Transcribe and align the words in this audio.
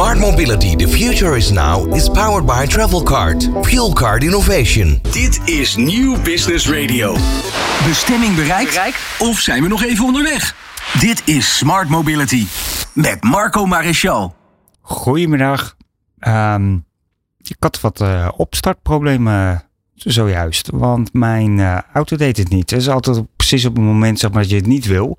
Smart 0.00 0.18
mobility, 0.18 0.76
the 0.76 0.88
future 0.88 1.36
is 1.36 1.50
now, 1.50 1.84
is 1.92 2.08
powered 2.08 2.46
by 2.46 2.66
Travelcard. 2.66 3.66
Fuel 3.66 3.92
card 3.92 4.22
innovation. 4.22 5.00
Dit 5.12 5.40
is 5.48 5.76
Nieuw 5.76 6.22
Business 6.22 6.68
Radio. 6.68 7.12
Bestemming 7.86 8.34
bereikt? 8.34 8.96
Of 9.18 9.38
zijn 9.38 9.62
we 9.62 9.68
nog 9.68 9.84
even 9.84 10.04
onderweg? 10.04 10.56
Dit 11.00 11.22
is 11.28 11.56
Smart 11.56 11.88
Mobility 11.88 12.46
met 12.94 13.22
Marco 13.22 13.66
Maréchal. 13.66 14.34
Goedemiddag. 14.80 15.76
Ehm, 16.18 16.74
ik 17.38 17.56
had 17.58 17.80
wat 17.80 18.00
uh, 18.00 18.28
opstartproblemen 18.36 19.62
zojuist. 20.06 20.68
Want 20.72 21.12
mijn 21.12 21.58
uh, 21.58 21.78
auto 21.92 22.16
deed 22.16 22.36
het 22.36 22.48
niet. 22.48 22.70
Het 22.70 22.80
is 22.80 22.88
altijd 22.88 23.22
precies 23.36 23.64
op 23.64 23.76
het 23.76 23.84
moment 23.84 24.18
zeg 24.18 24.30
maar, 24.30 24.42
dat 24.42 24.50
je 24.50 24.56
het 24.56 24.66
niet 24.66 24.86
wil. 24.86 25.18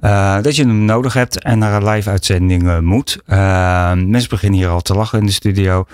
Uh, 0.00 0.42
dat 0.42 0.56
je 0.56 0.66
hem 0.66 0.84
nodig 0.84 1.12
hebt 1.12 1.42
en 1.42 1.58
naar 1.58 1.82
een 1.82 1.88
live 1.88 2.10
uitzending 2.10 2.62
uh, 2.62 2.78
moet. 2.78 3.20
mensen 3.26 4.28
beginnen 4.28 4.58
hier 4.58 4.68
al 4.68 4.80
te 4.80 4.94
lachen 4.94 5.18
in 5.18 5.26
de 5.26 5.32
studio. 5.32 5.84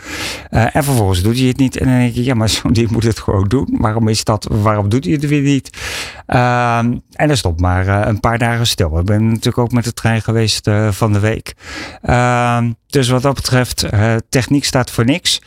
en 0.51 0.85
vervolgens 0.85 1.23
doet 1.23 1.39
hij 1.39 1.47
het 1.47 1.57
niet. 1.57 1.77
En 1.77 1.87
dan 1.87 1.99
denk 1.99 2.15
je, 2.15 2.25
ja, 2.25 2.35
maar 2.35 2.49
zo'n 2.63 2.73
ding 2.73 2.91
moet 2.91 3.03
het 3.03 3.19
gewoon 3.19 3.49
doen. 3.49 3.77
Waarom 3.79 4.09
is 4.09 4.25
dat? 4.25 4.47
Waarom 4.51 4.89
doet 4.89 5.05
hij 5.05 5.13
het 5.13 5.27
weer 5.27 5.43
niet? 5.43 5.79
en 6.27 7.29
dat 7.29 7.39
stopt 7.39 7.61
maar 7.61 8.09
een 8.09 8.21
paar 8.21 8.39
dagen 8.39 8.67
stil. 8.67 8.99
Ik 8.99 9.05
ben 9.05 9.29
natuurlijk 9.29 9.59
ook 9.59 9.73
met 9.73 9.85
de 9.85 9.93
trein 9.93 10.23
geweest 10.23 10.71
van 10.91 11.13
de 11.13 11.21
week. 11.21 11.55
dus 12.87 13.09
wat 13.09 13.23
dat 13.23 13.35
betreft, 13.35 13.87
techniek 14.29 14.65
staat 14.65 14.91
voor 14.91 15.05
niks. 15.05 15.41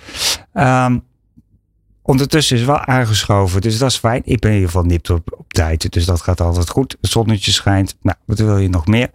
Ondertussen 2.07 2.57
is 2.57 2.63
wel 2.63 2.79
aangeschoven, 2.79 3.61
dus 3.61 3.77
dat 3.77 3.89
is 3.89 3.97
fijn. 3.97 4.21
Ik 4.25 4.39
ben 4.39 4.49
in 4.49 4.55
ieder 4.55 4.71
geval 4.71 4.85
nipt 4.85 5.09
op, 5.09 5.35
op 5.37 5.53
tijd, 5.53 5.91
dus 5.91 6.05
dat 6.05 6.21
gaat 6.21 6.41
altijd 6.41 6.69
goed. 6.69 6.97
Het 7.01 7.09
zonnetje 7.09 7.51
schijnt. 7.51 7.97
Nou, 8.01 8.17
wat 8.25 8.39
wil 8.39 8.57
je 8.57 8.69
nog 8.69 8.85
meer? 8.85 9.09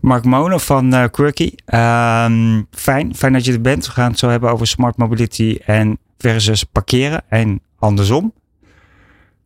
Mark 0.00 0.24
Monen 0.24 0.60
van 0.60 0.94
uh, 0.94 1.04
Quirky. 1.10 1.52
Um, 1.66 2.66
fijn, 2.70 3.14
fijn 3.14 3.32
dat 3.32 3.44
je 3.44 3.52
er 3.52 3.60
bent. 3.60 3.86
We 3.86 3.92
gaan 3.92 4.10
het 4.10 4.18
zo 4.18 4.28
hebben 4.28 4.50
over 4.50 4.66
smart 4.66 4.96
mobility 4.96 5.58
en 5.66 5.98
versus 6.18 6.64
parkeren 6.64 7.24
en 7.28 7.60
andersom. 7.78 8.32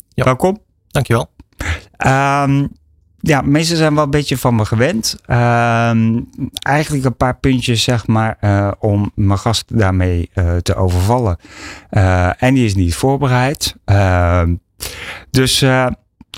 Ja. 0.09 0.25
Welkom. 0.25 0.59
Dankjewel. 0.89 1.31
Um, 2.07 2.69
ja, 3.23 3.41
meesten 3.41 3.77
zijn 3.77 3.95
wel 3.95 4.05
een 4.05 4.11
beetje 4.11 4.37
van 4.37 4.55
me 4.55 4.65
gewend. 4.65 5.17
Uh, 5.27 5.91
eigenlijk 6.59 7.05
een 7.05 7.17
paar 7.17 7.37
puntjes, 7.37 7.83
zeg 7.83 8.07
maar, 8.07 8.37
uh, 8.41 8.71
om 8.79 9.13
mijn 9.15 9.39
gast 9.39 9.79
daarmee 9.79 10.31
uh, 10.35 10.57
te 10.57 10.75
overvallen. 10.75 11.37
Uh, 11.91 12.43
en 12.43 12.55
die 12.55 12.65
is 12.65 12.75
niet 12.75 12.95
voorbereid. 12.95 13.77
Ehm, 13.85 14.55
dus 15.31 15.65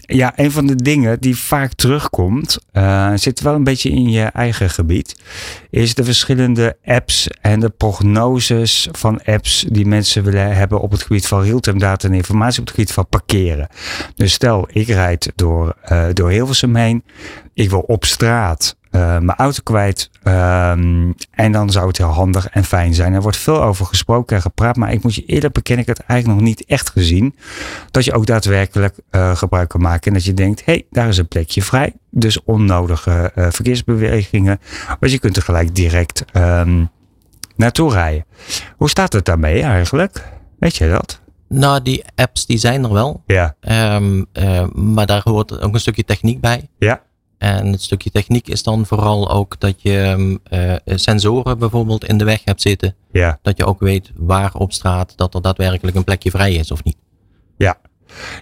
ja, 0.00 0.32
een 0.36 0.50
van 0.50 0.66
de 0.66 0.76
dingen 0.76 1.20
die 1.20 1.36
vaak 1.36 1.72
terugkomt, 1.72 2.58
uh, 2.72 3.12
zit 3.14 3.40
wel 3.40 3.54
een 3.54 3.64
beetje 3.64 3.90
in 3.90 4.10
je 4.10 4.22
eigen 4.22 4.70
gebied, 4.70 5.20
is 5.70 5.94
de 5.94 6.04
verschillende 6.04 6.76
apps 6.84 7.28
en 7.40 7.60
de 7.60 7.70
prognoses 7.70 8.88
van 8.92 9.20
apps 9.24 9.64
die 9.68 9.86
mensen 9.86 10.24
willen 10.24 10.56
hebben 10.56 10.80
op 10.80 10.90
het 10.90 11.02
gebied 11.02 11.26
van 11.26 11.42
real-time 11.42 11.78
data 11.78 12.08
en 12.08 12.14
informatie 12.14 12.60
op 12.60 12.66
het 12.66 12.74
gebied 12.74 12.92
van 12.92 13.06
parkeren. 13.08 13.68
Dus 14.14 14.32
stel, 14.32 14.68
ik 14.72 14.86
rijd 14.86 15.32
door, 15.34 15.76
uh, 15.92 16.06
door 16.12 16.30
Hilversum 16.30 16.76
heen, 16.76 17.04
ik 17.54 17.70
wil 17.70 17.80
op 17.80 18.04
straat 18.04 18.76
mijn 19.00 19.34
auto 19.36 19.60
kwijt. 19.62 20.10
Um, 20.24 21.14
en 21.30 21.52
dan 21.52 21.70
zou 21.70 21.86
het 21.86 21.98
heel 21.98 22.06
handig 22.06 22.48
en 22.48 22.64
fijn 22.64 22.94
zijn. 22.94 23.12
Er 23.14 23.22
wordt 23.22 23.36
veel 23.36 23.62
over 23.62 23.86
gesproken 23.86 24.36
en 24.36 24.42
gepraat. 24.42 24.76
Maar 24.76 24.92
ik 24.92 25.02
moet 25.02 25.14
je 25.14 25.24
eerlijk 25.24 25.54
bekennen, 25.54 25.82
ik 25.82 25.88
heb 25.88 25.96
het 25.96 26.06
eigenlijk 26.06 26.40
nog 26.40 26.48
niet 26.48 26.64
echt 26.64 26.90
gezien. 26.90 27.36
Dat 27.90 28.04
je 28.04 28.12
ook 28.12 28.26
daadwerkelijk 28.26 28.98
uh, 29.10 29.36
gebruik 29.36 29.68
kan 29.68 29.80
maken. 29.80 30.06
En 30.06 30.12
dat 30.12 30.24
je 30.24 30.34
denkt, 30.34 30.64
hé, 30.64 30.72
hey, 30.72 30.86
daar 30.90 31.08
is 31.08 31.18
een 31.18 31.28
plekje 31.28 31.62
vrij. 31.62 31.92
Dus 32.10 32.44
onnodige 32.44 33.32
uh, 33.34 33.46
verkeersbewegingen. 33.50 34.60
Maar 35.00 35.10
je 35.10 35.18
kunt 35.18 35.36
er 35.36 35.42
gelijk 35.42 35.74
direct 35.74 36.24
um, 36.32 36.90
naartoe 37.56 37.92
rijden. 37.92 38.24
Hoe 38.76 38.90
staat 38.90 39.12
het 39.12 39.24
daarmee 39.24 39.62
eigenlijk? 39.62 40.24
Weet 40.58 40.76
je 40.76 40.88
dat? 40.88 41.20
Nou, 41.48 41.82
die 41.82 42.04
apps 42.14 42.46
die 42.46 42.58
zijn 42.58 42.84
er 42.84 42.92
wel. 42.92 43.22
Ja. 43.26 43.54
Um, 43.96 44.26
maar 44.72 45.06
daar 45.06 45.20
hoort 45.24 45.60
ook 45.60 45.74
een 45.74 45.80
stukje 45.80 46.04
techniek 46.04 46.40
bij. 46.40 46.68
Ja. 46.78 47.02
En 47.38 47.72
het 47.72 47.82
stukje 47.82 48.10
techniek 48.10 48.48
is 48.48 48.62
dan 48.62 48.86
vooral 48.86 49.30
ook 49.30 49.60
dat 49.60 49.82
je 49.82 50.38
uh, 50.52 50.74
sensoren 50.84 51.58
bijvoorbeeld 51.58 52.04
in 52.04 52.18
de 52.18 52.24
weg 52.24 52.40
hebt 52.44 52.62
zitten. 52.62 52.94
Ja. 53.12 53.38
Dat 53.42 53.56
je 53.56 53.64
ook 53.64 53.80
weet 53.80 54.10
waar 54.14 54.54
op 54.54 54.72
straat 54.72 55.16
dat 55.16 55.34
er 55.34 55.42
daadwerkelijk 55.42 55.96
een 55.96 56.04
plekje 56.04 56.30
vrij 56.30 56.54
is 56.54 56.70
of 56.70 56.84
niet. 56.84 56.96
Ja, 57.56 57.76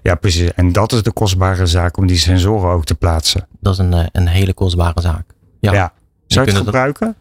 ja 0.02 0.14
precies. 0.14 0.52
En 0.54 0.72
dat 0.72 0.92
is 0.92 1.02
de 1.02 1.12
kostbare 1.12 1.66
zaak 1.66 1.96
om 1.96 2.06
die 2.06 2.16
sensoren 2.16 2.70
ook 2.70 2.84
te 2.84 2.94
plaatsen. 2.94 3.46
Dat 3.60 3.72
is 3.72 3.78
een, 3.78 3.92
eh, 3.92 4.06
een 4.12 4.26
hele 4.26 4.54
kostbare 4.54 5.00
zaak. 5.00 5.34
Ja. 5.60 5.72
ja. 5.72 5.92
Zou 6.26 6.46
je 6.46 6.52
het 6.52 6.62
gebruiken? 6.64 7.16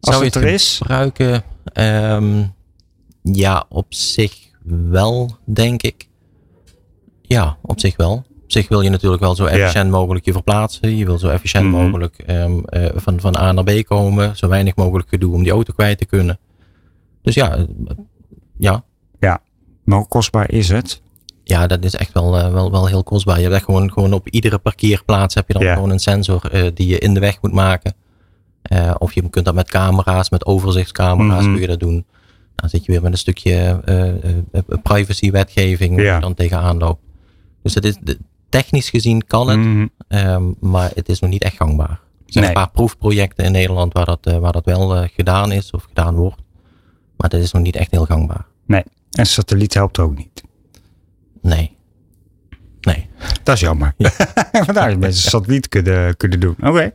Als 0.00 0.14
Zou 0.14 0.24
het 0.24 0.34
er 0.34 0.44
is? 0.44 0.76
gebruiken? 0.76 1.42
Um, 1.72 2.54
ja, 3.22 3.64
op 3.68 3.86
zich 3.88 4.50
wel, 4.88 5.36
denk 5.44 5.82
ik. 5.82 6.08
Ja, 7.22 7.56
op 7.62 7.80
zich 7.80 7.96
wel 7.96 8.24
zich 8.54 8.68
wil 8.68 8.80
je 8.80 8.90
natuurlijk 8.90 9.22
wel 9.22 9.34
zo 9.34 9.44
efficiënt 9.44 9.90
mogelijk 9.90 10.24
je 10.24 10.32
verplaatsen. 10.32 10.96
Je 10.96 11.04
wil 11.04 11.18
zo 11.18 11.28
efficiënt 11.28 11.64
mhm. 11.64 11.74
mogelijk 11.74 12.24
um, 12.26 12.64
uh, 12.68 12.86
van, 12.94 13.20
van 13.20 13.36
A 13.36 13.52
naar 13.52 13.64
B 13.64 13.84
komen. 13.84 14.36
Zo 14.36 14.48
weinig 14.48 14.76
mogelijk 14.76 15.08
gedoe 15.08 15.34
om 15.34 15.42
die 15.42 15.52
auto 15.52 15.72
kwijt 15.72 15.98
te 15.98 16.04
kunnen. 16.04 16.38
Dus 17.22 17.34
ja, 17.34 17.66
ja. 18.58 18.84
Ja, 19.20 19.40
maar 19.84 19.98
hoe 19.98 20.08
kostbaar 20.08 20.50
is 20.50 20.68
het? 20.68 21.02
Ja, 21.44 21.66
dat 21.66 21.84
is 21.84 21.94
echt 21.94 22.12
wel, 22.12 22.38
uh, 22.38 22.52
wel, 22.52 22.70
wel 22.70 22.86
heel 22.86 23.02
kostbaar. 23.02 23.36
Je 23.36 23.42
hebt 23.42 23.54
echt 23.54 23.64
gewoon, 23.64 23.92
gewoon 23.92 24.12
op 24.12 24.28
iedere 24.28 24.58
parkeerplaats 24.58 25.34
heb 25.34 25.46
je 25.46 25.52
dan 25.52 25.62
gewoon 25.62 25.90
een 25.90 25.98
sensor 25.98 26.50
die 26.74 26.86
je 26.86 26.98
in 26.98 27.14
de 27.14 27.20
weg 27.20 27.38
moet 27.42 27.52
maken. 27.52 27.94
of 28.98 29.12
je 29.12 29.30
kunt 29.30 29.44
dat 29.44 29.54
met 29.54 29.70
camera's, 29.70 30.30
met 30.30 30.46
overzichtscamera's 30.46 31.40
mm 31.40 31.44
-hmm. 31.44 31.52
kun 31.52 31.60
je 31.60 31.68
dat 31.68 31.80
doen. 31.80 32.06
Dan 32.54 32.68
zit 32.68 32.84
je 32.84 32.92
weer 32.92 33.02
met 33.02 33.12
een 33.12 33.18
stukje 33.18 33.80
privacy 34.82 35.30
wetgeving 35.30 35.96
ja. 35.96 36.04
waar 36.04 36.14
je 36.14 36.20
dan 36.20 36.34
tegenaan 36.34 36.78
loopt. 36.78 37.02
Dus 37.62 37.74
het 37.74 37.84
is, 37.84 37.96
technisch 38.60 38.90
gezien 38.90 39.26
kan 39.26 39.48
het, 39.48 39.58
mm. 39.58 39.90
um, 40.08 40.56
maar 40.60 40.90
het 40.94 41.08
is 41.08 41.20
nog 41.20 41.30
niet 41.30 41.42
echt 41.42 41.56
gangbaar. 41.56 41.90
Er 41.90 41.98
zijn 42.26 42.44
nee. 42.44 42.54
een 42.54 42.60
paar 42.60 42.70
proefprojecten 42.70 43.44
in 43.44 43.52
Nederland 43.52 43.92
waar 43.92 44.04
dat, 44.04 44.26
uh, 44.26 44.38
waar 44.38 44.52
dat 44.52 44.64
wel 44.64 44.96
uh, 44.96 45.08
gedaan 45.14 45.52
is 45.52 45.70
of 45.70 45.82
gedaan 45.82 46.14
wordt. 46.14 46.42
Maar 47.16 47.28
dat 47.28 47.40
is 47.40 47.52
nog 47.52 47.62
niet 47.62 47.76
echt 47.76 47.90
heel 47.90 48.04
gangbaar. 48.04 48.46
Nee, 48.66 48.82
en 49.10 49.26
satelliet 49.26 49.74
helpt 49.74 49.98
ook 49.98 50.16
niet. 50.16 50.42
Nee. 51.42 51.76
Nee. 52.80 53.08
Dat 53.42 53.54
is 53.54 53.60
jammer. 53.60 53.94
Ja. 53.96 54.10
Vandaar 54.66 54.88
dat 54.88 54.98
mensen 54.98 55.30
satelliet 55.30 55.68
kunnen, 55.68 56.16
kunnen 56.16 56.40
doen. 56.40 56.56
Oké. 56.58 56.68
Okay. 56.68 56.92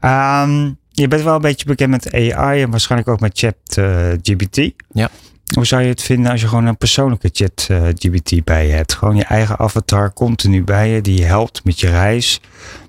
Ja. 0.00 0.42
Um, 0.42 0.78
je 0.88 1.08
bent 1.08 1.22
wel 1.22 1.34
een 1.34 1.40
beetje 1.40 1.66
bekend 1.66 1.90
met 1.90 2.12
AI 2.12 2.62
en 2.62 2.70
waarschijnlijk 2.70 3.10
ook 3.10 3.20
met 3.20 3.38
chat 3.38 3.76
uh, 3.78 4.12
GPT. 4.22 4.72
Ja. 4.92 5.10
Hoe 5.54 5.66
zou 5.66 5.82
je 5.82 5.88
het 5.88 6.02
vinden 6.02 6.30
als 6.30 6.40
je 6.40 6.48
gewoon 6.48 6.66
een 6.66 6.76
persoonlijke 6.76 7.30
chat 7.32 7.68
uh, 7.70 7.82
GBT 7.82 8.44
bij 8.44 8.66
je 8.66 8.72
hebt? 8.72 8.94
Gewoon 8.94 9.16
je 9.16 9.24
eigen 9.24 9.58
avatar 9.58 10.12
continu 10.12 10.64
bij 10.64 10.90
je, 10.90 11.00
die 11.00 11.18
je 11.18 11.24
helpt 11.24 11.64
met 11.64 11.80
je 11.80 11.88
reis. 11.88 12.40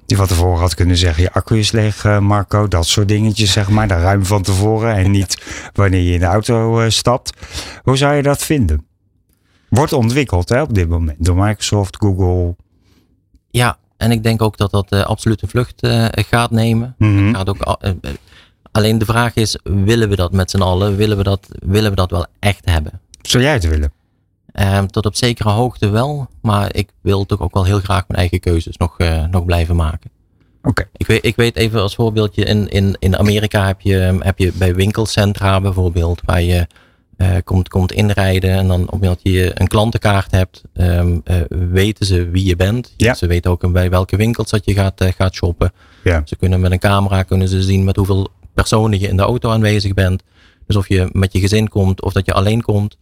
Die 0.05 0.17
van 0.17 0.27
tevoren 0.27 0.59
had 0.59 0.75
kunnen 0.75 0.97
zeggen, 0.97 1.23
je 1.23 1.31
accu 1.31 1.59
is 1.59 1.71
leeg 1.71 2.03
uh, 2.03 2.19
Marco. 2.19 2.67
Dat 2.67 2.85
soort 2.85 3.07
dingetjes 3.07 3.51
zeg 3.51 3.69
maar, 3.69 3.87
daar 3.87 4.01
ruim 4.01 4.25
van 4.25 4.41
tevoren. 4.41 4.95
En 4.95 5.11
niet 5.11 5.41
wanneer 5.73 6.01
je 6.01 6.13
in 6.13 6.19
de 6.19 6.25
auto 6.25 6.81
uh, 6.81 6.89
stapt. 6.89 7.37
Hoe 7.83 7.97
zou 7.97 8.15
je 8.15 8.21
dat 8.21 8.43
vinden? 8.43 8.85
Wordt 9.69 9.93
ontwikkeld 9.93 10.49
hè, 10.49 10.61
op 10.61 10.73
dit 10.73 10.89
moment 10.89 11.25
door 11.25 11.35
Microsoft, 11.35 11.97
Google. 11.97 12.55
Ja, 13.49 13.77
en 13.97 14.11
ik 14.11 14.23
denk 14.23 14.41
ook 14.41 14.57
dat 14.57 14.71
dat 14.71 14.91
absoluut 14.91 15.41
een 15.41 15.49
vlucht 15.49 15.87
gaat 16.29 16.51
nemen. 16.51 16.95
Mm 16.97 17.17
-hmm. 17.17 17.35
gaat 17.35 17.49
ook 17.49 17.77
Alleen 18.73 18.97
de 18.97 19.05
vraag 19.05 19.35
is, 19.35 19.57
willen 19.63 20.09
we 20.09 20.15
dat 20.15 20.31
met 20.31 20.51
z'n 20.51 20.61
allen? 20.61 20.95
Willen 20.95 21.17
we 21.17 21.23
dat, 21.23 21.47
willen 21.59 21.89
we 21.89 21.95
dat 21.95 22.11
wel 22.11 22.25
echt 22.39 22.65
hebben? 22.65 23.01
Zou 23.21 23.43
jij 23.43 23.53
het 23.53 23.67
willen? 23.67 23.91
Um, 24.53 24.87
tot 24.87 25.05
op 25.05 25.15
zekere 25.15 25.49
hoogte 25.49 25.89
wel, 25.89 26.27
maar 26.41 26.75
ik 26.75 26.89
wil 27.01 27.25
toch 27.25 27.39
ook 27.39 27.53
wel 27.53 27.65
heel 27.65 27.79
graag 27.79 28.03
mijn 28.07 28.19
eigen 28.19 28.39
keuzes 28.39 28.77
nog, 28.77 28.99
uh, 28.99 29.25
nog 29.25 29.45
blijven 29.45 29.75
maken. 29.75 30.09
Oké. 30.57 30.69
Okay. 30.69 30.85
Ik, 30.97 31.07
weet, 31.07 31.25
ik 31.25 31.35
weet 31.35 31.55
even 31.55 31.81
als 31.81 31.95
voorbeeldje, 31.95 32.43
in, 32.43 32.69
in, 32.69 32.95
in 32.99 33.17
Amerika 33.17 33.65
heb 33.65 33.81
je, 33.81 34.17
heb 34.19 34.39
je 34.39 34.51
bij 34.53 34.75
winkelcentra 34.75 35.61
bijvoorbeeld, 35.61 36.21
waar 36.25 36.41
je 36.41 36.67
uh, 37.17 37.35
komt, 37.43 37.69
komt 37.69 37.91
inrijden 37.91 38.51
en 38.51 38.67
dan 38.67 38.91
omdat 38.91 39.19
je 39.23 39.51
een 39.61 39.67
klantenkaart 39.67 40.31
hebt, 40.31 40.61
um, 40.73 41.21
uh, 41.25 41.35
weten 41.49 42.05
ze 42.05 42.29
wie 42.29 42.45
je 42.45 42.55
bent. 42.55 42.93
Ja. 42.97 43.13
Ze 43.13 43.27
weten 43.27 43.51
ook 43.51 43.71
bij 43.71 43.89
welke 43.89 44.15
winkels 44.15 44.49
dat 44.49 44.65
je 44.65 44.73
gaat, 44.73 45.03
gaat 45.17 45.33
shoppen. 45.33 45.73
Ja. 46.03 46.21
Ze 46.25 46.35
kunnen 46.35 46.59
met 46.59 46.71
een 46.71 46.79
camera 46.79 47.23
kunnen 47.23 47.47
ze 47.47 47.61
zien 47.61 47.83
met 47.83 47.95
hoeveel 47.95 48.29
personen 48.53 48.99
je 48.99 49.07
in 49.07 49.17
de 49.17 49.23
auto 49.23 49.49
aanwezig 49.49 49.93
bent. 49.93 50.23
Dus 50.67 50.75
of 50.75 50.87
je 50.87 51.09
met 51.11 51.33
je 51.33 51.39
gezin 51.39 51.69
komt 51.69 52.01
of 52.01 52.13
dat 52.13 52.25
je 52.25 52.33
alleen 52.33 52.61
komt. 52.61 52.97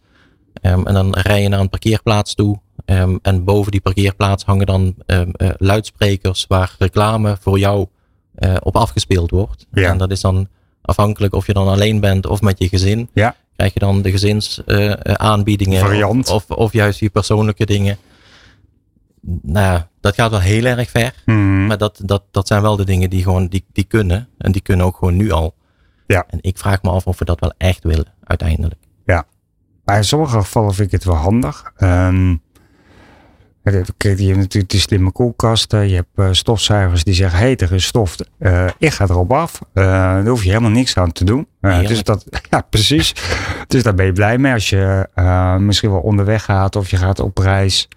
Um, 0.62 0.86
en 0.86 0.94
dan 0.94 1.14
rij 1.14 1.42
je 1.42 1.48
naar 1.48 1.60
een 1.60 1.68
parkeerplaats 1.68 2.34
toe. 2.34 2.60
Um, 2.86 3.18
en 3.22 3.44
boven 3.44 3.70
die 3.70 3.80
parkeerplaats 3.80 4.44
hangen 4.44 4.66
dan 4.66 4.94
um, 5.06 5.32
uh, 5.36 5.50
luidsprekers 5.56 6.44
waar 6.48 6.74
reclame 6.78 7.36
voor 7.40 7.58
jou 7.58 7.86
uh, 8.38 8.54
op 8.62 8.76
afgespeeld 8.76 9.30
wordt. 9.30 9.66
Ja. 9.72 9.90
En 9.90 9.98
dat 9.98 10.10
is 10.10 10.20
dan 10.20 10.48
afhankelijk 10.82 11.34
of 11.34 11.46
je 11.46 11.52
dan 11.52 11.68
alleen 11.68 12.00
bent 12.00 12.26
of 12.26 12.40
met 12.40 12.58
je 12.58 12.68
gezin. 12.68 13.08
Ja. 13.14 13.36
Krijg 13.56 13.72
je 13.72 13.80
dan 13.80 14.02
de 14.02 14.10
gezinsaanbiedingen 14.10 15.78
uh, 15.78 15.84
Variant. 15.84 16.28
Of, 16.28 16.50
of, 16.50 16.56
of, 16.56 16.72
juist 16.72 16.98
die 16.98 17.10
persoonlijke 17.10 17.66
dingen. 17.66 17.98
Nou, 19.42 19.80
dat 20.00 20.14
gaat 20.14 20.30
wel 20.30 20.40
heel 20.40 20.64
erg 20.64 20.90
ver. 20.90 21.14
Mm. 21.24 21.66
Maar 21.66 21.78
dat, 21.78 22.00
dat, 22.04 22.22
dat 22.30 22.46
zijn 22.46 22.62
wel 22.62 22.76
de 22.76 22.84
dingen 22.84 23.10
die 23.10 23.22
gewoon 23.22 23.46
die, 23.46 23.64
die 23.72 23.84
kunnen. 23.84 24.28
En 24.38 24.52
die 24.52 24.62
kunnen 24.62 24.86
ook 24.86 24.96
gewoon 24.96 25.16
nu 25.16 25.30
al. 25.30 25.54
Ja. 26.06 26.24
En 26.28 26.38
ik 26.40 26.58
vraag 26.58 26.82
me 26.82 26.90
af 26.90 27.06
of 27.06 27.18
we 27.18 27.24
dat 27.24 27.40
wel 27.40 27.52
echt 27.56 27.84
willen, 27.84 28.06
uiteindelijk. 28.24 28.80
Ja. 29.04 29.24
Maar 29.84 29.96
in 29.96 30.04
sommige 30.04 30.38
gevallen 30.38 30.74
vind 30.74 30.86
ik 30.86 30.92
het 30.92 31.04
wel 31.04 31.14
handig. 31.14 31.72
Um, 31.78 32.42
je 33.62 33.70
hebt 33.70 34.36
natuurlijk 34.36 34.70
die 34.70 34.80
slimme 34.80 35.12
koelkasten. 35.12 35.88
Je 35.88 35.94
hebt 35.94 36.08
uh, 36.14 36.28
stofzuigers 36.30 37.04
die 37.04 37.14
zeggen, 37.14 37.38
hé, 37.38 37.44
hey, 37.44 37.56
er 37.56 37.72
is 37.72 37.84
stof. 37.84 38.16
Uh, 38.38 38.68
ik 38.78 38.92
ga 38.92 39.04
erop 39.04 39.32
af. 39.32 39.60
Uh, 39.74 39.84
daar 39.84 40.26
hoef 40.26 40.42
je 40.42 40.48
helemaal 40.48 40.70
niks 40.70 40.96
aan 40.96 41.12
te 41.12 41.24
doen. 41.24 41.46
dus 41.60 42.02
dat, 42.02 42.24
ja, 42.50 42.60
precies. 42.60 43.14
dus 43.66 43.82
daar 43.82 43.94
ben 43.94 44.06
je 44.06 44.12
blij 44.12 44.38
mee 44.38 44.52
als 44.52 44.70
je 44.70 45.08
misschien 45.58 45.90
wel 45.90 46.00
onderweg 46.00 46.44
gaat 46.44 46.76
of 46.76 46.90
je 46.90 46.96
gaat 46.96 47.20
op 47.20 47.38
reis. 47.38 47.88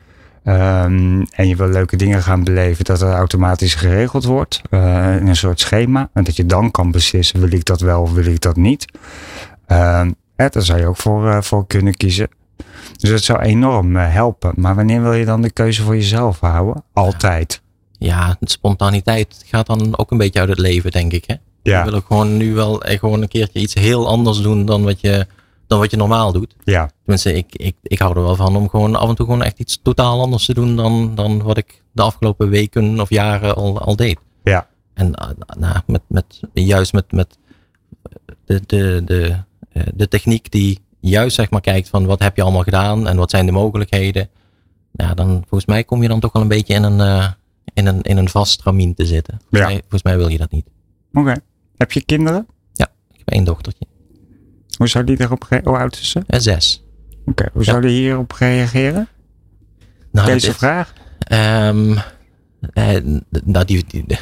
Um, 0.48 1.26
en 1.32 1.48
je 1.48 1.56
wil 1.56 1.68
leuke 1.68 1.96
dingen 1.96 2.24
gaan 2.24 2.44
beleven, 2.44 2.86
dat 2.86 3.00
het 3.00 3.14
automatisch 3.14 3.76
geregeld 3.76 4.26
wordt. 4.26 4.62
Uh, 4.70 5.16
in 5.16 5.28
een 5.28 5.36
soort 5.36 5.60
schema. 5.60 6.10
En 6.14 6.24
dat 6.24 6.36
je 6.36 6.46
dan 6.46 6.72
kan 6.72 6.92
beslissen, 6.92 7.40
wil 7.40 7.52
ik 7.52 7.66
dat 7.66 7.80
wel 7.80 8.02
of 8.02 8.14
wil 8.14 8.26
ik 8.26 8.42
dat 8.42 8.56
niet. 8.56 8.86
Uh, 9.68 10.02
daar 10.36 10.52
zou 10.54 10.80
je 10.80 10.88
ook 10.88 10.98
voor, 10.98 11.26
uh, 11.26 11.42
voor 11.42 11.68
kunnen 11.68 11.94
kiezen. 11.94 12.30
Dus 12.98 13.10
dat 13.10 13.24
zou 13.24 13.40
enorm 13.40 13.96
uh, 13.96 14.14
helpen. 14.14 14.54
Maar 14.56 14.76
wanneer 14.76 15.02
wil 15.02 15.14
je 15.14 15.26
dan 15.26 15.42
de 15.42 15.52
keuze 15.52 15.84
voor 15.84 15.96
jezelf 15.96 16.40
houden? 16.40 16.84
Altijd. 16.94 17.62
Ja, 17.98 18.36
de 18.40 18.50
spontaniteit 18.50 19.44
gaat 19.46 19.68
dan 19.68 19.98
ook 19.98 20.12
een 20.12 20.18
beetje 20.18 20.40
uit 20.40 20.50
het 20.50 20.60
leven, 20.60 20.92
denk 20.92 21.12
ik. 21.12 21.24
Hè? 21.28 21.36
Ja. 21.64 21.78
Je 21.80 21.90
wil 21.90 22.00
ook 22.00 22.06
gewoon 22.08 22.38
nu 22.38 22.54
wel 22.54 22.84
gewoon 22.86 23.22
een 23.22 23.28
keertje 23.28 23.60
iets 23.60 23.74
heel 23.74 24.08
anders 24.08 24.42
doen 24.42 24.66
dan 24.66 24.84
wat 24.84 25.02
je 25.02 25.28
dan 25.68 25.80
wat 25.80 25.92
je 25.92 25.98
normaal 25.98 26.32
doet. 26.32 26.56
Ja. 26.64 26.90
Tenminste, 27.02 27.34
ik, 27.34 27.56
ik, 27.56 27.76
ik 27.82 28.00
hou 28.00 28.16
er 28.16 28.24
wel 28.24 28.36
van 28.36 28.56
om 28.56 28.70
gewoon 28.70 28.96
af 28.96 29.10
en 29.10 29.16
toe 29.16 29.26
gewoon 29.26 29.44
echt 29.44 29.60
iets 29.60 29.80
totaal 29.82 30.22
anders 30.22 30.46
te 30.46 30.54
doen 30.54 30.76
dan, 30.76 31.16
dan 31.16 31.44
wat 31.44 31.58
ik 31.58 31.84
de 31.92 32.02
afgelopen 32.02 32.50
weken 32.50 33.00
of 33.00 33.10
jaren 33.10 33.56
al, 33.56 33.80
al 33.80 33.96
deed. 33.96 34.20
Ja. 34.44 34.68
En 34.94 35.08
uh, 35.08 35.30
nou, 35.58 35.80
met, 35.86 36.02
met, 36.08 36.42
juist 36.54 36.94
met, 36.94 37.12
met 37.12 37.38
de, 38.46 38.62
de, 38.66 39.02
de, 39.06 39.36
de 39.96 40.08
techniek 40.08 40.52
die 40.52 40.80
juist 41.00 41.36
zeg 41.36 41.50
maar 41.50 41.62
kijkt 41.62 41.90
van 41.90 42.06
wat 42.06 42.20
heb 42.20 42.36
je 42.36 42.42
allemaal 42.42 42.64
gedaan 42.64 43.08
en 43.08 43.18
wat 43.18 43.30
zijn 43.30 43.46
de 43.46 43.52
mogelijkheden. 43.52 44.30
Ja, 44.92 45.14
dan 45.14 45.28
volgens 45.28 45.66
mij 45.66 45.84
kom 45.84 46.02
je 46.02 46.08
dan 46.08 46.20
toch 46.20 46.32
wel 46.32 46.42
een 46.42 46.48
beetje 46.48 46.74
in 46.74 46.84
een, 46.84 47.00
uh, 47.00 47.28
in 47.74 47.86
een, 47.86 48.02
in 48.02 48.18
een 48.18 48.30
vast 48.30 48.62
ramien 48.62 48.94
te 48.94 49.06
zitten. 49.06 49.38
Volgens, 49.40 49.60
ja. 49.60 49.66
mij, 49.68 49.80
volgens 49.80 50.04
mij 50.04 50.18
wil 50.18 50.28
je 50.28 50.38
dat 50.38 50.52
niet. 50.52 50.66
Oké. 51.10 51.20
Okay. 51.20 51.40
Heb 51.78 51.92
je 51.92 52.04
kinderen? 52.06 52.48
Ja, 52.74 52.92
ik 53.12 53.18
heb 53.18 53.30
één 53.30 53.44
dochtertje. 53.44 53.86
Hoe 54.78 54.88
zou 54.88 55.06
die 55.06 55.20
erop 55.20 55.44
reageren? 55.44 55.72
Hoe 55.72 55.82
oud 55.82 55.96
is 55.96 56.10
ze? 56.10 56.22
Uh, 56.28 56.40
zes. 56.40 56.84
Oké, 57.20 57.30
okay. 57.30 57.50
hoe 57.54 57.64
zou 57.64 57.82
die 57.82 57.90
hierop 57.90 58.32
reageren? 58.32 59.08
Nou, 60.12 60.28
Deze 60.28 60.54
vraag? 60.54 60.94
Um, 61.32 61.98
eh, 62.74 62.96
nou, 63.44 63.66
die, 63.66 63.86
die, 63.88 64.06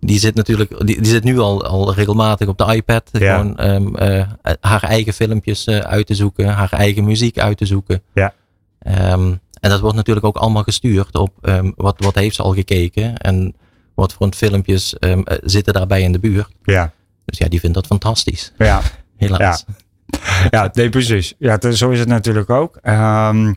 die, 0.00 0.18
zit 0.18 0.34
natuurlijk, 0.34 0.86
die, 0.86 0.96
die, 1.02 1.10
zit 1.10 1.24
nu 1.24 1.38
al, 1.38 1.64
al 1.64 1.94
regelmatig 1.94 2.48
op 2.48 2.58
de 2.58 2.74
iPad. 2.74 3.08
Ja. 3.12 3.36
Gewoon 3.36 3.70
um, 3.70 3.94
uh, 3.98 4.26
haar 4.60 4.82
eigen 4.82 5.12
filmpjes 5.12 5.66
uh, 5.66 5.78
uit 5.78 6.06
te 6.06 6.14
zoeken, 6.14 6.48
haar 6.48 6.72
eigen 6.72 7.04
muziek 7.04 7.38
uit 7.38 7.58
te 7.58 7.66
zoeken. 7.66 8.02
Ja. 8.14 8.34
Um, 9.12 9.40
en 9.60 9.70
dat 9.70 9.80
wordt 9.80 9.96
natuurlijk 9.96 10.26
ook 10.26 10.36
allemaal 10.36 10.62
gestuurd 10.62 11.14
op 11.14 11.50
wat, 11.76 11.94
wat 11.98 12.14
heeft 12.14 12.34
ze 12.34 12.42
al 12.42 12.54
gekeken 12.54 13.16
en 13.16 13.54
wat 13.94 14.12
voor 14.12 14.32
filmpjes 14.34 14.94
zitten 15.42 15.72
daarbij 15.72 16.02
in 16.02 16.12
de 16.12 16.18
buurt. 16.18 16.48
Ja. 16.62 16.92
Dus 17.24 17.38
ja, 17.38 17.48
die 17.48 17.60
vindt 17.60 17.74
dat 17.74 17.86
fantastisch. 17.86 18.52
Ja. 18.58 18.80
Helaas. 19.18 19.64
Ja, 19.66 20.46
ja 20.50 20.70
nee, 20.72 20.88
precies. 20.88 21.34
Ja, 21.38 21.72
zo 21.72 21.90
is 21.90 21.98
het 21.98 22.08
natuurlijk 22.08 22.50
ook. 22.50 22.78
Um, 22.82 23.56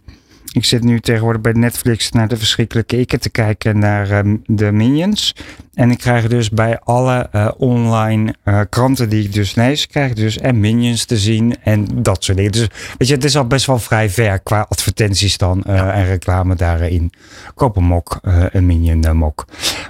ik 0.52 0.66
zit 0.66 0.84
nu 0.84 1.00
tegenwoordig 1.00 1.42
bij 1.42 1.52
Netflix 1.52 2.12
naar 2.12 2.28
de 2.28 2.38
verschrikkelijke 2.38 2.98
ikke 2.98 3.18
te 3.18 3.30
kijken 3.30 3.80
naar 3.80 4.12
um, 4.12 4.42
de 4.46 4.72
Minions. 4.72 5.36
En 5.74 5.92
ik 5.92 5.98
krijg 5.98 6.28
dus 6.28 6.50
bij 6.50 6.80
alle 6.80 7.30
uh, 7.36 7.52
online 7.58 8.36
uh, 8.46 8.62
kranten 8.70 9.10
die 9.10 9.24
ik 9.24 9.34
dus 9.34 9.56
lees, 9.56 9.88
krijg 9.88 10.14
dus 10.14 10.38
en 10.38 10.60
Minions 10.60 11.06
te 11.06 11.18
zien 11.18 11.56
en 11.64 11.88
dat 12.02 12.24
soort 12.24 12.38
dingen. 12.38 12.52
Dus 12.52 12.68
weet 12.98 13.08
je, 13.08 13.14
het 13.14 13.24
is 13.24 13.38
al 13.38 13.48
best 13.48 13.66
wel 13.66 13.80
vrij 13.80 14.10
ver 14.10 14.40
qua 14.40 14.66
advertenties 14.70 15.38
dan 15.38 15.64
uh, 15.68 15.76
ja. 15.76 15.94
en 15.94 16.06
reclame 16.06 16.56
daarin. 16.56 17.12
Koop 17.56 17.76
een 17.76 17.84
mok, 17.84 18.20
een 18.52 18.66
Minion 18.66 19.18
mok. 19.18 19.46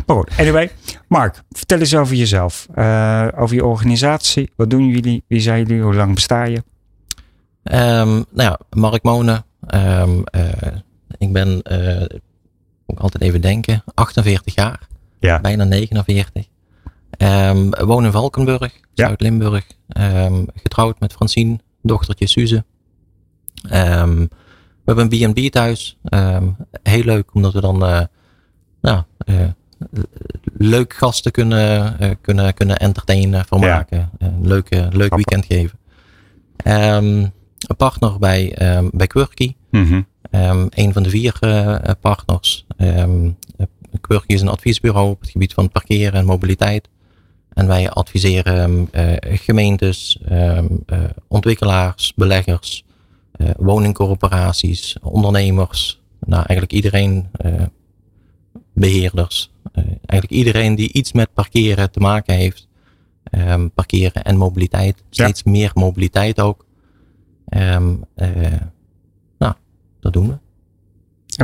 Maar 0.06 0.16
goed, 0.16 0.32
anyway. 0.38 0.72
Mark, 1.08 1.42
vertel 1.52 1.80
eens 1.80 1.96
over 1.96 2.16
jezelf. 2.16 2.68
over 3.36 3.56
je 3.56 3.66
organisatie. 3.66 4.52
Wat 4.56 4.70
doen 4.70 4.88
jullie? 4.88 5.24
Wie 5.28 5.40
zijn 5.40 5.66
jullie? 5.66 5.84
Hoe 5.84 5.96
lang 5.96 6.14
besta 6.14 6.44
je? 6.44 6.64
Um, 7.64 8.26
nou 8.32 8.50
ja, 8.50 8.60
Mark 8.70 9.04
Monen. 9.04 9.46
Um, 9.68 10.24
uh, 10.36 10.52
ik 11.18 11.34
ben, 11.34 11.62
uh, 11.72 12.20
moet 12.86 13.00
altijd 13.00 13.24
even 13.24 13.42
denken, 13.42 13.84
48 13.94 14.56
jaar. 14.56 14.88
Ja. 15.20 15.40
Bijna 15.40 15.64
49. 15.64 16.46
Um, 17.18 17.70
woon 17.70 18.06
in 18.06 18.12
Valkenburg, 18.12 18.74
Ja. 18.94 19.06
Zuid-Limburg. 19.06 19.66
Um, 19.98 20.46
getrouwd 20.54 21.00
met 21.00 21.14
Francine, 21.14 21.60
dochtertje 21.82 22.28
Suze. 22.28 22.64
We 23.62 24.28
hebben 24.86 25.12
een 25.12 25.34
B&B 25.34 25.52
thuis. 25.52 25.98
Heel 26.84 27.04
leuk, 27.04 27.34
omdat 27.34 27.54
we 27.54 27.62
dan 27.62 27.84
uh, 27.84 28.02
nou, 28.82 29.04
leuk 30.58 30.94
gasten 30.94 31.32
kunnen, 31.32 31.98
kunnen, 32.22 32.54
kunnen 32.54 32.78
entertainen, 32.78 33.46
vermaken. 33.46 34.10
Een 34.18 34.48
leuke, 34.48 34.88
leuk 34.92 35.16
weekend 35.16 35.46
geven. 35.46 35.80
Een 37.68 37.76
partner 37.76 38.20
bij, 38.20 38.76
um, 38.78 38.90
bij 38.94 39.08
Quirky. 39.08 39.56
Mm 39.70 39.86
-hmm. 39.86 40.06
um, 40.32 40.68
een 40.70 40.94
van 40.94 41.04
de 41.04 41.10
vier 41.10 41.38
uh, 41.42 41.78
partners. 42.02 42.66
Um, 42.78 43.38
Quirky 44.02 44.34
is 44.34 44.42
een 44.42 44.48
adviesbureau 44.48 45.10
op 45.10 45.20
het 45.22 45.30
gebied 45.30 45.54
van 45.54 45.72
parkeren 45.72 46.14
en 46.14 46.26
mobiliteit. 46.26 46.90
En 47.54 47.68
wij 47.68 47.90
adviseren 47.90 48.90
uh, 48.92 49.14
gemeentes, 49.22 50.20
uh, 50.32 50.64
ontwikkelaars, 51.28 52.14
beleggers, 52.16 52.84
woningcorporaties, 53.58 54.98
ondernemers. 55.02 56.02
Nou, 56.20 56.44
eigenlijk 56.48 56.74
iedereen, 56.74 57.30
beheerders. 58.74 59.52
eigenlijk 60.06 60.32
iedereen 60.32 60.76
die 60.76 60.94
iets 60.94 61.12
met 61.12 61.34
parkeren 61.34 61.92
te 61.92 62.00
maken 62.00 62.36
heeft. 62.36 62.68
Parkeren 63.74 64.24
en 64.24 64.38
mobiliteit. 64.38 65.04
Steeds 65.10 65.42
ja. 65.46 65.52
meer 65.52 65.72
mobiliteit 65.74 66.40
ook. 66.42 66.66
Um, 67.58 68.04
uh, 68.16 68.28
nou, 69.38 69.54
dat 70.00 70.14
doen 70.14 70.28
we. 70.28 70.34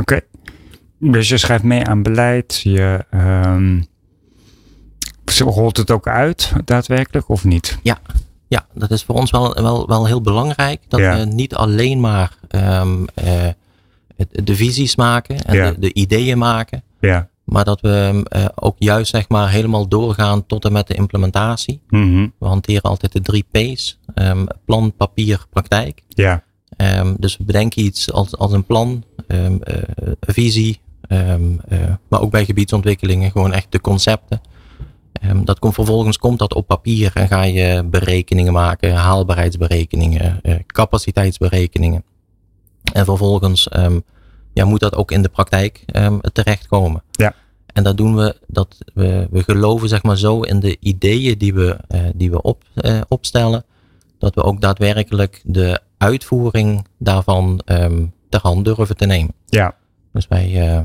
Okay. 0.00 0.22
Dus 0.98 1.28
je 1.28 1.36
schrijft 1.36 1.64
mee 1.64 1.84
aan 1.84 2.02
beleid. 2.02 2.60
Je 2.62 3.04
um, 3.10 3.86
rolt 5.38 5.76
het 5.76 5.90
ook 5.90 6.08
uit, 6.08 6.52
daadwerkelijk, 6.64 7.28
of 7.28 7.44
niet? 7.44 7.78
Ja, 7.82 7.98
ja 8.48 8.66
dat 8.74 8.90
is 8.90 9.04
voor 9.04 9.14
ons 9.14 9.30
wel, 9.30 9.54
wel, 9.54 9.86
wel 9.86 10.06
heel 10.06 10.20
belangrijk. 10.20 10.82
Dat 10.88 11.00
ja. 11.00 11.18
we 11.18 11.24
niet 11.24 11.54
alleen 11.54 12.00
maar 12.00 12.36
um, 12.50 13.06
uh, 13.24 13.48
de 14.30 14.56
visies 14.56 14.96
maken 14.96 15.44
en 15.44 15.54
ja. 15.54 15.70
de, 15.70 15.78
de, 15.78 15.92
ideeën 15.92 16.38
maken. 16.38 16.82
Ja. 17.00 17.28
Maar 17.48 17.64
dat 17.64 17.80
we 17.80 18.24
uh, 18.36 18.44
ook 18.54 18.76
juist 18.78 19.10
zeg 19.10 19.28
maar 19.28 19.50
helemaal 19.50 19.88
doorgaan 19.88 20.46
tot 20.46 20.64
en 20.64 20.72
met 20.72 20.86
de 20.86 20.94
implementatie. 20.94 21.80
Mm 21.88 22.02
-hmm. 22.02 22.32
We 22.38 22.46
hanteren 22.46 22.82
altijd 22.82 23.12
de 23.12 23.20
drie 23.20 23.44
P's. 23.50 23.98
Um, 24.14 24.46
plan, 24.64 24.92
papier, 24.96 25.44
praktijk. 25.50 26.02
Ja. 26.08 26.44
Um, 26.76 27.16
dus 27.18 27.36
we 27.36 27.44
bedenken 27.44 27.82
iets 27.82 28.12
als, 28.12 28.36
als 28.36 28.52
een 28.52 28.64
plan, 28.64 29.04
um, 29.26 29.60
uh, 29.64 29.76
een 30.20 30.34
visie. 30.34 30.80
uh, 31.08 31.34
maar 32.08 32.20
ook 32.20 32.30
bij 32.30 32.44
gebiedsontwikkelingen 32.44 33.30
gewoon 33.30 33.52
echt 33.52 33.72
de 33.72 33.80
concepten. 33.80 34.40
dat 35.44 35.58
komt 35.58 35.74
vervolgens 35.74 36.18
komt 36.18 36.38
dat 36.38 36.54
op 36.54 36.66
papier 36.66 37.10
en 37.14 37.28
ga 37.28 37.42
je 37.42 37.84
berekeningen 37.84 38.52
maken, 38.52 38.94
haalbaarheidsberekeningen, 38.94 40.40
uh, 40.42 40.54
capaciteitsberekeningen. 40.66 42.04
En 42.92 43.04
vervolgens 43.04 43.68
ja, 44.52 44.64
moet 44.64 44.80
dat 44.80 44.94
ook 44.94 45.10
in 45.10 45.22
de 45.22 45.28
praktijk 45.28 45.84
um, 45.92 46.20
terechtkomen. 46.32 47.02
Ja. 47.10 47.34
En 47.78 47.84
dat 47.84 47.96
doen 47.96 48.16
we, 48.16 48.36
dat 48.46 48.78
we, 48.94 49.26
we 49.30 49.42
geloven 49.42 49.88
zeg 49.88 50.02
maar 50.02 50.16
zo 50.16 50.40
in 50.40 50.60
de 50.60 50.76
ideeën 50.80 51.38
die 51.38 51.54
we, 51.54 51.78
uh, 51.88 52.00
die 52.14 52.30
we 52.30 52.42
op, 52.42 52.62
uh, 52.74 53.00
opstellen, 53.08 53.64
dat 54.18 54.34
we 54.34 54.42
ook 54.42 54.60
daadwerkelijk 54.60 55.40
de 55.44 55.80
uitvoering 55.98 56.86
daarvan 56.98 57.60
um, 57.66 58.12
ter 58.28 58.40
hand 58.42 58.64
durven 58.64 58.96
te 58.96 59.06
nemen. 59.06 59.34
Ja. 59.46 59.74
Dus 60.12 60.28
wij, 60.28 60.50
uh, 60.50 60.80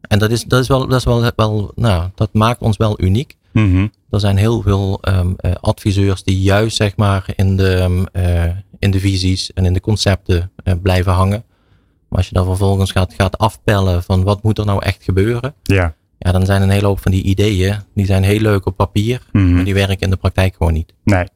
en 0.00 0.18
dat 0.18 0.30
is, 0.30 0.44
dat 0.44 0.60
is 0.60 0.68
wel, 0.68 0.86
dat 0.86 0.98
is 0.98 1.04
wel, 1.04 1.30
wel 1.36 1.72
nou, 1.74 2.10
dat 2.14 2.32
maakt 2.32 2.60
ons 2.60 2.76
wel 2.76 3.00
uniek. 3.02 3.36
Mm 3.52 3.72
-hmm. 3.72 3.92
Er 4.10 4.20
zijn 4.20 4.36
heel 4.36 4.62
veel 4.62 5.00
um, 5.08 5.36
adviseurs 5.60 6.22
die 6.22 6.40
juist 6.40 6.76
zeg 6.76 6.96
maar 6.96 7.26
in 7.36 7.56
de, 7.56 8.04
in 8.78 8.90
de 8.90 9.00
visies 9.00 9.52
en 9.52 9.64
in 9.64 9.72
de 9.72 9.80
concepten 9.80 10.52
blijven 10.82 11.12
hangen. 11.12 11.44
Maar 12.08 12.18
als 12.18 12.28
je 12.28 12.34
dan 12.34 12.44
vervolgens 12.44 12.92
gaat, 12.92 13.14
gaat 13.14 13.38
afpellen 13.38 14.02
van 14.02 14.22
wat 14.22 14.42
moet 14.42 14.58
er 14.58 14.66
nou 14.66 14.82
echt 14.82 15.02
gebeuren. 15.02 15.54
Ja. 15.62 15.94
Ja, 16.18 16.32
dan 16.32 16.46
zijn 16.46 16.62
een 16.62 16.70
hele 16.70 16.86
hoop 16.86 17.00
van 17.00 17.12
die 17.12 17.22
ideeën, 17.22 17.76
die 17.94 18.06
zijn 18.06 18.22
heel 18.22 18.40
leuk 18.40 18.66
op 18.66 18.76
papier, 18.76 19.26
-hmm. 19.32 19.54
maar 19.54 19.64
die 19.64 19.74
werken 19.74 19.98
in 19.98 20.10
de 20.10 20.16
praktijk 20.16 20.54
gewoon 20.56 20.72
niet. 20.72 20.92
Nee. 21.04 21.26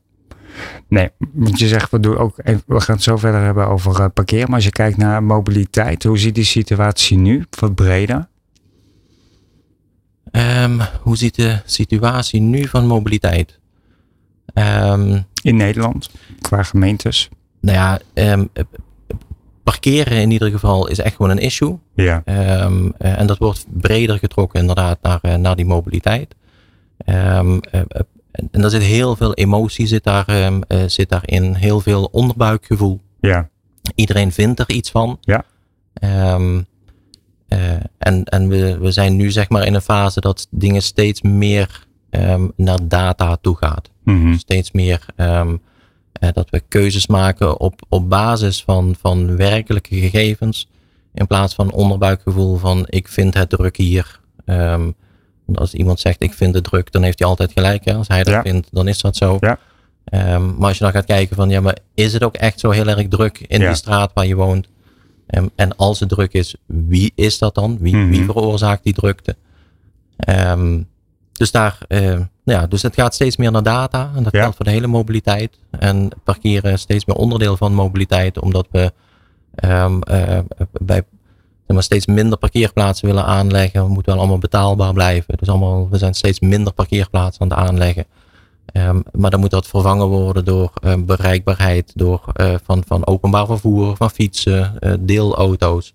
Nee, 0.88 1.08
want 1.32 1.58
je 1.58 1.68
zegt, 1.68 1.90
we, 1.90 2.00
doen 2.00 2.16
ook, 2.16 2.36
we 2.66 2.80
gaan 2.80 2.94
het 2.94 3.04
zo 3.04 3.16
verder 3.16 3.40
hebben 3.40 3.68
over 3.68 4.00
uh, 4.00 4.06
parkeer. 4.14 4.46
Maar 4.46 4.54
als 4.54 4.64
je 4.64 4.70
kijkt 4.70 4.96
naar 4.96 5.22
mobiliteit, 5.22 6.02
hoe 6.02 6.18
ziet 6.18 6.34
die 6.34 6.44
situatie 6.44 7.18
nu? 7.18 7.44
Wat 7.60 7.74
breder? 7.74 8.28
Um, 10.32 10.80
hoe 11.02 11.16
ziet 11.16 11.34
de 11.34 11.60
situatie 11.64 12.40
nu 12.40 12.66
van 12.66 12.86
mobiliteit? 12.86 13.58
Um, 14.54 15.24
in 15.42 15.56
Nederland, 15.56 16.10
qua 16.40 16.62
gemeentes? 16.62 17.28
Nou 17.60 17.76
ja, 17.76 18.00
um, 18.32 18.48
parkeren 19.62 20.20
in 20.20 20.30
ieder 20.30 20.50
geval 20.50 20.88
is 20.88 20.98
echt 20.98 21.16
gewoon 21.16 21.30
een 21.30 21.38
issue. 21.38 21.78
Ja. 21.94 22.22
Um, 22.64 22.94
en 22.98 23.26
dat 23.26 23.38
wordt 23.38 23.66
breder 23.68 24.18
getrokken 24.18 24.60
inderdaad 24.60 24.98
naar, 25.02 25.38
naar 25.38 25.56
die 25.56 25.64
mobiliteit. 25.64 26.34
Um, 27.06 27.60
en 28.50 28.60
daar 28.60 28.70
zit 28.70 28.82
heel 28.82 29.16
veel 29.16 29.34
emotie 29.34 29.86
zit, 29.86 30.04
daar, 30.04 30.44
um, 30.44 30.62
zit 30.86 31.08
daarin, 31.08 31.54
heel 31.54 31.80
veel 31.80 32.04
onderbuikgevoel. 32.12 33.00
Ja. 33.20 33.48
Iedereen 33.94 34.32
vindt 34.32 34.60
er 34.60 34.70
iets 34.70 34.90
van. 34.90 35.18
Ja. 35.20 35.44
Uh, 36.04 36.58
en 37.98 38.24
en 38.24 38.48
we, 38.48 38.78
we 38.78 38.90
zijn 38.90 39.16
nu 39.16 39.30
zeg 39.30 39.48
maar 39.48 39.66
in 39.66 39.74
een 39.74 39.80
fase 39.80 40.20
dat 40.20 40.46
dingen 40.50 40.82
steeds 40.82 41.22
meer 41.22 41.86
naar 42.56 42.78
data 42.88 43.36
toe 43.36 43.56
gaat. 43.56 43.90
Mm 44.04 44.22
-hmm. 44.22 44.38
Steeds 44.38 44.72
meer 44.72 45.06
um, 45.16 45.60
dat 46.12 46.50
we 46.50 46.62
keuzes 46.68 47.06
maken 47.06 47.60
op, 47.60 47.80
op 47.88 48.08
basis 48.08 48.62
van, 48.62 48.94
van 49.00 49.36
werkelijke 49.36 49.94
gegevens. 49.96 50.68
In 51.14 51.26
plaats 51.26 51.54
van 51.54 51.72
onderbuikgevoel 51.72 52.56
van 52.56 52.84
ik 52.88 53.08
vind 53.08 53.34
het 53.34 53.48
druk 53.50 53.76
hier. 53.76 54.20
Um, 54.46 54.94
als 55.54 55.74
iemand 55.74 56.00
zegt 56.00 56.22
ik 56.22 56.32
vind 56.32 56.54
het 56.54 56.64
druk, 56.64 56.92
dan 56.92 57.02
heeft 57.02 57.18
hij 57.18 57.28
altijd 57.28 57.52
gelijk. 57.52 57.84
Hè? 57.84 57.94
Als 57.94 58.08
hij 58.08 58.22
dat 58.24 58.34
Ja. 58.34 58.42
vindt, 58.42 58.68
dan 58.70 58.88
is 58.88 59.00
dat 59.00 59.16
zo. 59.16 59.36
Ja. 59.40 59.58
Um, 60.34 60.54
maar 60.58 60.68
als 60.68 60.78
je 60.78 60.84
dan 60.84 60.92
gaat 60.92 61.04
kijken 61.04 61.36
van 61.36 61.50
ja, 61.50 61.60
maar 61.60 61.78
is 61.94 62.12
het 62.12 62.24
ook 62.24 62.36
echt 62.36 62.60
zo 62.60 62.70
heel 62.70 62.86
erg 62.86 63.08
druk 63.08 63.38
in 63.48 63.60
Ja. 63.60 63.66
die 63.66 63.76
straat 63.76 64.10
waar 64.14 64.26
je 64.26 64.34
woont? 64.34 64.68
Um, 65.26 65.50
en 65.54 65.76
als 65.76 66.00
het 66.00 66.08
druk 66.08 66.32
is, 66.32 66.54
wie 66.66 67.12
is 67.14 67.38
dat 67.38 67.54
dan? 67.54 67.78
Wie, 67.80 67.96
Mhm. 67.96 68.10
wie 68.10 68.24
veroorzaakt 68.24 68.84
die 68.84 68.92
drukte? 68.94 69.36
Um, 70.28 70.88
dus 71.40 71.50
daar, 71.50 71.78
uh, 71.88 72.00
nou 72.00 72.24
ja, 72.44 72.66
dus 72.66 72.82
het 72.82 72.94
gaat 72.94 73.14
steeds 73.14 73.36
meer 73.36 73.50
naar 73.50 73.62
data. 73.62 74.10
En 74.16 74.22
dat 74.22 74.32
Ja. 74.32 74.40
geldt 74.40 74.56
voor 74.56 74.64
de 74.64 74.70
hele 74.70 74.86
mobiliteit. 74.86 75.58
En 75.70 76.08
parkeren 76.24 76.72
is 76.72 76.80
steeds 76.80 77.04
meer 77.04 77.16
onderdeel 77.16 77.56
van 77.56 77.74
mobiliteit, 77.74 78.40
omdat 78.40 78.66
we 78.70 78.92
um, 79.64 80.00
uh, 80.10 80.38
bij 80.80 81.02
maar, 81.66 81.82
steeds 81.82 82.06
minder 82.06 82.38
parkeerplaatsen 82.38 83.06
willen 83.06 83.24
aanleggen. 83.24 83.82
We 83.82 83.88
moeten 83.88 84.12
wel 84.12 84.20
allemaal 84.20 84.38
betaalbaar 84.38 84.92
blijven. 84.92 85.36
Dus 85.36 85.48
allemaal, 85.48 85.88
we 85.90 85.98
zijn 85.98 86.14
steeds 86.14 86.40
minder 86.40 86.72
parkeerplaatsen 86.72 87.42
aan 87.42 87.48
het 87.58 87.68
aanleggen. 87.68 88.04
Um, 88.72 89.02
maar 89.12 89.30
dan 89.30 89.40
moet 89.40 89.50
dat 89.50 89.66
vervangen 89.66 90.06
worden 90.06 90.44
door 90.44 90.72
uh, 90.84 90.94
bereikbaarheid, 90.98 91.92
door 91.94 92.24
uh, 92.40 92.54
van, 92.64 92.82
van 92.86 93.06
openbaar 93.06 93.46
vervoer, 93.46 93.96
van 93.96 94.10
fietsen, 94.10 94.76
uh, 94.80 94.92
deelauto's. 95.00 95.94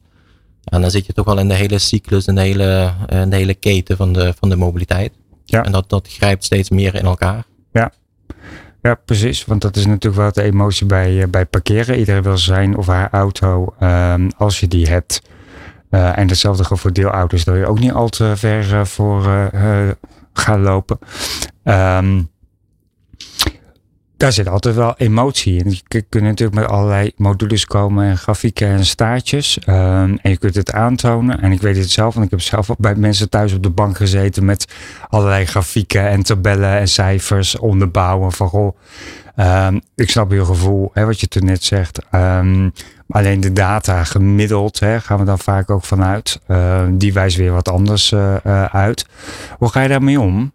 En 0.64 0.82
dan 0.82 0.92
zit 0.92 1.06
je 1.06 1.14
toch 1.14 1.26
wel 1.26 1.40
in 1.40 1.48
de 1.48 1.54
hele 1.54 1.80
cyclus, 1.80 2.28
in 2.28 2.36
de 2.36 2.42
hele, 2.42 2.94
in 3.08 3.30
de 3.30 3.36
hele 3.36 3.54
keten 3.54 3.98
van 3.98 4.14
de, 4.14 4.34
van 4.40 4.50
de 4.50 4.56
mobiliteit. 4.56 5.14
Ja. 5.46 5.64
En 5.64 5.72
dat, 5.72 5.90
dat 5.90 6.08
grijpt 6.08 6.44
steeds 6.44 6.70
meer 6.70 6.96
in 6.96 7.06
elkaar. 7.06 7.44
Ja, 8.86 8.96
precies. 9.06 9.46
Want 9.46 9.62
dat 9.62 9.76
is 9.76 9.86
natuurlijk 9.86 10.22
wel 10.22 10.32
de 10.32 10.42
emotie 10.52 10.86
bij, 10.86 11.22
eh, 11.22 11.28
bij 11.28 11.46
parkeren. 11.46 11.98
Iedereen 11.98 12.22
wil 12.22 12.38
zijn 12.38 12.78
of 12.78 12.88
haar 12.88 13.10
auto, 13.12 13.76
ehm, 13.80 14.30
als 14.38 14.60
je 14.60 14.68
die 14.68 14.88
hebt. 14.88 15.22
Eh, 15.90 16.18
en 16.18 16.28
hetzelfde 16.28 16.64
geldt 16.64 16.82
voor 16.82 16.94
deelauto's, 16.94 17.44
dat 17.44 17.56
je 17.56 17.68
ook 17.68 17.80
niet 17.80 17.92
al 17.92 18.10
te 18.10 18.34
ver 18.36 18.74
eh, 18.74 18.86
voor 18.86 19.28
eh, 19.28 19.90
gaat 20.34 20.60
lopen. 20.60 21.00
Ehm, 21.64 22.22
daar 24.18 24.32
zit 24.32 24.48
altijd 24.48 24.76
wel 24.76 24.94
emotie 24.98 25.64
in. 25.64 25.70
Je 25.88 26.02
kunt 26.10 26.24
natuurlijk 26.24 26.60
met 26.60 26.70
allerlei 26.70 27.12
modules 27.16 27.66
komen 27.66 28.06
en 28.06 28.18
grafieken 28.18 28.68
en 28.68 28.86
staartjes. 28.86 29.60
Ehm, 29.60 30.16
en 30.22 30.30
je 30.30 30.38
kunt 30.38 30.56
het 30.56 30.72
aantonen. 30.72 31.42
En 31.42 31.52
ik 31.52 31.62
weet 31.62 31.78
het 31.78 31.90
zelf, 31.92 32.14
want 32.14 32.26
ik 32.26 32.32
heb 32.32 32.42
zelf 32.42 32.70
ook 32.70 32.78
bij 32.78 32.96
mensen 32.96 33.30
thuis 33.30 33.54
op 33.54 33.64
de 33.64 33.70
bank 33.70 33.98
gezeten 33.98 34.46
met 34.46 34.74
allerlei 35.10 35.46
grafieken 35.46 36.10
en 36.10 36.24
tabellen 36.24 36.80
en 36.80 36.88
cijfers 36.88 37.58
onderbouwen. 37.58 38.32
Van 38.32 38.48
goh, 38.48 38.78
ehm, 39.36 39.80
ik 39.96 40.10
snap 40.10 40.32
je 40.32 40.46
gevoel, 40.46 40.90
hè, 40.94 41.06
wat 41.06 41.20
je 41.20 41.28
toen 41.28 41.46
net 41.46 41.64
zegt. 41.64 42.00
Ehm, 42.12 42.70
alleen 43.08 43.40
de 43.40 43.54
data 43.54 44.04
gemiddeld, 44.04 44.80
hè, 44.80 45.02
gaan 45.02 45.20
we 45.20 45.26
dan 45.26 45.40
vaak 45.40 45.70
ook 45.70 45.84
vanuit. 45.84 46.40
Die 46.90 47.14
wijst 47.14 47.38
weer 47.38 47.52
wat 47.52 47.70
anders 47.70 48.12
eh, 48.12 48.36
eh, 48.46 48.64
uit. 48.64 49.06
Hoe 49.58 49.70
ga 49.70 49.82
je 49.82 49.90
daarmee 49.90 50.20
om? 50.20 50.52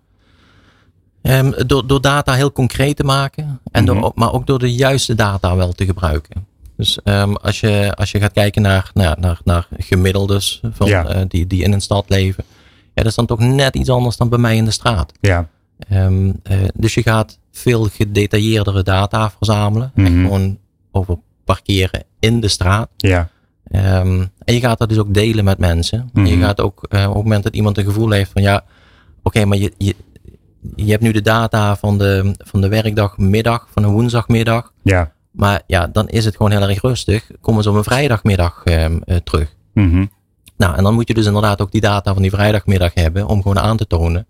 Um, 1.31 1.55
door, 1.67 1.87
door 1.87 2.01
data 2.01 2.33
heel 2.35 2.53
concreet 2.53 2.97
te 2.97 3.05
maken, 3.05 3.61
en 3.73 3.85
door, 3.85 3.97
Mhm. 3.97 4.09
maar 4.15 4.33
ook 4.33 4.47
door 4.47 4.59
de 4.59 4.75
juiste 4.75 5.15
data 5.15 5.57
wel 5.57 5.73
te 5.73 5.85
gebruiken. 5.85 6.47
Dus 6.77 6.99
um, 7.05 7.37
als, 7.37 7.61
je, 7.61 7.93
als 7.95 8.11
je 8.11 8.21
gaat 8.21 8.33
kijken 8.33 8.63
naar, 8.63 8.91
naar, 8.95 9.17
naar, 9.21 9.41
naar 9.45 9.69
gemiddeldes 9.79 10.61
van, 10.73 10.87
Ja. 10.89 11.17
uh, 11.17 11.23
die, 11.29 11.47
die 11.47 11.63
in 11.63 11.73
een 11.73 11.81
stad 11.81 12.05
leven, 12.09 12.45
ja, 12.69 13.03
dat 13.03 13.07
is 13.07 13.15
dan 13.15 13.27
toch 13.27 13.39
net 13.39 13.75
iets 13.75 13.89
anders 13.89 14.17
dan 14.17 14.29
bij 14.29 14.39
mij 14.39 14.57
in 14.57 14.65
de 14.65 14.71
straat. 14.71 15.13
Ja, 15.21 15.49
Um, 15.93 16.27
uh, 16.27 16.59
dus 16.75 16.95
je 16.95 17.03
gaat 17.03 17.39
veel 17.53 17.85
gedetailleerdere 17.93 18.83
data 18.83 19.31
verzamelen. 19.31 19.93
Echt 19.95 20.09
Mhm. 20.11 20.23
gewoon 20.25 20.59
over 20.93 21.19
parkeren 21.45 22.05
in 22.19 22.41
de 22.41 22.49
straat. 22.49 22.89
ja, 22.97 23.29
Um, 23.73 24.31
en 24.45 24.55
je 24.55 24.61
gaat 24.61 24.79
dat 24.79 24.89
dus 24.89 24.99
ook 24.99 25.15
delen 25.15 25.45
met 25.45 25.59
mensen. 25.59 26.11
En 26.15 26.27
je 26.27 26.37
Mhm. 26.37 26.45
gaat 26.45 26.61
ook 26.61 26.87
uh, 26.89 27.01
op 27.09 27.15
het 27.15 27.23
moment 27.23 27.43
dat 27.45 27.55
iemand 27.55 27.79
een 27.79 27.85
gevoel 27.85 28.11
heeft 28.11 28.31
van 28.33 28.43
ja, 28.43 28.65
oké, 29.23 29.45
maar 29.45 29.59
je, 29.59 29.73
je, 29.79 29.95
je 30.75 30.91
hebt 30.91 31.03
nu 31.03 31.13
de 31.13 31.23
data 31.23 31.77
van 31.77 31.99
de, 31.99 32.35
van 32.39 32.61
de 32.61 32.69
werkdagmiddag, 32.69 33.67
van 33.73 33.83
een 33.83 33.91
woensdagmiddag. 33.91 34.73
ja. 34.83 35.13
Maar 35.31 35.63
ja, 35.67 35.87
dan 35.87 36.09
is 36.09 36.25
het 36.25 36.37
gewoon 36.37 36.51
heel 36.51 36.69
erg 36.69 36.81
rustig. 36.81 37.31
Kom 37.41 37.57
eens 37.57 37.67
op 37.67 37.75
een 37.75 37.85
vrijdagmiddag 37.85 38.63
um, 38.65 39.03
uh, 39.05 39.17
terug. 39.17 39.55
Mhm. 39.73 40.07
Nou, 40.57 40.77
en 40.77 40.83
dan 40.83 40.95
moet 40.95 41.09
je 41.09 41.15
dus 41.15 41.27
inderdaad 41.27 41.61
ook 41.61 41.73
die 41.73 41.81
data 41.81 42.13
van 42.13 42.23
die 42.23 42.31
vrijdagmiddag 42.31 42.95
hebben 42.95 43.27
om 43.27 43.43
gewoon 43.43 43.59
aan 43.59 43.77
te 43.77 43.87
tonen 43.87 44.27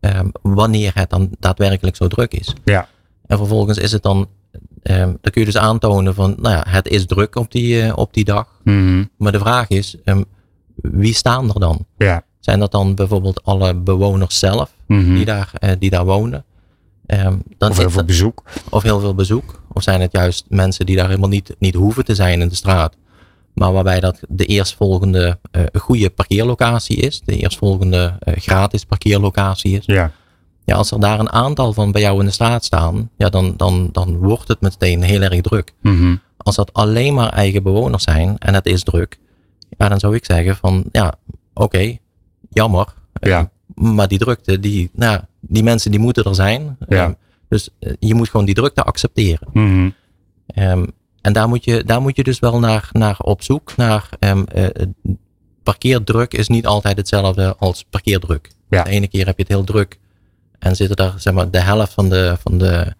um, 0.00 0.30
wanneer 0.42 0.90
het 0.94 1.10
dan 1.10 1.30
daadwerkelijk 1.38 1.96
zo 1.96 2.08
druk 2.08 2.34
is. 2.34 2.54
Ja. 2.64 2.88
En 3.26 3.36
vervolgens 3.36 3.78
is 3.78 3.92
het 3.92 4.02
dan, 4.02 4.28
um, 4.82 5.18
dan 5.20 5.32
kun 5.32 5.40
je 5.40 5.44
dus 5.44 5.56
aantonen 5.56 6.14
van, 6.14 6.34
nou 6.38 6.54
ja, 6.54 6.64
het 6.68 6.88
is 6.88 7.06
druk 7.06 7.36
op 7.36 7.52
die, 7.52 7.84
uh, 7.84 7.92
op 7.96 8.14
die 8.14 8.24
dag. 8.24 8.60
Mhm. 8.64 9.04
Maar 9.16 9.32
de 9.32 9.38
vraag 9.38 9.68
is, 9.68 9.96
wie 10.74 11.14
staan 11.14 11.48
er 11.48 11.60
dan? 11.60 11.86
Ja. 11.96 12.22
Zijn 12.44 12.58
dat 12.58 12.72
dan 12.72 12.94
bijvoorbeeld 12.94 13.44
alle 13.44 13.74
bewoners 13.74 14.38
zelf 14.38 14.74
Mhm. 14.86 15.14
die, 15.14 15.24
daar, 15.24 15.52
uh, 15.60 15.70
die 15.78 15.90
daar 15.90 16.04
wonen? 16.04 16.44
Um, 17.06 17.42
dan 17.58 17.70
Of 17.70 17.78
heel 17.78 17.90
veel 17.90 18.04
bezoek. 18.04 18.42
Of 18.70 18.82
heel 18.82 19.00
veel 19.00 19.14
bezoek. 19.14 19.62
Of 19.72 19.82
zijn 19.82 20.00
het 20.00 20.12
juist 20.12 20.44
mensen 20.48 20.86
die 20.86 20.96
daar 20.96 21.06
helemaal 21.08 21.28
niet, 21.28 21.54
niet 21.58 21.74
hoeven 21.74 22.04
te 22.04 22.14
zijn 22.14 22.40
in 22.40 22.48
de 22.48 22.54
straat. 22.54 22.96
Maar 23.54 23.72
waarbij 23.72 24.00
dat 24.00 24.18
de 24.28 24.44
eerstvolgende 24.44 25.38
uh, 25.52 25.62
goede 25.80 26.10
parkeerlocatie 26.10 26.96
is. 26.96 27.20
De 27.24 27.36
eerstvolgende 27.36 28.18
uh, 28.24 28.34
gratis 28.36 28.84
parkeerlocatie 28.84 29.76
is. 29.76 29.86
Ja. 29.86 30.10
Ja, 30.64 30.74
als 30.74 30.90
er 30.90 31.00
daar 31.00 31.18
een 31.20 31.32
aantal 31.32 31.72
van 31.72 31.92
bij 31.92 32.00
jou 32.00 32.20
in 32.20 32.26
de 32.26 32.32
straat 32.32 32.64
staan. 32.64 33.10
Ja, 33.16 33.28
dan, 33.28 33.54
dan, 33.56 33.88
dan 33.92 34.16
wordt 34.16 34.48
het 34.48 34.60
meteen 34.60 35.02
heel 35.02 35.20
erg 35.20 35.40
druk. 35.40 35.72
Mhm. 35.80 36.16
Als 36.36 36.56
dat 36.56 36.72
alleen 36.72 37.14
maar 37.14 37.28
eigen 37.28 37.62
bewoners 37.62 38.04
zijn 38.04 38.38
en 38.38 38.54
het 38.54 38.66
is 38.66 38.82
druk. 38.82 39.18
Ja, 39.78 39.88
dan 39.88 39.98
zou 39.98 40.14
ik 40.14 40.24
zeggen 40.24 40.56
van 40.56 40.84
ja, 40.92 41.14
oké, 41.54 41.64
okay, 41.64 42.00
jammer. 42.54 42.94
Ja. 43.20 43.40
Uh, 43.40 43.46
maar 43.94 44.08
die 44.08 44.18
drukte, 44.18 44.60
die, 44.60 44.90
nou, 44.92 45.20
die 45.40 45.62
mensen 45.62 45.90
die 45.90 46.00
moeten 46.00 46.24
er 46.24 46.34
zijn. 46.34 46.76
Ja. 46.88 47.04
Um, 47.04 47.16
dus 47.48 47.68
je 47.98 48.14
moet 48.14 48.28
gewoon 48.28 48.46
die 48.46 48.54
drukte 48.54 48.82
accepteren. 48.82 49.48
Mhm. 49.52 49.90
Um, 50.54 50.92
en 51.20 51.32
daar 51.32 51.48
moet, 51.48 51.64
je, 51.64 51.84
daar 51.84 52.00
moet 52.00 52.16
je 52.16 52.22
dus 52.22 52.38
wel 52.38 52.58
naar, 52.58 52.88
naar 52.92 53.18
op 53.18 53.42
zoek. 53.42 53.76
Naar, 53.76 54.08
um, 54.20 54.44
uh, 54.54 54.66
parkeerdruk 55.62 56.34
is 56.34 56.48
niet 56.48 56.66
altijd 56.66 56.96
hetzelfde 56.96 57.56
als 57.56 57.84
parkeerdruk. 57.90 58.50
Ja. 58.68 58.82
De 58.82 58.90
ene 58.90 59.08
keer 59.08 59.26
heb 59.26 59.36
je 59.36 59.42
het 59.42 59.52
heel 59.52 59.64
druk. 59.64 59.98
En 60.58 60.76
zitten 60.76 60.96
daar, 60.96 61.14
zeg 61.16 61.34
maar, 61.34 61.50
de 61.50 61.60
helft 61.60 61.92
van 61.92 62.08
de, 62.08 62.36
van 62.40 62.58
de, 62.58 62.94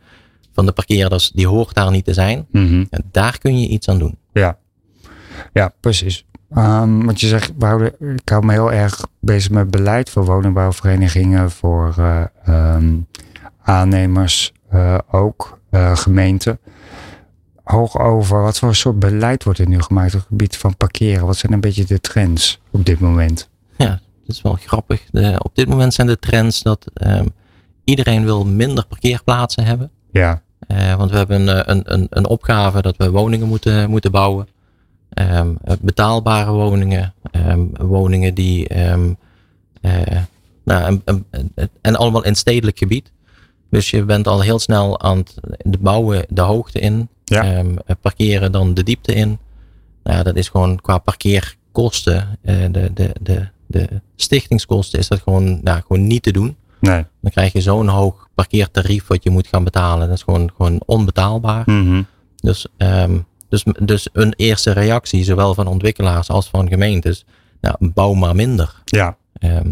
van 0.52 0.66
de 0.66 0.73
parkeerders, 0.73 1.30
die 1.30 1.46
hoort 1.46 1.75
daar 1.75 1.90
niet 1.90 2.04
te 2.04 2.12
zijn. 2.12 2.46
Mhm. 2.50 2.84
En 2.90 3.04
daar 3.11 3.38
kun 3.38 3.61
je 3.61 3.68
iets 3.68 3.88
aan 3.88 3.99
doen. 3.99 4.18
Ja, 4.32 4.58
ja 5.52 5.73
precies. 5.80 6.25
Um, 6.56 7.04
want 7.04 7.20
je 7.20 7.26
zegt, 7.26 7.52
we 7.58 7.66
houden, 7.66 7.94
ik 8.00 8.28
hou 8.28 8.44
me 8.44 8.52
heel 8.52 8.73
erg 8.73 9.06
bezig 9.20 9.50
met 9.50 9.70
beleid 9.70 10.11
voor 10.11 10.25
woningbouwverenigingen, 10.25 11.50
voor 11.50 11.94
uh, 11.99 12.25
um, 12.49 13.06
aannemers 13.62 14.52
uh, 14.75 14.99
ook, 15.11 15.58
uh, 15.70 15.96
gemeenten. 15.96 16.58
Hoog 17.62 17.99
over, 17.99 18.42
wat 18.42 18.58
voor 18.58 18.75
soort 18.75 18.99
beleid 18.99 19.44
wordt 19.44 19.58
er 19.58 19.68
nu 19.68 19.82
gemaakt 19.82 20.14
op 20.14 20.20
het 20.20 20.28
gebied 20.28 20.56
van 20.56 20.76
parkeren? 20.76 21.26
Wat 21.26 21.37
zijn 21.37 21.52
een 21.52 21.61
beetje 21.61 21.84
de 21.84 22.00
trends 22.00 22.61
op 22.70 22.84
dit 22.84 23.00
moment? 23.00 23.50
Ja, 23.76 23.88
dat 24.26 24.37
is 24.37 24.42
wel 24.42 24.58
grappig. 24.61 25.02
De, 25.11 25.40
op 25.42 25.54
dit 25.54 25.68
moment 25.68 25.94
zijn 25.94 26.06
de 26.06 26.18
trends 26.18 26.62
dat 26.62 26.87
um, 27.06 27.32
iedereen 27.84 28.25
wil 28.25 28.46
minder 28.46 28.87
parkeerplaatsen 28.87 29.64
hebben. 29.64 29.90
Ja. 30.11 30.42
Want 30.96 31.11
we 31.11 31.16
hebben 31.16 31.49
een, 31.49 31.70
een, 31.70 31.92
een, 31.92 32.06
een 32.11 32.26
opgave 32.26 32.82
dat 32.82 32.96
we 32.96 33.11
woningen 33.11 33.49
moeten, 33.49 33.90
moeten 33.90 34.11
bouwen. 34.11 34.49
Um, 35.14 35.59
betaalbare 35.80 36.50
woningen. 36.50 37.14
Um, 37.33 37.71
woningen 37.78 38.35
die. 38.35 38.88
Um, 38.90 39.16
uh, 39.83 39.92
nou, 40.64 41.00
en, 41.04 41.25
en, 41.30 41.71
en, 41.80 41.97
allemaal 41.97 42.25
in 42.25 42.35
stedelijk 42.35 42.78
gebied. 42.78 43.12
Dus 43.71 43.90
je 43.90 44.04
bent 44.04 44.26
al 44.26 44.40
heel 44.40 44.59
snel 44.59 45.00
aan 45.00 45.23
het 45.59 45.80
bouwen 45.80 46.26
de 46.28 46.40
hoogte 46.40 46.78
in. 46.78 47.09
Ja. 47.25 47.64
parkeren 48.00 48.52
dan 48.52 48.75
de 48.75 48.83
diepte 48.83 49.14
in. 49.14 49.38
Nou, 50.02 50.23
dat 50.23 50.37
is 50.37 50.49
gewoon 50.49 50.80
qua 50.80 50.99
parkeerkosten. 50.99 52.38
Uh, 52.42 52.64
de, 52.71 52.90
de, 52.94 53.14
de, 53.21 53.49
de 53.66 53.88
stichtingskosten 54.16 54.99
is 54.99 55.09
dat 55.09 55.21
gewoon, 55.21 55.61
nou, 55.62 55.83
gewoon 55.87 56.06
niet 56.06 56.23
te 56.23 56.33
doen. 56.33 56.56
Nee. 56.80 57.04
Dan 57.21 57.30
krijg 57.30 57.52
je 57.52 57.61
zo'n 57.61 57.88
hoog 57.88 58.28
parkeertarief 58.35 59.06
wat 59.06 59.23
je 59.23 59.30
moet 59.30 59.47
gaan 59.47 59.64
betalen. 59.64 60.09
Dat 60.09 60.16
is 60.16 60.23
gewoon, 60.23 60.50
gewoon 60.56 60.80
onbetaalbaar. 60.87 61.62
Mhm. 61.66 62.02
Dus, 62.37 62.66
ehm, 62.76 63.18
dus, 63.48 63.64
dus 63.82 64.08
een 64.12 64.32
eerste 64.36 64.70
reactie, 64.72 65.24
zowel 65.24 65.54
van 65.54 65.66
ontwikkelaars 65.66 66.28
als 66.28 66.48
van 66.48 66.68
gemeentes, 66.68 67.24
nou, 67.60 67.76
bouw 67.80 68.12
maar 68.12 68.34
minder. 68.34 68.82
Ja. 68.84 69.16
Ehm, 69.32 69.70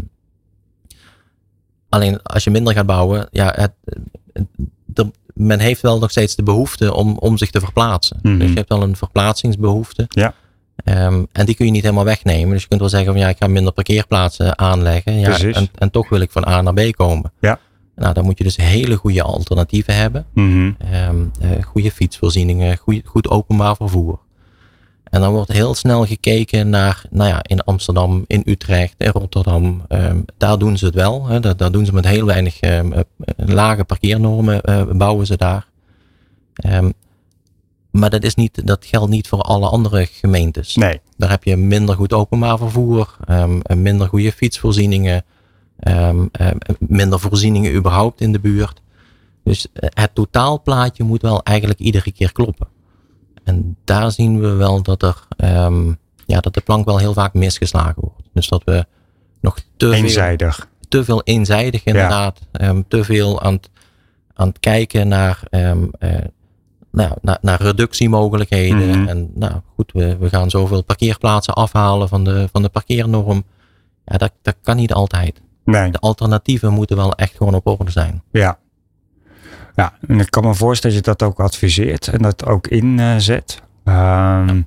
alleen 1.89 2.23
als 2.23 2.45
je 2.45 2.51
minder 2.51 2.73
gaat 2.75 2.87
bouwen, 2.87 3.29
ja, 3.31 3.53
het, 3.57 3.73
het- 4.33 4.47
er- 4.95 5.11
men 5.35 5.61
heeft 5.61 5.81
wel 5.81 5.99
nog 5.99 6.11
steeds 6.11 6.35
de 6.37 6.43
behoefte 6.43 6.95
om, 6.95 7.17
om 7.19 7.37
zich 7.39 7.51
te 7.51 7.61
verplaatsen. 7.61 8.19
Mhm. 8.23 8.39
Dus 8.39 8.49
je 8.49 8.55
hebt 8.55 8.71
al 8.71 8.83
een 8.83 8.97
verplaatsingsbehoefte. 8.97 10.05
Ja. 10.09 10.35
Ehm, 10.77 11.25
en 11.33 11.47
die 11.47 11.55
kun 11.55 11.67
je 11.67 11.73
niet 11.73 11.83
helemaal 11.83 12.05
wegnemen. 12.05 12.51
Dus 12.53 12.63
je 12.63 12.69
kunt 12.69 12.81
wel 12.81 12.89
zeggen 12.89 13.13
van 13.13 13.21
ja, 13.21 13.29
ik 13.29 13.37
ga 13.39 13.47
minder 13.47 13.73
parkeerplaatsen 13.73 14.59
aanleggen. 14.59 15.19
Ja, 15.19 15.29
Precies. 15.29 15.57
en, 15.57 15.69
en 15.75 15.91
toch 15.91 16.09
wil 16.09 16.21
ik 16.21 16.31
van 16.31 16.47
A 16.49 16.61
naar 16.63 16.75
B 16.75 16.93
komen. 16.97 17.33
Ja. 17.41 17.59
Nou, 17.97 18.15
dan 18.15 18.25
moet 18.25 18.39
je 18.39 18.45
dus 18.45 18.57
hele 18.57 18.97
goede 18.97 19.23
alternatieven 19.23 19.97
hebben. 19.97 20.27
Eh, 21.41 21.63
goede 21.65 21.91
fietsvoorzieningen, 21.91 22.77
goeie- 22.77 23.03
goed 23.05 23.29
openbaar 23.29 23.77
vervoer. 23.77 24.19
En 25.05 25.21
dan 25.21 25.33
wordt 25.33 25.53
heel 25.53 25.75
snel 25.75 26.07
gekeken 26.07 26.71
naar, 26.71 27.05
nou 27.11 27.29
ja, 27.29 27.41
in 27.43 27.61
Amsterdam, 27.61 28.25
in 28.27 28.43
Utrecht, 28.45 28.95
in 28.99 29.09
Rotterdam. 29.11 29.83
ehm, 29.89 30.21
daar 30.37 30.59
doen 30.59 30.77
ze 30.79 30.85
het 30.85 30.95
wel. 30.95 31.27
Hè, 31.27 31.41
daar, 31.41 31.57
daar 31.57 31.73
doen 31.73 31.87
ze 31.87 31.95
met 31.95 32.07
heel 32.07 32.27
weinig 32.27 32.61
ehm, 32.61 32.93
eh, 32.93 33.01
lage 33.37 33.85
parkeernormen, 33.85 34.61
eh, 34.63 34.83
bouwen 34.93 35.27
ze 35.27 35.37
daar. 35.37 35.67
Maar 37.91 38.11
dat, 38.11 38.23
is 38.25 38.35
niet, 38.35 38.67
dat 38.67 38.85
geldt 38.87 39.11
niet 39.11 39.29
voor 39.29 39.41
alle 39.41 39.69
andere 39.69 40.07
gemeentes. 40.07 40.75
Nee. 40.77 41.01
Daar 41.17 41.31
heb 41.31 41.45
je 41.45 41.57
minder 41.57 41.95
goed 41.95 42.13
openbaar 42.13 42.59
vervoer, 42.59 43.17
minder 43.77 44.09
goede 44.09 44.33
fietsvoorzieningen, 44.33 45.25
ehm, 45.83 46.27
ehm, 46.33 46.57
minder 46.79 47.21
voorzieningen 47.21 47.75
überhaupt 47.75 48.21
in 48.21 48.33
de 48.33 48.41
buurt. 48.41 48.83
Dus 49.45 49.67
eh, 49.73 49.89
het 49.93 50.15
totaalplaatje 50.15 51.05
moet 51.05 51.23
wel 51.23 51.43
eigenlijk 51.43 51.79
iedere 51.79 52.13
keer 52.13 52.33
kloppen. 52.33 52.69
En 53.45 53.77
daar 53.85 54.13
zien 54.13 54.41
we 54.41 54.49
wel 54.49 54.83
dat, 54.83 55.03
er, 55.03 55.27
ehm, 55.37 55.93
ja, 56.27 56.41
dat 56.41 56.55
de 56.55 56.61
plank 56.61 56.85
wel 56.85 56.99
heel 56.99 57.13
vaak 57.13 57.35
misgeslagen 57.35 58.03
wordt. 58.03 58.29
Dus 58.33 58.49
dat 58.49 58.63
we 58.65 58.87
nog 59.41 59.57
te 59.77 59.87
veel, 59.87 59.93
Eenzijdig. 59.93 60.69
te 60.89 61.05
veel 61.05 61.23
eenzijdig 61.23 61.85
inderdaad, 61.85 62.41
ehm, 62.53 62.83
te 62.89 63.05
veel 63.05 63.43
aan 63.43 63.53
het, 63.53 63.71
aan 64.35 64.49
het 64.49 64.61
kijken 64.61 65.09
naar, 65.09 65.43
eh, 65.51 65.73
nou, 66.91 67.13
naar, 67.21 67.39
naar 67.41 67.63
reductiemogelijkheden. 67.63 68.89
Mhm. 68.89 69.09
En 69.09 69.31
nou 69.35 69.53
goed, 69.75 69.93
we, 69.93 70.17
we 70.17 70.29
gaan 70.29 70.51
zoveel 70.51 70.85
parkeerplaatsen 70.85 71.55
afhalen 71.55 72.09
van 72.09 72.25
de, 72.25 72.49
van 72.53 72.63
de 72.63 72.69
parkeernorm. 72.69 73.45
Ja, 74.05 74.17
dat, 74.17 74.33
dat 74.43 74.57
kan 74.63 74.77
niet 74.77 74.93
altijd. 74.93 75.41
Nee. 75.65 75.91
De 75.91 75.99
alternatieven 75.99 76.73
moeten 76.73 76.97
wel 76.97 77.15
echt 77.15 77.37
gewoon 77.37 77.55
op 77.55 77.67
orde 77.67 77.91
zijn. 77.91 78.23
Ja. 78.31 78.59
Ja, 79.75 79.93
en 80.09 80.21
ik 80.21 80.31
kan 80.31 80.45
me 80.45 80.55
voorstellen 80.55 80.97
dat 80.97 81.05
je 81.07 81.11
dat 81.13 81.29
ook 81.29 81.41
adviseert 81.41 82.09
en 82.09 82.23
dat 82.23 82.47
ook 82.47 82.67
inzet. 82.67 83.63
Ehm 83.85 84.61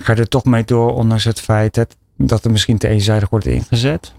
Ga 0.00 0.12
je 0.12 0.20
er 0.20 0.28
toch 0.28 0.44
mee 0.44 0.64
door, 0.64 0.94
ondanks 0.94 1.24
het 1.24 1.40
feit 1.40 1.74
dat, 1.74 1.96
dat 2.16 2.44
er 2.44 2.50
misschien 2.50 2.78
te 2.78 2.88
eenzijdig 2.88 3.28
wordt 3.30 3.46
ingezet? 3.46 4.12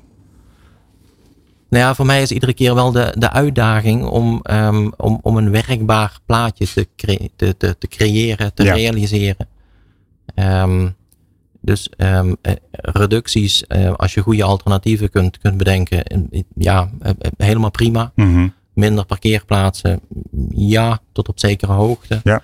Nou 1.70 1.84
ja, 1.84 1.96
voor 1.96 2.06
mij 2.06 2.22
is 2.22 2.32
iedere 2.32 2.54
keer 2.54 2.76
wel 2.76 2.92
de, 2.92 3.16
de 3.18 3.32
uitdaging 3.32 4.06
om, 4.06 4.40
ehm, 4.44 4.90
om, 4.98 5.20
om 5.22 5.38
een 5.38 5.52
werkbaar 5.52 6.20
plaatje 6.26 6.68
te, 6.68 6.88
cre- 6.96 7.28
te, 7.36 7.58
te, 7.58 7.78
te 7.78 7.88
creëren, 7.88 8.54
te 8.54 8.64
Ja. 8.64 8.74
realiseren. 8.74 9.48
Ehm, 10.36 10.90
dus 11.66 11.90
ehm, 11.98 12.34
eh, 12.42 12.54
reducties, 12.72 13.68
eh, 13.68 13.94
als 13.94 14.14
je 14.14 14.22
goede 14.22 14.44
alternatieven 14.44 15.10
kunt, 15.10 15.38
kunt 15.38 15.58
bedenken, 15.58 16.04
ja, 16.56 16.90
eh, 17.02 17.12
helemaal 17.38 17.72
prima. 17.72 18.12
Mhm. 18.16 18.48
Minder 18.74 19.06
parkeerplaatsen, 19.06 20.00
ja, 20.50 21.00
tot 21.12 21.30
op 21.30 21.40
zekere 21.40 21.72
hoogte. 21.72 22.20
Ja. 22.24 22.42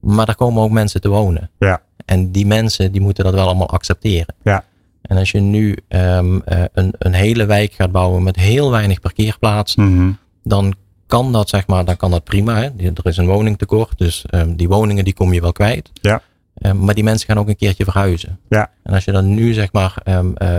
Maar 0.00 0.26
daar 0.26 0.34
komen 0.34 0.62
ook 0.62 0.70
mensen 0.70 1.00
te 1.00 1.08
wonen. 1.08 1.50
Ja. 1.58 1.82
En 2.04 2.30
die 2.32 2.46
mensen 2.46 2.92
die 2.92 3.00
moeten 3.00 3.24
dat 3.24 3.34
wel 3.34 3.46
allemaal 3.46 3.70
accepteren. 3.70 4.34
Ja. 4.42 4.64
En 5.02 5.16
als 5.16 5.30
je 5.30 5.40
nu 5.40 5.76
ehm, 5.88 6.38
eh, 6.44 6.62
een, 6.72 6.94
een 6.98 7.12
hele 7.12 7.44
wijk 7.46 7.72
gaat 7.72 7.92
bouwen 7.92 8.22
met 8.22 8.36
heel 8.36 8.70
weinig 8.70 9.00
parkeerplaatsen, 9.00 9.94
Mhm. 9.94 10.10
dan 10.42 10.74
kan 11.06 11.32
dat 11.32 11.48
zeg 11.48 11.66
maar, 11.66 11.84
dan 11.84 11.96
kan 11.96 12.10
dat 12.10 12.24
prima. 12.24 12.54
Hè? 12.56 12.64
Er 12.76 13.06
is 13.06 13.16
een 13.16 13.26
woningtekort, 13.26 13.98
dus 13.98 14.24
ehm, 14.26 14.54
die 14.54 14.68
woningen 14.68 15.04
die 15.04 15.14
kom 15.14 15.32
je 15.32 15.40
wel 15.40 15.52
kwijt. 15.52 15.90
Ja. 15.94 16.22
Ehm, 16.62 16.84
maar 16.84 16.94
die 16.94 17.04
mensen 17.04 17.26
gaan 17.26 17.38
ook 17.38 17.48
een 17.48 17.56
keertje 17.56 17.84
verhuizen. 17.84 18.38
Ja. 18.48 18.70
En 18.82 18.94
als 18.94 19.04
je 19.04 19.12
dan 19.12 19.34
nu 19.34 19.52
zeg 19.52 19.72
maar 19.72 19.94
ehm, 20.04 20.32
eh, 20.34 20.58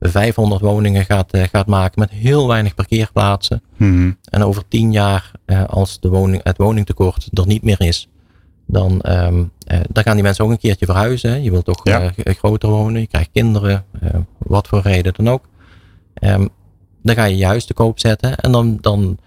500 0.00 0.60
woningen 0.60 1.04
gaat, 1.04 1.32
eh, 1.32 1.42
gaat 1.42 1.66
maken 1.66 2.00
met 2.00 2.10
heel 2.10 2.48
weinig 2.48 2.74
parkeerplaatsen. 2.74 3.62
Mhm. 3.76 4.10
En 4.30 4.42
over 4.42 4.68
tien 4.68 4.92
jaar, 4.92 5.30
eh, 5.44 5.64
als 5.64 6.00
de 6.00 6.08
woning, 6.08 6.40
het 6.44 6.56
woningtekort 6.56 7.28
er 7.32 7.46
niet 7.46 7.62
meer 7.62 7.80
is, 7.80 8.08
dan, 8.66 9.00
ehm, 9.00 9.44
eh, 9.66 9.80
dan 9.88 10.02
gaan 10.02 10.14
die 10.14 10.22
mensen 10.22 10.44
ook 10.44 10.50
een 10.50 10.58
keertje 10.58 10.86
verhuizen. 10.86 11.30
hè. 11.30 11.36
Je 11.36 11.50
wilt 11.50 11.64
toch 11.64 11.80
Ja. 11.82 12.12
groter 12.24 12.68
wonen, 12.68 13.00
je 13.00 13.06
krijgt 13.06 13.30
kinderen, 13.32 13.84
wat 14.38 14.68
voor 14.68 14.80
reden 14.80 15.12
dan 15.16 15.28
ook. 15.28 15.44
Dan 17.02 17.14
ga 17.14 17.24
je 17.24 17.36
je 17.36 17.46
huis 17.46 17.64
te 17.64 17.74
koop 17.74 17.98
zetten 17.98 18.36
en 18.36 18.52
dan, 18.52 18.78
dan 18.80 19.18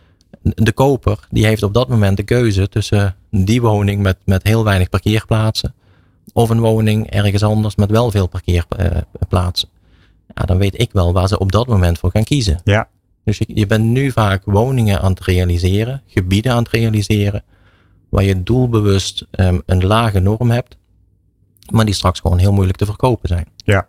de 0.42 0.72
koper, 0.72 1.28
die 1.30 1.46
heeft 1.46 1.64
op 1.64 1.74
dat 1.74 1.90
moment 1.90 2.18
de 2.18 2.24
keuze 2.24 2.70
tussen 2.70 3.16
die 3.30 3.62
woning 3.62 4.02
met, 4.02 4.18
met 4.26 4.44
heel 4.44 4.64
weinig 4.64 4.90
parkeerplaatsen 4.90 5.74
of 6.34 6.50
een 6.50 6.60
woning 6.60 7.10
ergens 7.10 7.44
anders 7.44 7.76
met 7.76 7.92
wel 7.92 8.12
veel 8.12 8.28
parkeerplaatsen. 8.28 9.70
Ja, 10.36 10.44
dan 10.46 10.58
weet 10.58 10.80
ik 10.80 10.92
wel 10.92 11.14
waar 11.14 11.28
ze 11.28 11.40
op 11.40 11.52
dat 11.52 11.68
moment 11.68 12.00
voor 12.00 12.12
gaan 12.12 12.24
kiezen. 12.24 12.62
Ja. 12.64 12.88
Dus 13.24 13.38
je, 13.38 13.46
je 13.48 13.68
bent 13.68 13.86
nu 13.86 14.12
vaak 14.12 14.42
woningen 14.46 15.02
aan 15.02 15.12
het 15.12 15.24
realiseren, 15.24 16.02
gebieden 16.08 16.52
aan 16.52 16.64
het 16.64 16.72
realiseren, 16.72 17.44
waar 18.10 18.24
je 18.24 18.44
doelbewust 18.44 19.28
ehm, 19.32 19.60
een 19.66 19.86
lage 19.86 20.20
norm 20.20 20.52
hebt, 20.52 20.78
maar 21.70 21.86
die 21.86 21.94
straks 21.94 22.20
gewoon 22.20 22.38
heel 22.38 22.54
moeilijk 22.54 22.78
te 22.78 22.86
verkopen 22.86 23.28
zijn. 23.28 23.46
Ja. 23.56 23.88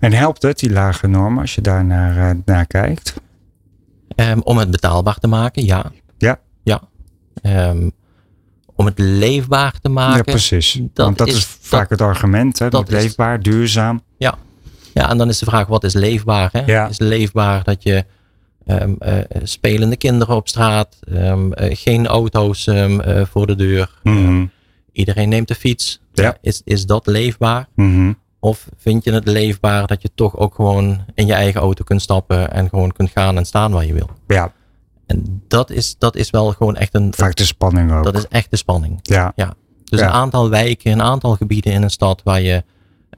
En 0.00 0.12
helpt 0.12 0.42
het, 0.42 0.58
die 0.58 0.70
lage 0.70 1.06
normen, 1.06 1.40
als 1.40 1.54
je 1.54 1.60
daar 1.60 1.84
naar, 1.84 2.30
eh, 2.30 2.36
naar 2.44 2.66
kijkt? 2.66 3.14
Ehm, 4.18 4.38
om 4.42 4.58
het 4.58 4.70
betaalbaar 4.70 5.18
te 5.18 5.26
maken, 5.26 5.64
ja. 5.64 5.92
Ja. 6.18 6.40
Ja. 6.62 6.80
Ehm, 7.42 7.90
om 8.74 8.86
het 8.86 8.98
leefbaar 8.98 9.74
te 9.80 9.88
maken. 9.88 10.16
ja, 10.16 10.22
precies. 10.22 10.72
dat 10.92 11.04
Want 11.06 11.18
dat 11.18 11.28
is, 11.28 11.34
is- 11.34 11.56
vaak 11.60 11.90
het 11.90 12.00
argument. 12.00 12.58
Hè? 12.58 12.68
dat 12.68 12.90
leefbaar, 12.90 13.40
duurzaam. 13.42 14.02
Ja, 14.94 15.10
en 15.10 15.18
dan 15.18 15.28
is 15.28 15.38
de 15.38 15.44
vraag, 15.44 15.66
wat 15.66 15.84
is 15.84 15.94
leefbaar? 15.94 16.48
Hè? 16.52 16.62
Ja. 16.66 16.88
Is 16.88 16.98
leefbaar 16.98 17.64
dat 17.64 17.82
je 17.82 18.04
ehm, 18.66 18.92
eh, 18.98 19.18
spelende 19.42 19.96
kinderen 19.96 20.34
op 20.36 20.48
straat, 20.48 20.98
eh, 21.00 21.36
geen 21.54 22.06
auto's 22.06 22.66
eh, 22.66 23.22
voor 23.30 23.46
de 23.46 23.54
deur, 23.54 23.98
Mhm. 24.02 24.46
iedereen 24.92 25.28
neemt 25.28 25.48
de 25.48 25.54
fiets. 25.54 26.00
Ja. 26.12 26.36
Is, 26.40 26.60
is 26.64 26.86
dat 26.86 27.06
leefbaar? 27.06 27.68
Mhm. 27.74 28.12
Of 28.40 28.68
vind 28.76 29.04
je 29.04 29.12
het 29.12 29.26
leefbaar 29.26 29.86
dat 29.86 30.02
je 30.02 30.10
toch 30.14 30.36
ook 30.36 30.54
gewoon 30.54 31.04
in 31.14 31.26
je 31.26 31.32
eigen 31.32 31.60
auto 31.60 31.84
kunt 31.84 32.02
stappen 32.02 32.50
en 32.52 32.68
gewoon 32.68 32.92
kunt 32.92 33.10
gaan 33.10 33.36
en 33.36 33.44
staan 33.44 33.72
waar 33.72 33.86
je 33.86 33.92
wil? 33.94 34.10
Ja, 34.26 34.52
En 35.06 35.42
dat 35.48 35.70
is, 35.70 35.96
dat 35.98 36.16
is 36.16 36.30
wel 36.30 36.50
gewoon 36.52 36.76
echt 36.76 36.94
een, 36.94 37.12
vaak 37.14 37.36
de 37.36 37.44
spanning 37.44 37.92
ook. 37.92 38.04
dat 38.04 38.16
is 38.16 38.26
echt 38.28 38.50
de 38.50 38.56
spanning. 38.56 38.98
ja. 39.02 39.32
Dus 39.84 40.00
Ja. 40.00 40.06
een 40.06 40.12
aantal 40.12 40.50
wijken, 40.50 40.92
een 40.92 41.02
aantal 41.02 41.34
gebieden 41.36 41.72
in 41.72 41.82
een 41.82 41.90
stad 41.90 42.20
waar 42.24 42.40
je 42.40 42.64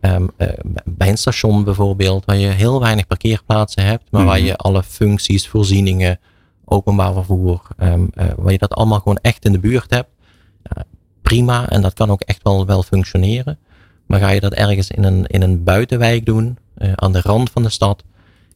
ehm, 0.00 0.26
eh, 0.36 0.48
bij 0.84 1.08
een 1.08 1.18
station 1.18 1.64
bijvoorbeeld, 1.64 2.24
waar 2.24 2.36
je 2.36 2.46
heel 2.48 2.80
weinig 2.80 3.06
parkeerplaatsen 3.06 3.84
hebt, 3.84 4.04
maar 4.10 4.24
waar 4.24 4.36
Mhm. 4.38 4.46
je 4.46 4.56
alle 4.56 4.82
functies, 4.82 5.48
voorzieningen, 5.48 6.20
openbaar 6.64 7.12
vervoer, 7.12 7.62
eh, 7.76 7.94
waar 8.36 8.52
je 8.52 8.58
dat 8.58 8.72
allemaal 8.74 8.98
gewoon 8.98 9.18
echt 9.22 9.44
in 9.44 9.52
de 9.52 9.58
buurt 9.58 9.90
hebt. 9.90 10.08
Prima, 11.22 11.68
en 11.68 11.82
dat 11.82 11.94
kan 11.94 12.10
ook 12.10 12.20
echt 12.20 12.42
wel, 12.42 12.66
wel 12.66 12.82
functioneren. 12.82 13.58
Maar 14.10 14.20
ga 14.20 14.28
je 14.30 14.40
dat 14.40 14.52
ergens 14.54 14.90
in 14.90 15.04
een, 15.04 15.26
in 15.26 15.42
een 15.42 15.64
buitenwijk 15.64 16.24
doen, 16.26 16.58
eh, 16.74 16.92
aan 16.94 17.12
de 17.12 17.20
rand 17.20 17.50
van 17.50 17.62
de 17.62 17.68
stad, 17.68 18.02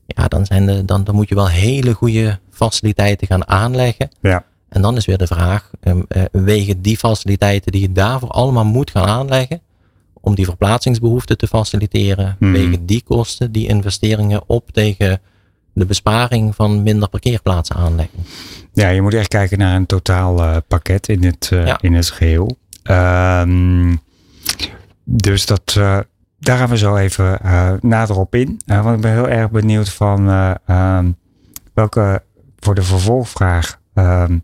ja, 0.07 0.29
dan, 0.29 0.47
zijn 0.47 0.67
de, 0.67 0.85
dan, 0.85 1.05
dan 1.05 1.15
moet 1.15 1.29
je 1.29 1.35
wel 1.35 1.49
hele 1.49 1.93
goede 1.93 2.39
faciliteiten 2.51 3.27
gaan 3.27 3.49
aanleggen. 3.49 4.09
Ja. 4.21 4.45
En 4.69 4.83
dan 4.83 4.97
is 4.97 5.07
weer 5.07 5.19
de 5.19 5.27
vraag, 5.27 5.71
eh, 5.81 5.95
wegen 6.33 6.83
die 6.83 6.97
faciliteiten 6.97 7.73
die 7.73 7.81
je 7.81 7.93
daarvoor 7.93 8.29
allemaal 8.29 8.65
moet 8.65 8.91
gaan 8.91 9.07
aanleggen, 9.07 9.61
om 10.21 10.35
die 10.35 10.45
verplaatsingsbehoeften 10.45 11.37
te 11.39 11.47
faciliteren, 11.47 12.37
Mhm. 12.39 12.53
wegen 12.53 12.87
die 12.87 13.03
kosten, 13.03 13.53
die 13.53 13.69
investeringen 13.69 14.43
op 14.47 14.71
tegen 14.73 15.21
de 15.73 15.87
besparing 15.87 16.55
van 16.55 16.83
minder 16.83 17.09
parkeerplaatsen 17.09 17.77
aanleggen. 17.77 18.19
Ja, 18.73 18.89
je 18.89 19.03
moet 19.03 19.15
echt 19.15 19.29
kijken 19.29 19.59
naar 19.59 19.77
een 19.77 19.87
totaal 19.87 20.39
eh, 20.43 20.57
pakket 20.69 21.09
in 21.09 21.25
het, 21.25 21.49
Ja. 21.51 21.79
in 21.81 21.95
het 21.95 22.11
geheel. 22.11 22.57
Ehm, 22.83 23.95
dus 25.05 25.47
dat, 25.47 25.75
eh, 25.79 25.99
daar 26.39 26.59
gaan 26.59 26.69
we 26.69 26.79
zo 26.79 26.97
even 26.97 27.41
eh, 27.41 27.73
nader 27.81 28.19
op 28.19 28.35
in. 28.35 28.61
Eh, 28.67 28.83
want 28.83 28.97
ik 28.97 29.03
ben 29.03 29.13
heel 29.13 29.29
erg 29.29 29.51
benieuwd 29.51 29.89
van 29.89 30.29
eh, 30.29 30.55
ehm, 30.67 31.11
welke, 31.75 32.23
voor 32.59 32.75
de 32.75 32.83
vervolgvraag 32.83 33.81
ehm, 33.95 34.39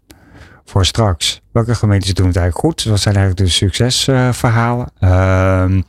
voor 0.64 0.86
straks. 0.86 1.42
Welke 1.52 1.74
gemeentes 1.74 2.14
doen 2.14 2.26
het 2.26 2.36
eigenlijk 2.36 2.66
goed? 2.66 2.84
Wat 2.84 3.00
zijn 3.00 3.16
eigenlijk 3.16 3.46
de 3.46 3.52
succesverhalen? 3.54 4.92
Uh, 5.00 5.82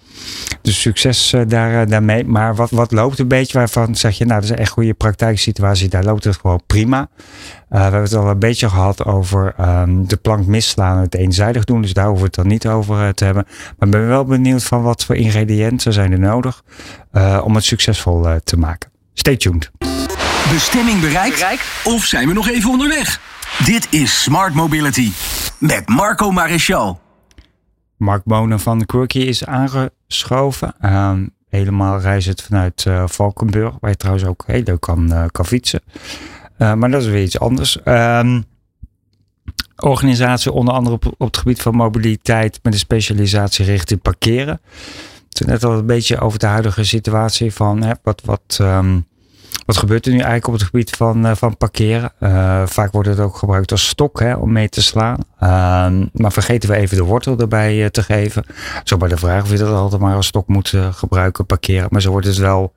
de 0.61 0.71
succes 0.71 1.33
uh, 1.33 1.41
daar, 1.47 1.87
daarmee. 1.87 2.25
Maar 2.25 2.55
wat, 2.55 2.69
wat 2.69 2.91
loopt 2.91 3.19
een 3.19 3.27
beetje 3.27 3.57
waarvan 3.57 3.95
zeg 3.95 4.17
je, 4.17 4.25
nou, 4.25 4.41
dat 4.41 4.49
is 4.49 4.55
een 4.55 4.61
echt 4.61 4.71
goede 4.71 4.93
praktijksituatie. 4.93 5.89
Daar 5.89 6.03
loopt 6.03 6.23
het 6.23 6.37
gewoon 6.37 6.61
prima. 6.67 7.09
we 7.69 7.77
hebben 7.77 8.01
het 8.01 8.13
al 8.13 8.29
een 8.29 8.39
beetje 8.39 8.69
gehad 8.69 9.05
over 9.05 9.53
um, 9.59 10.07
de 10.07 10.17
plank 10.17 10.45
misslaan 10.45 10.95
en 10.95 11.03
het 11.03 11.15
eenzijdig 11.15 11.63
doen. 11.63 11.81
Dus 11.81 11.93
daar 11.93 12.05
hoeven 12.05 12.21
we 12.21 12.27
het 12.27 12.35
dan 12.35 12.47
niet 12.47 12.67
over 12.67 13.13
te 13.13 13.25
hebben. 13.25 13.45
Maar 13.77 13.87
ik 13.87 13.93
ben 13.93 14.07
wel 14.07 14.25
benieuwd 14.25 14.63
van 14.63 14.81
wat 14.81 15.05
voor 15.05 15.15
ingrediënten 15.15 15.93
zijn 15.93 16.11
er 16.11 16.19
nodig 16.19 16.63
om 17.43 17.55
het 17.55 17.63
succesvol 17.63 18.27
te 18.43 18.57
maken. 18.57 18.89
Stay 19.13 19.37
tuned. 19.37 19.71
Bestemming 20.51 20.99
bereikt? 20.99 21.35
bereikt? 21.35 21.63
Of 21.83 22.05
zijn 22.05 22.27
we 22.27 22.33
nog 22.33 22.49
even 22.49 22.69
onderweg? 22.69 23.19
Dit 23.65 23.87
is 23.89 24.23
Smart 24.23 24.53
Mobility 24.53 25.11
met 25.57 25.89
Marco 25.89 26.31
Maréchal. 26.31 26.99
Mark 28.01 28.23
Bonen 28.23 28.59
van 28.59 28.85
Quirky 28.85 29.19
is 29.19 29.45
aangeschoven. 29.45 30.73
Uh, 30.81 31.13
helemaal 31.49 31.99
reizend 31.99 32.41
vanuit 32.41 32.85
uh, 32.87 33.03
Valkenburg, 33.07 33.75
waar 33.79 33.89
je 33.89 33.97
trouwens 33.97 34.25
ook 34.25 34.43
heel 34.45 34.61
leuk 34.63 34.79
kan, 34.79 35.11
uh, 35.11 35.25
kan 35.31 35.45
fietsen. 35.45 35.81
Uh, 36.57 36.73
maar 36.73 36.91
dat 36.91 37.01
is 37.01 37.07
weer 37.07 37.23
iets 37.23 37.39
anders. 37.39 37.77
Um, 37.85 38.43
organisatie 39.75 40.51
onder 40.51 40.73
andere 40.73 40.95
op, 40.95 41.13
het 41.17 41.37
gebied 41.37 41.61
van 41.61 41.75
mobiliteit 41.75 42.59
met 42.63 42.73
een 42.73 42.79
specialisatie 42.79 43.65
richting 43.65 44.01
parkeren. 44.01 44.61
Het 45.29 45.41
is 45.41 45.45
net 45.45 45.63
al 45.63 45.77
een 45.77 45.85
beetje 45.85 46.19
over 46.19 46.39
de 46.39 46.45
huidige 46.45 46.83
situatie 46.83 47.53
van 47.53 47.83
hè, 47.83 47.93
wat, 48.03 48.21
wat 48.25 48.57
um, 48.61 49.05
wat 49.71 49.79
gebeurt 49.79 50.05
er 50.05 50.11
nu 50.11 50.17
eigenlijk 50.17 50.47
op 50.47 50.53
het 50.53 50.63
gebied 50.63 50.89
van, 50.89 51.25
uh, 51.25 51.31
van 51.35 51.57
parkeren? 51.57 52.11
Uh, 52.19 52.65
vaak 52.65 52.91
wordt 52.91 53.07
het 53.07 53.19
ook 53.19 53.35
gebruikt 53.35 53.71
als 53.71 53.87
stok 53.87 54.19
hè, 54.19 54.33
om 54.33 54.51
mee 54.51 54.69
te 54.69 54.81
slaan. 54.81 55.17
Uh, 55.43 56.07
maar 56.13 56.31
vergeten 56.31 56.69
we 56.69 56.75
even 56.75 56.97
de 56.97 57.03
wortel 57.03 57.37
erbij 57.37 57.83
eh, 57.83 57.89
te 57.89 58.03
geven. 58.03 58.43
Zo 58.83 58.97
bij 58.97 59.09
de 59.09 59.17
vraag 59.17 59.43
of 59.43 59.51
je 59.51 59.57
dat 59.57 59.73
altijd 59.73 60.01
maar 60.01 60.15
als 60.15 60.27
stok 60.27 60.47
moet 60.47 60.73
gebruiken, 60.91 61.45
parkeren. 61.45 61.87
Maar 61.89 62.01
zo 62.01 62.11
wordt 62.11 62.27
het 62.27 62.37
wel 62.37 62.73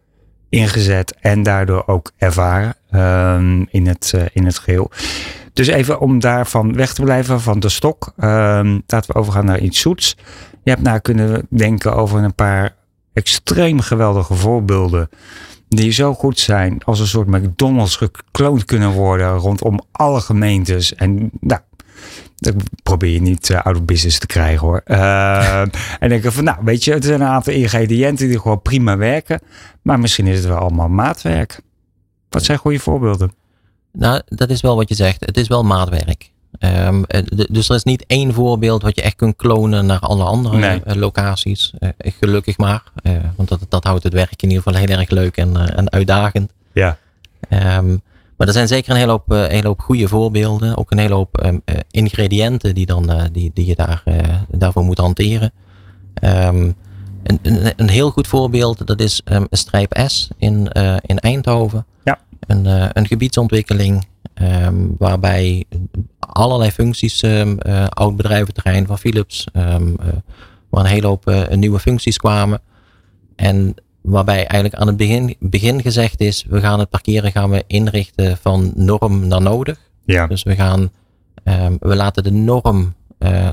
ingezet 0.49 1.15
en 1.21 1.43
daardoor 1.43 1.83
ook 1.87 2.13
ervaren 2.17 2.75
ehm, 2.91 3.65
in, 3.69 3.87
het, 3.87 4.15
in 4.33 4.45
het 4.45 4.59
geheel. 4.59 4.91
Dus 5.53 5.67
even 5.67 6.01
om 6.01 6.19
daarvan 6.19 6.75
weg 6.75 6.95
te 6.95 7.03
blijven 7.03 7.41
van 7.41 7.61
de 7.61 7.69
stok. 7.69 8.13
Ehm, 8.17 8.79
laten 8.87 9.13
we 9.13 9.19
overgaan 9.19 9.45
naar 9.45 9.61
iets 9.61 9.81
zoets. 9.81 10.17
Je 10.63 10.71
hebt 10.71 10.83
nou 10.83 10.99
kunnen 10.99 11.47
denken 11.51 11.97
over 11.97 12.23
een 12.23 12.35
paar 12.35 12.75
extreem 13.13 13.81
geweldige 13.81 14.35
voorbeelden 14.35 15.09
die 15.75 15.91
zo 15.91 16.15
goed 16.15 16.39
zijn 16.39 16.85
als 16.85 17.01
een 17.01 17.07
soort 17.07 17.29
McDonald's 17.29 17.97
gekloond 17.97 18.65
kunnen 18.65 18.91
worden 18.91 19.37
rondom 19.37 19.81
alle 19.93 20.21
gemeentes. 20.21 20.95
En 20.95 21.31
nou, 21.41 21.61
dat 22.37 22.55
probeer 22.83 23.13
je 23.13 23.21
niet 23.21 23.49
uh, 23.49 23.61
out 23.63 23.77
of 23.77 23.85
business 23.85 24.19
te 24.19 24.27
krijgen 24.27 24.67
hoor. 24.67 24.83
Uh, 24.87 25.61
en 26.01 26.09
denk 26.09 26.25
ik 26.25 26.33
van, 26.33 26.45
nou 26.45 26.59
weet 26.63 26.85
je, 26.85 26.95
er 26.95 27.03
zijn 27.03 27.21
een 27.21 27.27
aantal 27.27 27.53
ingrediënten 27.53 28.29
die 28.29 28.41
gewoon 28.41 28.63
prima 28.63 28.97
werken. 28.97 29.41
Maar 29.83 30.01
misschien 30.01 30.27
is 30.27 30.39
het 30.39 30.47
wel 30.47 30.59
allemaal 30.59 30.89
maatwerk. 30.89 31.61
Wat 32.29 32.45
zijn 32.45 32.59
goede 32.59 32.79
voorbeelden? 32.79 33.33
Nou, 33.93 34.23
dat 34.27 34.51
is 34.51 34.61
wel 34.61 34.77
wat 34.77 34.89
je 34.89 34.95
zegt. 34.95 35.27
Het 35.27 35.37
is 35.37 35.49
wel 35.49 35.65
maatwerk. 35.65 36.31
Um, 36.61 37.05
dus 37.49 37.69
er 37.69 37.75
is 37.75 37.85
niet 37.85 38.05
één 38.07 38.33
voorbeeld 38.33 38.83
wat 38.83 38.97
je 38.97 39.03
echt 39.03 39.17
kunt 39.17 39.37
klonen 39.37 39.87
naar 39.87 39.99
alle 39.99 40.25
andere 40.25 40.57
nee. 40.57 40.83
Eh, 40.85 40.95
locaties. 40.95 41.73
Uh, 41.81 41.89
gelukkig 41.99 42.59
maar. 42.59 42.83
Uh, 43.03 43.17
want 43.37 43.49
dat, 43.49 43.61
dat 43.69 43.85
houdt 43.85 44.03
het 44.03 44.13
werk 44.13 44.43
in 44.43 44.49
ieder 44.49 44.63
geval 44.63 44.81
heel 44.81 44.99
erg 44.99 45.11
leuk 45.11 45.37
en, 45.37 45.77
en 45.77 45.91
uitdagend. 45.91 46.53
Ja. 46.73 46.99
Um, 47.79 48.03
maar 48.37 48.47
er 48.47 48.53
zijn 48.53 48.69
zeker 48.69 48.91
een 48.91 48.97
hele 48.97 49.11
hoop, 49.11 49.29
hele 49.29 49.67
hoop 49.67 49.81
goede 49.81 50.09
voorbeelden. 50.09 50.77
Ook 50.77 50.91
een 50.91 50.99
hele 50.99 51.15
hoop 51.15 51.45
um, 51.45 51.63
ingrediënten 51.91 52.75
die, 52.75 52.87
dan, 52.87 53.29
die, 53.33 53.51
die 53.55 53.67
je 53.67 53.75
daar, 53.75 54.03
daarvoor 54.51 54.85
moet 54.85 54.99
hanteren. 54.99 55.53
Een, 56.15 56.77
een, 57.23 57.73
een, 57.77 57.89
heel 57.89 58.11
goed 58.11 58.27
voorbeeld, 58.27 58.87
dat 58.87 59.01
is 59.01 59.23
Strijp 59.51 60.01
S 60.07 60.29
in, 60.37 60.69
in 61.01 61.19
Eindhoven. 61.19 61.87
Ja. 62.05 62.19
Een, 62.47 62.67
een 62.99 63.07
gebiedsontwikkeling 63.07 64.05
Um, 64.43 64.95
waarbij 64.99 65.65
allerlei 66.19 66.71
functies, 66.71 67.23
um, 67.23 67.59
uh, 67.67 67.87
oud 67.89 68.17
bedrijventerrein 68.17 68.87
van 68.87 68.99
Philips, 68.99 69.47
um, 69.53 69.89
uh, 69.89 70.07
waar 70.69 70.85
een 70.85 70.91
hele 70.91 71.07
hoop 71.07 71.29
uh, 71.29 71.49
nieuwe 71.49 71.79
functies 71.79 72.17
kwamen. 72.17 72.61
En 73.37 73.75
waarbij 74.01 74.47
eigenlijk 74.47 74.75
aan 74.75 74.87
het 74.87 74.97
begin, 74.97 75.37
begin 75.41 75.83
gezegd 75.83 76.21
is, 76.21 76.45
we 76.49 76.61
gaan 76.61 76.79
het 76.79 76.91
parkeren 76.91 77.33
gaan 77.33 77.51
we 77.51 77.65
inrichten 77.67 78.37
van 78.37 78.73
norm 78.75 79.27
naar 79.27 79.43
nodig. 79.43 79.79
Ja. 80.05 80.27
Dus 80.27 80.43
we 80.43 80.55
gaan, 80.55 80.91
we 81.81 81.97
laten 81.97 82.23
de 82.23 82.33
norm 82.33 82.95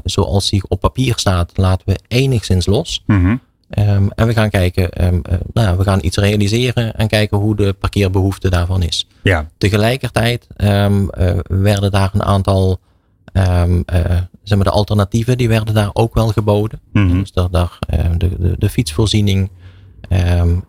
zoals 0.03 0.49
die 0.49 0.63
op 0.67 0.79
papier 0.79 1.13
staat, 1.17 1.57
laten 1.57 1.86
we 1.88 1.99
enigszins 2.07 2.65
los. 2.65 3.03
Mm 3.05 3.23
-hmm. 3.23 3.41
Um, 3.79 4.12
en 4.15 4.27
we 4.27 4.34
gaan 4.34 4.49
kijken, 4.49 5.05
um, 5.05 5.21
uh, 5.31 5.38
nou, 5.53 5.77
we 5.77 5.84
gaan 5.84 5.99
iets 6.01 6.17
realiseren 6.17 6.95
en 6.95 7.07
kijken 7.07 7.38
hoe 7.38 7.55
de 7.55 7.73
parkeerbehoefte 7.73 8.49
daarvan 8.49 8.84
is. 8.84 9.07
Ja. 9.23 9.49
Tegelijkertijd 9.57 10.47
um, 10.57 11.10
uh, 11.17 11.39
werden 11.47 11.91
daar 11.91 12.10
een 12.13 12.23
aantal, 12.23 12.79
uh, 13.34 13.63
zeg 14.43 14.57
maar 14.57 14.63
de 14.63 14.71
alternatieven, 14.71 15.38
die 15.38 15.47
werden 15.47 15.73
daar 15.73 15.89
ook 15.93 16.13
wel 16.13 16.27
geboden. 16.27 16.79
Mm 16.93 17.10
-hmm. 17.10 17.19
Dus 17.19 17.31
dat 17.31 17.51
daar 17.51 17.79
de, 18.17 18.29
de, 18.39 18.55
de, 18.57 18.69
fietsvoorziening, 18.69 19.49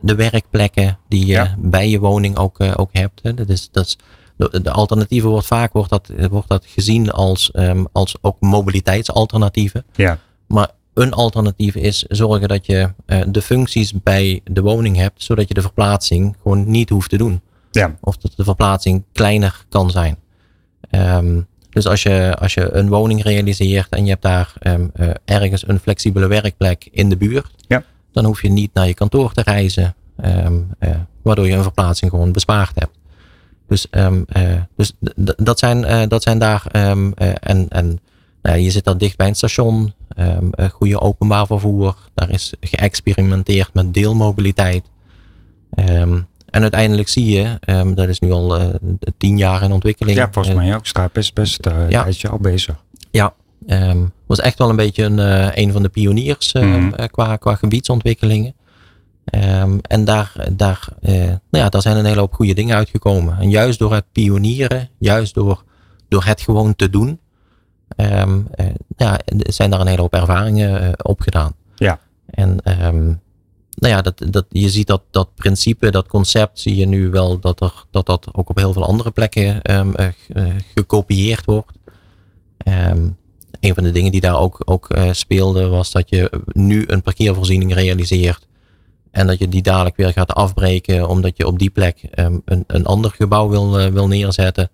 de 0.01 0.15
werkplekken 0.15 0.99
die 1.09 1.27
je 1.27 1.33
ja. 1.33 1.55
bij 1.59 1.89
je 1.89 1.99
woning 1.99 2.37
ook, 2.37 2.57
ook 2.77 2.91
hebt. 2.93 3.21
Hè. 3.23 3.35
Dat 3.35 3.49
is, 3.49 3.69
dat 3.71 3.87
is, 3.87 3.99
de, 4.37 4.63
de 4.63 4.71
alternatieven 4.71 5.31
wordt 5.31 5.47
vaak 5.47 5.73
wordt 5.73 5.91
dat, 5.91 6.11
wordt 6.31 6.49
dat 6.49 6.65
gezien 6.67 7.11
als, 7.11 7.53
als 7.93 8.17
ook 8.21 8.41
mobiliteitsalternatieven. 8.41 9.85
Ja. 9.93 10.19
Maar 10.47 10.71
een 10.95 11.13
alternatief 11.13 11.75
is 11.75 12.05
zorgen 12.09 12.49
dat 12.49 12.67
je 12.67 12.93
uh, 13.07 13.23
de 13.29 13.43
functies 13.43 13.93
bij 14.03 14.41
de 14.45 14.61
woning 14.61 14.97
hebt, 14.97 15.23
zodat 15.23 15.49
je 15.49 15.55
de 15.55 15.61
verplaatsing 15.61 16.37
gewoon 16.43 16.71
niet 16.71 16.89
hoeft 16.89 17.11
te 17.11 17.17
doen. 17.17 17.41
Ja. 17.71 17.97
Of 18.01 18.17
dat 18.17 18.33
de 18.37 18.45
verplaatsing 18.45 19.05
kleiner 19.13 19.65
kan 19.69 19.91
zijn. 19.91 20.17
Um, 20.91 21.47
dus 21.71 21.87
als 21.87 22.03
je, 22.03 22.37
als 22.39 22.55
je 22.55 22.73
een 22.73 22.89
woning 22.89 23.23
realiseert 23.23 23.89
en 23.89 24.05
je 24.05 24.11
hebt 24.11 24.23
daar 24.23 24.53
um, 24.63 24.91
uh, 24.97 25.11
ergens 25.25 25.69
een 25.69 25.79
flexibele 25.79 26.27
werkplek 26.27 26.89
in 26.91 27.09
de 27.09 27.17
buurt, 27.17 27.51
ja. 27.69 27.85
dan 28.13 28.25
hoef 28.25 28.43
je 28.43 28.49
niet 28.49 28.75
naar 28.75 28.87
je 28.87 28.95
kantoor 28.95 29.33
te 29.33 29.43
reizen, 29.43 29.95
um, 30.25 30.71
uh, 30.81 30.91
waardoor 31.23 31.47
je 31.47 31.53
een 31.53 31.63
verplaatsing 31.63 32.11
gewoon 32.11 32.33
bespaard 32.33 32.79
hebt. 32.79 32.99
Dus, 33.69 33.87
dus 34.77 34.93
dat, 35.37 35.59
zijn, 35.59 36.09
dat 36.09 36.23
zijn 36.23 36.39
daar 36.39 36.67
en, 36.67 37.69
en 37.69 38.01
je 38.43 38.71
zit 38.71 38.85
dan 38.85 38.99
dicht 38.99 39.17
bij 39.17 39.29
een 39.29 39.35
station, 39.35 39.95
um, 40.17 40.51
goede 40.71 41.01
openbaar 41.01 41.47
vervoer. 41.47 41.97
Daar 42.15 42.31
is 42.31 42.53
geëxperimenteerd 42.61 43.75
met 43.75 43.95
deelmobiliteit. 43.95 44.85
Um, 45.75 46.27
en 46.51 46.63
uiteindelijk 46.63 47.09
zie 47.09 47.27
je, 47.27 47.59
um, 47.67 47.95
dat 47.95 48.09
is 48.09 48.21
nu 48.21 48.33
al 48.33 48.61
uh, 48.61 48.67
tien 49.19 49.39
jaar 49.39 49.63
in 49.63 49.73
ontwikkeling. 49.73 50.17
Ja, 50.17 50.29
volgens 50.31 50.55
mij 50.55 50.75
ook. 50.75 50.87
Skype 50.87 51.19
is 51.19 51.33
best 51.33 51.67
uh, 51.67 51.91
ja. 51.91 52.03
tijdje 52.03 52.29
al 52.29 52.39
bezig. 52.39 52.85
Ja, 53.11 53.35
um, 53.67 54.13
was 54.27 54.41
echt 54.41 54.59
wel 54.59 54.71
een 54.71 54.77
beetje 54.77 55.05
een, 55.05 55.19
uh, 55.19 55.49
een 55.55 55.73
van 55.73 55.83
de 55.83 55.89
pioniers 55.89 56.53
mm 56.53 56.63
-hmm. 56.63 56.95
qua, 57.11 57.37
qua 57.37 57.55
gebiedsontwikkelingen. 57.55 58.55
Um, 59.35 59.81
en 59.83 60.05
daar, 60.05 60.33
daar, 60.53 60.89
nou 61.01 61.39
ja, 61.51 61.69
daar 61.69 61.83
zijn 61.83 61.97
een 61.97 62.05
hele 62.05 62.21
hoop 62.21 62.35
goede 62.35 62.55
dingen 62.55 62.77
uitgekomen. 62.77 63.39
En 63.39 63.51
juist 63.51 63.79
door 63.79 63.95
het 63.95 64.05
pionieren, 64.13 64.89
juist 64.99 65.35
door, 65.35 65.65
door 66.09 66.25
het 66.25 66.41
gewoon 66.41 66.77
te 66.77 66.91
doen, 66.91 67.21
um, 67.97 68.47
ja, 68.97 69.21
zijn 69.37 69.71
daar 69.71 69.81
een 69.81 69.87
hele 69.87 70.01
hoop 70.01 70.15
ervaringen 70.15 70.83
uh, 70.83 70.93
op 71.03 71.21
gedaan. 71.21 71.55
Ja. 71.75 72.01
En 72.27 72.49
um, 72.87 73.21
nou 73.75 73.95
ja, 73.95 74.03
dat, 74.03 74.23
dat, 74.31 74.47
je 74.49 74.71
ziet 74.71 74.87
dat, 74.87 75.03
dat 75.11 75.35
principe, 75.35 75.91
dat 75.91 76.07
concept, 76.07 76.61
zie 76.61 76.77
je 76.77 76.87
nu 76.87 77.11
wel 77.11 77.39
dat 77.39 77.61
er, 77.61 77.85
dat, 77.91 78.07
dat 78.07 78.29
ook 78.33 78.49
op 78.49 78.57
heel 78.57 78.73
veel 78.73 78.85
andere 78.85 79.11
plekken 79.11 79.77
um, 79.77 79.95
uh, 79.97 80.55
gekopieerd 80.75 81.45
wordt. 81.45 81.79
Um, 82.65 83.17
een 83.61 83.75
van 83.75 83.85
de 83.85 83.91
dingen 83.91 84.13
die 84.13 84.21
daar 84.21 84.39
ook, 84.39 84.61
ook 84.65 84.89
speelde 85.11 85.69
was 85.69 85.93
dat 85.93 86.11
je 86.11 86.43
nu 86.53 86.85
een 86.87 87.03
parkeervoorziening 87.03 87.75
realiseert. 87.75 88.47
En 89.11 89.27
dat 89.27 89.39
je 89.39 89.49
die 89.49 89.63
dadelijk 89.63 89.97
weer 89.97 90.13
gaat 90.13 90.33
afbreken 90.33 91.09
omdat 91.09 91.37
je 91.37 91.47
op 91.47 91.59
die 91.59 91.71
plek 91.71 92.09
um, 92.15 92.43
een, 92.45 92.65
een 92.67 92.87
ander 92.87 93.11
gebouw 93.11 93.49
wil, 93.49 93.93
wil 93.93 94.09
neerzetten. 94.09 94.71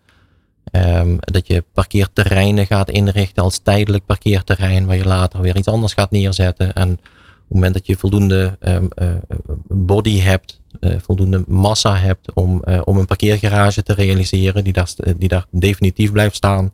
Um, 0.72 1.16
dat 1.20 1.46
je 1.46 1.64
parkeerterreinen 1.72 2.66
gaat 2.66 2.90
inrichten 2.90 3.42
als 3.42 3.58
tijdelijk 3.58 4.06
parkeerterrein, 4.06 4.86
waar 4.86 4.96
je 4.96 5.04
later 5.04 5.40
weer 5.40 5.56
iets 5.56 5.68
anders 5.68 5.92
gaat 5.92 6.10
neerzetten. 6.10 6.72
En 6.72 6.90
op 6.90 6.98
het 7.48 7.54
moment 7.54 7.74
dat 7.74 7.86
je 7.86 7.96
voldoende 7.96 8.56
um, 8.60 8.88
uh, 9.02 9.08
body 9.68 10.20
hebt, 10.20 10.60
uh, 10.80 10.94
voldoende 10.98 11.44
massa 11.46 11.96
hebt 11.96 12.32
om, 12.32 12.62
uh, 12.64 12.80
om 12.84 12.96
een 12.96 13.06
parkeergarage 13.06 13.82
te 13.82 13.92
realiseren, 13.92 14.64
die 14.64 14.72
daar, 14.72 14.90
die 15.16 15.28
daar 15.28 15.46
definitief 15.50 16.12
blijft 16.12 16.36
staan, 16.36 16.72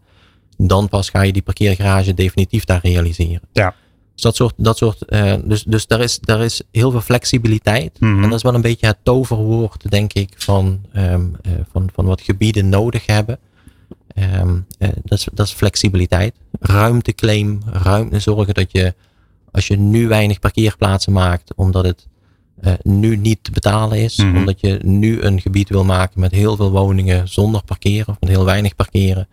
dan 0.57 0.88
pas 0.88 1.11
ga 1.11 1.22
je 1.22 1.33
die 1.33 1.42
parkeergarage 1.42 2.14
definitief 2.14 2.64
daar 2.64 2.80
realiseren. 2.83 3.40
Ja. 3.52 3.74
Dus 4.12 4.22
dat 4.22 4.37
soort, 4.37 4.54
dat 4.57 4.76
soort 4.76 4.98
dus, 5.44 5.62
dus 5.62 5.87
daar 5.87 6.00
is, 6.00 6.18
daar 6.18 6.40
is 6.44 6.62
heel 6.70 6.90
veel 6.90 7.00
flexibiliteit. 7.00 8.00
Mm 8.00 8.12
-hmm. 8.12 8.22
En 8.22 8.28
dat 8.28 8.38
is 8.38 8.44
wel 8.44 8.54
een 8.54 8.61
beetje 8.61 8.87
het 8.87 8.98
toverwoord, 9.02 9.90
denk 9.90 10.12
ik, 10.12 10.35
van, 10.37 10.80
um, 10.96 11.37
van, 11.72 11.88
van 11.94 12.04
wat 12.04 12.20
gebieden 12.20 12.68
nodig 12.68 13.07
hebben. 13.07 13.38
Ehm, 14.14 14.59
dat, 14.79 15.18
is, 15.18 15.29
dat 15.33 15.46
is 15.46 15.53
flexibiliteit. 15.53 16.35
Ruimteclaim, 16.61 17.61
ruimte 17.66 18.18
zorgen 18.18 18.55
dat 18.55 18.72
je, 18.72 18.94
als 19.53 19.66
je 19.66 19.77
nu 19.77 20.09
weinig 20.09 20.38
parkeerplaatsen 20.38 21.12
maakt, 21.12 21.55
omdat 21.55 21.85
het 21.85 22.07
nu 22.83 23.16
niet 23.16 23.38
te 23.44 23.50
betalen 23.50 23.98
is, 23.98 24.16
mhm. 24.16 24.37
omdat 24.37 24.61
je 24.61 24.79
nu 24.83 25.22
een 25.22 25.40
gebied 25.40 25.68
wil 25.68 25.85
maken 25.85 26.20
met 26.20 26.31
heel 26.31 26.57
veel 26.57 26.70
woningen 26.70 27.29
zonder 27.29 27.62
parkeren 27.64 28.09
of 28.09 28.20
met 28.20 28.29
heel 28.29 28.44
weinig 28.44 28.74
parkeren, 28.74 29.29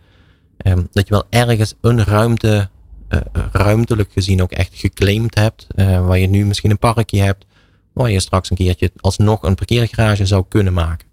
ehm, 0.56 0.82
dat 0.92 1.08
je 1.08 1.14
wel 1.14 1.26
ergens 1.30 1.74
een 1.80 2.04
ruimte 2.04 2.68
uh, 3.08 3.20
ruimtelijk 3.52 4.12
gezien 4.12 4.42
ook 4.42 4.50
echt 4.50 4.70
geclaimd 4.74 5.34
hebt. 5.34 5.66
Waar 5.76 6.18
je 6.18 6.26
nu 6.26 6.44
misschien 6.44 6.70
een 6.70 6.78
parkje 6.78 7.20
hebt. 7.20 7.44
Waar 7.92 8.10
je 8.10 8.20
straks 8.20 8.50
een 8.50 8.56
keertje 8.56 8.90
alsnog 8.96 9.42
een 9.42 9.54
parkeergarage 9.54 10.26
zou 10.26 10.44
kunnen 10.48 10.72
maken. 10.72 11.06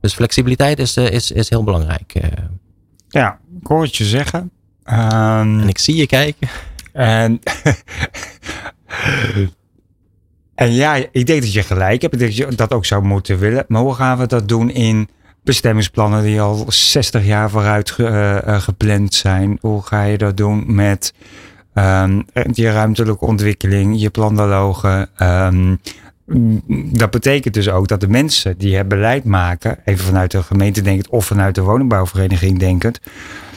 Dus 0.00 0.14
flexibiliteit 0.14 0.78
is, 0.78 0.96
is, 0.96 1.30
is 1.30 1.50
heel 1.50 1.64
belangrijk. 1.64 2.12
Ja, 3.08 3.38
ik 3.60 3.66
hoor 3.66 3.82
het 3.82 3.96
je 3.96 4.04
zeggen. 4.04 4.40
Um, 4.40 5.60
en 5.60 5.68
ik 5.68 5.78
zie 5.78 5.96
je 5.96 6.06
kijken. 6.06 6.48
En, 6.92 7.40
en 10.54 10.72
ja, 10.72 10.94
ik 10.94 11.26
denk 11.26 11.42
dat 11.42 11.52
je 11.52 11.62
gelijk 11.62 12.02
hebt. 12.02 12.18
Dat 12.18 12.36
je 12.36 12.46
dat 12.46 12.72
ook 12.72 12.84
zou 12.84 13.04
moeten 13.04 13.38
willen. 13.38 13.64
Maar 13.68 13.82
hoe 13.82 13.94
gaan 13.94 14.18
we 14.18 14.26
dat 14.26 14.48
doen 14.48 14.70
in 14.70 15.08
bestemmingsplannen 15.44 16.22
die 16.22 16.40
al 16.40 16.64
60 16.68 17.24
jaar 17.24 17.50
vooruit 17.50 17.94
uh, 17.98 18.60
gepland 18.60 19.14
zijn. 19.14 19.58
Hoe 19.60 19.82
ga 19.82 20.02
je 20.02 20.18
dat 20.18 20.36
doen 20.36 20.74
met 20.74 21.14
um, 21.74 22.24
je 22.52 22.70
ruimtelijke 22.70 23.26
ontwikkeling, 23.26 24.00
je 24.00 24.10
plandialogen? 24.10 25.08
Um, 25.22 25.80
dat 26.92 27.10
betekent 27.10 27.54
dus 27.54 27.68
ook 27.68 27.88
dat 27.88 28.00
de 28.00 28.08
mensen 28.08 28.58
die 28.58 28.76
het 28.76 28.88
beleid 28.88 29.24
maken, 29.24 29.78
even 29.84 30.04
vanuit 30.04 30.30
de 30.30 30.42
gemeente 30.42 30.82
denkend 30.82 31.08
of 31.08 31.26
vanuit 31.26 31.54
de 31.54 31.62
woningbouwvereniging 31.62 32.58
denkend, 32.58 33.00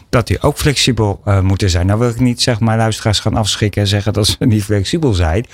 dat 0.09 0.27
die 0.27 0.41
ook 0.41 0.57
flexibel 0.57 1.21
uh, 1.25 1.41
moeten 1.41 1.69
zijn. 1.69 1.85
Nou 1.85 1.99
wil 1.99 2.09
ik 2.09 2.19
niet 2.19 2.41
zeg 2.41 2.59
maar 2.59 2.77
luisteraars 2.77 3.19
gaan 3.19 3.35
afschrikken 3.35 3.81
en 3.81 3.87
zeggen 3.87 4.13
dat 4.13 4.27
ze 4.27 4.35
niet 4.45 4.63
flexibel 4.63 5.13
zijn. 5.13 5.45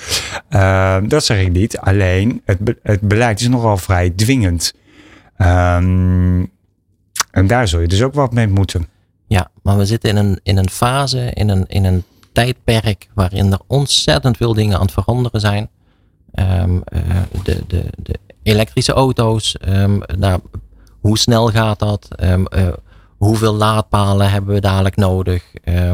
Uh, 0.49 0.97
dat 1.07 1.25
zeg 1.25 1.41
ik 1.41 1.51
niet. 1.51 1.77
Alleen 1.77 2.41
het, 2.45 2.59
het 2.83 3.01
beleid 3.01 3.41
is 3.41 3.47
nogal 3.47 3.77
vrij 3.77 4.09
dwingend. 4.09 4.73
Um, 5.37 6.51
en 7.31 7.47
daar 7.47 7.67
zul 7.67 7.79
je 7.79 7.87
dus 7.87 8.03
ook 8.03 8.13
wat 8.13 8.33
mee 8.33 8.47
moeten. 8.47 8.87
Ja, 9.27 9.51
maar 9.63 9.77
we 9.77 9.85
zitten 9.85 10.09
in 10.09 10.15
een, 10.15 10.39
in 10.43 10.57
een 10.57 10.69
fase, 10.69 11.31
in 11.33 11.49
een, 11.49 11.65
in 11.67 11.85
een 11.85 12.03
tijdperk 12.33 13.07
waarin 13.13 13.51
er 13.51 13.59
ontzettend 13.67 14.37
veel 14.37 14.53
dingen 14.53 14.75
aan 14.75 14.81
het 14.81 14.91
veranderen 14.91 15.39
zijn. 15.39 15.69
Um, 16.39 16.83
de, 17.43 17.63
de, 17.67 17.85
de 18.03 18.19
elektrische 18.43 18.93
auto's, 18.93 19.55
um, 19.67 20.01
nou, 20.17 20.39
hoe 20.99 21.17
snel 21.17 21.47
gaat 21.47 21.79
dat? 21.79 22.07
Um, 22.23 22.45
uh, 22.57 22.67
hoeveel 23.17 23.53
laadpalen 23.53 24.31
hebben 24.31 24.53
we 24.53 24.61
dadelijk 24.61 24.95
nodig? 24.95 25.43
Uh, 25.63 25.91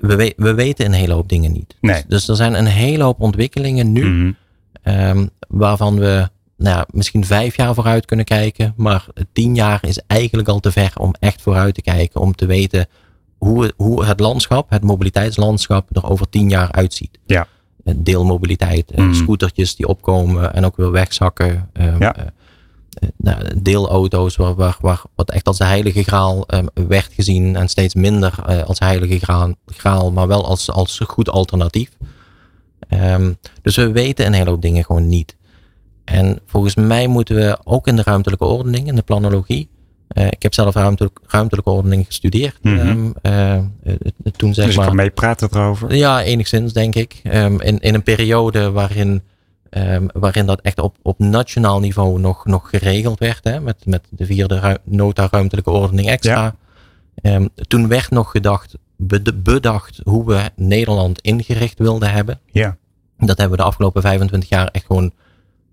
we, 0.00 0.32
we 0.36 0.54
weten 0.54 0.86
een 0.86 0.92
hele 0.92 1.14
hoop 1.14 1.28
dingen 1.28 1.52
niet. 1.52 1.76
Nee. 1.80 1.94
Dus, 1.94 2.04
dus, 2.08 2.28
er 2.28 2.36
zijn 2.36 2.54
een 2.54 2.66
hele 2.66 3.02
hoop 3.02 3.20
ontwikkelingen 3.20 3.92
nu, 3.92 4.04
mm 4.04 4.36
-hmm. 4.82 5.30
waarvan 5.48 5.98
we 5.98 6.28
nou 6.56 6.76
ja, 6.76 6.86
misschien 6.90 7.24
vijf 7.24 7.56
jaar 7.56 7.74
vooruit 7.74 8.04
kunnen 8.04 8.24
kijken. 8.24 8.74
Maar 8.76 9.06
tien 9.32 9.54
jaar 9.54 9.78
is 9.82 10.00
eigenlijk 10.06 10.48
al 10.48 10.60
te 10.60 10.72
ver 10.72 10.92
om 10.96 11.14
echt 11.18 11.42
vooruit 11.42 11.74
te 11.74 11.82
kijken. 11.82 12.20
Om 12.20 12.34
te 12.34 12.46
weten 12.46 12.86
hoe, 13.38 13.72
hoe 13.76 14.04
het 14.04 14.20
landschap, 14.20 14.70
het 14.70 14.82
mobiliteitslandschap, 14.82 15.96
er 15.96 16.08
over 16.08 16.28
tien 16.28 16.48
jaar 16.48 16.72
uitziet. 16.72 17.18
Ja. 17.26 17.46
Deelmobiliteit, 17.84 18.96
mm. 18.96 19.14
scootertjes 19.14 19.76
die 19.76 19.88
opkomen 19.88 20.54
en 20.54 20.64
ook 20.64 20.76
weer 20.76 20.90
wegzakken. 20.90 21.70
Um, 21.72 22.00
ja. 22.00 22.16
Uh, 22.18 23.08
nou, 23.16 23.60
deelauto's, 23.62 24.36
waar, 24.36 24.54
waar, 24.54 24.76
waar, 24.80 25.02
wat 25.14 25.30
echt 25.30 25.46
als 25.46 25.58
de 25.58 25.64
heilige 25.64 26.02
graal 26.02 26.44
um, 26.46 26.68
werd 26.74 27.12
gezien 27.12 27.56
en 27.56 27.68
steeds 27.68 27.94
minder 27.94 28.34
uh, 28.48 28.62
als 28.62 28.78
heilige 28.78 29.18
graal, 29.18 29.54
graal, 29.66 30.12
maar 30.12 30.26
wel 30.26 30.46
als, 30.46 30.70
als 30.70 31.00
goed 31.06 31.30
alternatief. 31.30 31.90
Um, 32.88 33.38
dus 33.62 33.76
we 33.76 33.92
weten 33.92 34.26
een 34.26 34.32
hele 34.32 34.50
hoop 34.50 34.62
dingen 34.62 34.84
gewoon 34.84 35.06
niet. 35.06 35.36
En 36.04 36.40
volgens 36.46 36.74
mij 36.74 37.06
moeten 37.06 37.36
we 37.36 37.58
ook 37.64 37.86
in 37.86 37.96
de 37.96 38.02
ruimtelijke 38.02 38.44
ordening, 38.44 38.86
in 38.86 38.94
de 38.94 39.02
planologie. 39.02 39.68
Uh, 40.14 40.26
ik 40.26 40.42
heb 40.42 40.54
zelf 40.54 40.74
ruimtelijk, 40.74 41.18
ruimtelijke 41.26 41.70
ordening 41.70 42.06
gestudeerd. 42.06 42.58
Mm 42.62 42.78
-hmm. 42.78 43.14
um, 43.22 43.72
uh, 43.82 43.94
toen 44.36 44.54
zeg 44.54 44.66
dus 44.66 44.76
maar, 44.76 44.86
kan 44.86 44.96
meepraten 44.96 45.48
erover? 45.52 45.94
Ja, 45.94 46.22
enigszins 46.22 46.72
denk 46.72 46.94
ik. 46.94 47.20
Um, 47.24 47.60
in, 47.60 47.80
in 47.80 47.94
een 47.94 48.02
periode 48.02 48.70
waarin, 48.70 49.22
um, 49.70 50.08
waarin 50.12 50.46
dat 50.46 50.60
echt 50.60 50.78
op, 50.78 50.96
op 51.02 51.18
nationaal 51.18 51.80
niveau 51.80 52.20
nog, 52.20 52.46
nog 52.46 52.70
geregeld 52.70 53.18
werd. 53.18 53.44
Hè, 53.44 53.60
met, 53.60 53.86
met 53.86 54.02
de 54.10 54.26
vierde 54.26 54.80
nota 54.84 55.28
ruimtelijke 55.30 55.70
ordening 55.70 56.08
extra. 56.08 56.54
Ja. 57.14 57.48
toen 57.68 57.88
werd 57.88 58.10
nog 58.10 58.30
gedacht, 58.30 58.74
bedacht 59.34 60.00
hoe 60.04 60.26
we 60.26 60.50
Nederland 60.56 61.20
ingericht 61.20 61.78
wilden 61.78 62.10
hebben. 62.10 62.40
Ja. 62.52 62.76
Dat 63.18 63.38
hebben 63.38 63.56
we 63.56 63.62
de 63.62 63.68
afgelopen 63.68 64.02
25 64.02 64.48
jaar 64.48 64.66
echt 64.66 64.86
gewoon 64.86 65.12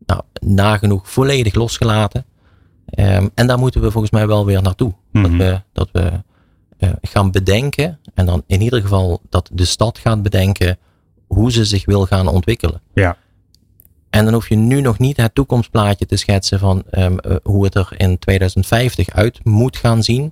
nou, 0.05 0.21
nagenoeg 0.39 1.09
volledig 1.09 1.53
losgelaten. 1.53 2.25
Um, 2.99 3.29
en 3.35 3.47
daar 3.47 3.59
moeten 3.59 3.81
we 3.81 3.91
volgens 3.91 4.11
mij 4.11 4.27
wel 4.27 4.45
weer 4.45 4.61
naartoe. 4.61 4.93
Dat 5.11 5.31
mhm. 5.31 5.37
we, 5.37 5.61
dat 5.73 5.89
we 5.91 6.11
uh, 6.79 6.89
gaan 7.01 7.31
bedenken, 7.31 7.99
en 8.13 8.25
dan 8.25 8.43
in 8.47 8.61
ieder 8.61 8.81
geval 8.81 9.21
dat 9.29 9.49
de 9.53 9.65
stad 9.65 9.97
gaat 9.97 10.23
bedenken 10.23 10.77
hoe 11.27 11.51
ze 11.51 11.65
zich 11.65 11.85
wil 11.85 12.05
gaan 12.05 12.27
ontwikkelen. 12.27 12.81
Ja. 12.93 13.17
En 14.09 14.23
dan 14.25 14.33
hoef 14.33 14.49
je 14.49 14.55
nu 14.55 14.81
nog 14.81 14.99
niet 14.99 15.17
het 15.17 15.35
toekomstplaatje 15.35 16.05
te 16.05 16.15
schetsen 16.15 16.59
van 16.59 16.83
um, 16.91 17.17
uh, 17.27 17.35
hoe 17.43 17.63
het 17.63 17.75
er 17.75 17.93
in 17.97 18.19
2050 18.19 19.09
uit 19.09 19.45
moet 19.45 19.77
gaan 19.77 20.03
zien 20.03 20.31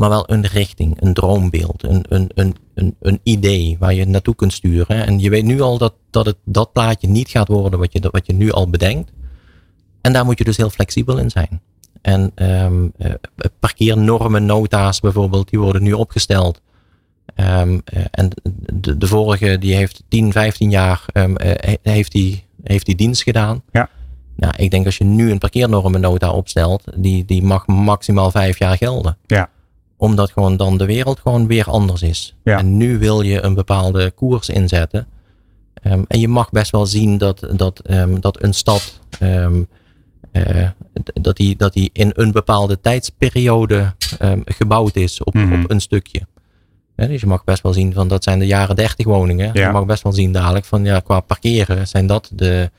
maar 0.00 0.08
wel 0.08 0.30
een 0.30 0.46
richting, 0.46 0.96
een 1.00 1.14
droombeeld, 1.14 1.82
een, 1.82 2.04
een, 2.08 2.30
een, 2.34 2.56
een, 2.74 2.96
een 3.00 3.20
idee 3.22 3.76
waar 3.78 3.94
je 3.94 4.06
naartoe 4.06 4.34
kunt 4.34 4.52
sturen. 4.52 5.06
En 5.06 5.18
je 5.18 5.30
weet 5.30 5.44
nu 5.44 5.60
al 5.60 5.78
dat, 5.78 5.94
dat 6.10 6.26
het 6.26 6.36
dat 6.44 6.72
plaatje 6.72 7.08
niet 7.08 7.28
gaat 7.28 7.48
worden 7.48 7.78
wat 7.78 7.92
je, 7.92 8.08
wat 8.10 8.26
je 8.26 8.32
nu 8.32 8.50
al 8.50 8.70
bedenkt. 8.70 9.12
En 10.00 10.12
daar 10.12 10.24
moet 10.24 10.38
je 10.38 10.44
dus 10.44 10.56
heel 10.56 10.70
flexibel 10.70 11.18
in 11.18 11.30
zijn. 11.30 11.60
En 12.00 12.32
um, 12.64 12.92
parkeernormen, 13.58 14.46
nota's 14.46 15.00
bijvoorbeeld, 15.00 15.50
die 15.50 15.58
worden 15.58 15.82
nu 15.82 15.92
opgesteld. 15.92 16.60
Um, 17.36 17.82
en 18.10 18.30
de, 18.72 18.98
de 18.98 19.06
vorige, 19.06 19.58
die 19.58 19.74
heeft 19.74 20.02
10, 20.08 20.32
15 20.32 20.70
jaar 20.70 21.04
um, 21.12 21.34
heeft, 21.82 22.12
die, 22.12 22.44
heeft 22.62 22.86
die 22.86 22.94
dienst 22.94 23.22
gedaan. 23.22 23.62
Ja. 23.72 23.88
Nou, 24.36 24.54
ik 24.56 24.70
denk 24.70 24.86
als 24.86 24.98
je 24.98 25.04
nu 25.04 25.30
een 25.30 25.38
parkeernormennota 25.38 26.30
opstelt, 26.30 26.84
die, 26.96 27.24
die 27.24 27.42
mag 27.42 27.66
maximaal 27.66 28.30
vijf 28.30 28.58
jaar 28.58 28.76
gelden. 28.76 29.16
Ja 29.26 29.48
omdat 30.00 30.30
gewoon 30.30 30.56
dan 30.56 30.78
de 30.78 30.84
wereld 30.84 31.20
gewoon 31.20 31.46
weer 31.46 31.64
anders 31.64 32.02
is. 32.02 32.34
Ja. 32.44 32.58
En 32.58 32.76
nu 32.76 32.98
wil 32.98 33.20
je 33.20 33.42
een 33.42 33.54
bepaalde 33.54 34.10
koers 34.10 34.48
inzetten. 34.48 35.06
Um, 35.82 36.04
en 36.08 36.20
je 36.20 36.28
mag 36.28 36.50
best 36.50 36.70
wel 36.70 36.86
zien 36.86 37.18
dat, 37.18 37.46
dat, 37.56 37.82
dat 38.20 38.42
een 38.42 38.54
stad 38.54 39.00
uh, 40.32 40.68
dat, 41.12 41.36
die, 41.36 41.56
dat 41.56 41.72
die 41.72 41.90
in 41.92 42.10
een 42.14 42.32
bepaalde 42.32 42.80
tijdsperiode 42.80 43.94
gebouwd 44.44 44.96
is 44.96 45.22
op, 45.22 45.34
mm. 45.34 45.52
op 45.52 45.70
een 45.70 45.80
stukje. 45.80 46.26
dus 46.94 47.20
je 47.20 47.26
mag 47.26 47.44
best 47.44 47.62
wel 47.62 47.72
zien 47.72 47.92
van 47.92 48.08
dat 48.08 48.24
zijn 48.24 48.38
de 48.38 48.46
jaren 48.46 48.76
30 48.76 49.06
woningen. 49.06 49.50
Ja. 49.52 49.66
Je 49.66 49.72
mag 49.72 49.86
best 49.86 50.02
wel 50.02 50.12
zien 50.12 50.32
dadelijk 50.32 50.64
van 50.64 50.84
ja, 50.84 51.00
qua 51.00 51.20
parkeren 51.20 51.88
zijn 51.88 52.06
dat 52.06 52.30
de, 52.32 52.70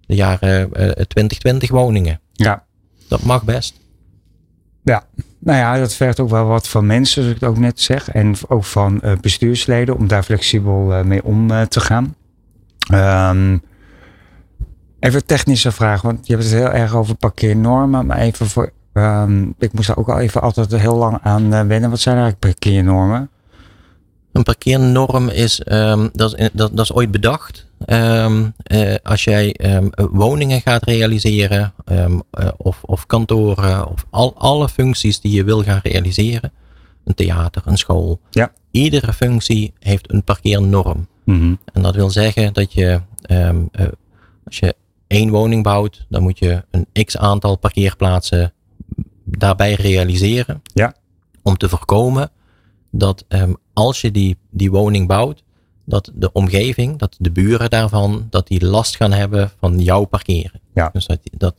de 0.00 0.14
jaren 0.14 0.60
uh, 0.60 0.90
2020 0.90 1.70
woningen. 1.70 2.20
Ja. 2.32 2.64
Dat 3.08 3.22
mag 3.22 3.44
best. 3.44 3.82
Ja, 4.82 5.04
nou 5.38 5.58
ja, 5.58 5.78
dat 5.78 5.94
vergt 5.94 6.20
ook 6.20 6.30
wel 6.30 6.46
wat 6.46 6.68
van 6.68 6.86
mensen, 6.86 7.22
zoals 7.22 7.36
ik 7.36 7.40
het 7.40 7.50
ook 7.50 7.58
net 7.58 7.80
zeg. 7.80 8.08
En 8.08 8.34
ook 8.48 8.64
van 8.64 9.00
uh, 9.04 9.12
bestuursleden 9.20 9.96
om 9.96 10.06
daar 10.06 10.22
flexibel 10.22 11.04
mee 11.04 11.24
om 11.24 11.48
te 11.68 11.80
gaan. 11.80 12.14
Um, 12.92 13.62
even 15.04 15.20
een 15.20 15.26
technische 15.26 15.72
vraag, 15.72 16.02
want 16.02 16.26
je 16.26 16.32
hebt 16.32 16.44
het 16.44 16.54
heel 16.54 16.70
erg 16.70 16.94
over 16.94 17.14
parkeernormen. 17.14 18.06
Maar 18.06 18.18
even 18.18 18.46
voor, 18.46 18.72
um, 18.92 19.54
ik 19.58 19.72
moest 19.72 19.86
daar 19.86 19.96
ook 19.96 20.08
al 20.08 20.18
even 20.18 20.40
altijd 20.40 20.76
heel 20.76 20.96
lang 20.96 21.18
aan 21.22 21.50
wennen. 21.50 21.90
Wat 21.90 22.00
zijn 22.00 22.16
eigenlijk 22.16 22.44
parkeernormen? 22.44 23.30
Een 24.32 24.42
parkeernorm 24.42 25.28
is, 25.28 25.62
um, 25.66 26.10
dat, 26.12 26.38
is 26.38 26.48
dat, 26.52 26.76
dat 26.76 26.84
is 26.84 26.92
ooit 26.92 27.10
bedacht. 27.10 27.66
Um, 27.86 28.54
uh, 28.72 28.94
als 29.02 29.24
jij 29.24 29.56
um, 29.74 29.90
woningen 29.94 30.60
gaat 30.60 30.84
realiseren, 30.84 31.72
uh, 31.92 32.18
of, 32.56 32.82
of 32.82 33.06
kantoren, 33.06 33.88
of 33.88 34.06
al, 34.10 34.34
alle 34.36 34.68
functies 34.68 35.20
die 35.20 35.32
je 35.32 35.44
wil 35.44 35.62
gaan 35.62 35.80
realiseren, 35.82 36.52
een 37.04 37.14
theater, 37.14 37.62
een 37.64 37.76
school, 37.76 38.20
ja. 38.30 38.52
iedere 38.70 39.12
functie 39.12 39.72
heeft 39.78 40.12
een 40.12 40.24
parkeernorm. 40.24 41.06
Mm 41.24 41.38
-hmm. 41.38 41.58
En 41.72 41.82
dat 41.82 41.94
wil 41.94 42.10
zeggen 42.10 42.52
dat 42.52 42.72
je, 42.72 43.00
uh, 43.30 43.50
als 44.44 44.58
je 44.58 44.74
één 45.14 45.30
woning 45.30 45.62
bouwt, 45.62 46.06
dan 46.08 46.22
moet 46.22 46.38
je 46.38 46.64
een 46.70 47.04
x 47.04 47.16
aantal 47.16 47.56
parkeerplaatsen 47.56 48.52
daarbij 49.24 49.74
realiseren. 49.74 50.62
Ja. 50.74 50.94
Om 51.42 51.56
te 51.56 51.68
voorkomen 51.68 52.30
dat 52.90 53.24
als 53.72 54.00
je 54.00 54.10
die, 54.10 54.36
die 54.50 54.70
woning 54.70 55.06
bouwt, 55.08 55.42
dat 55.84 56.10
de 56.14 56.32
omgeving, 56.32 56.98
dat 56.98 57.16
de 57.18 57.30
buren 57.30 57.70
daarvan, 57.70 58.26
dat 58.30 58.46
die 58.46 58.66
last 58.66 58.96
gaan 58.96 59.12
hebben 59.12 59.50
van 59.58 59.80
jouw 59.80 60.04
parkeren. 60.04 60.60
Ja. 60.74 60.90
Dus 60.92 61.06
dat, 61.06 61.18
dat, 61.32 61.54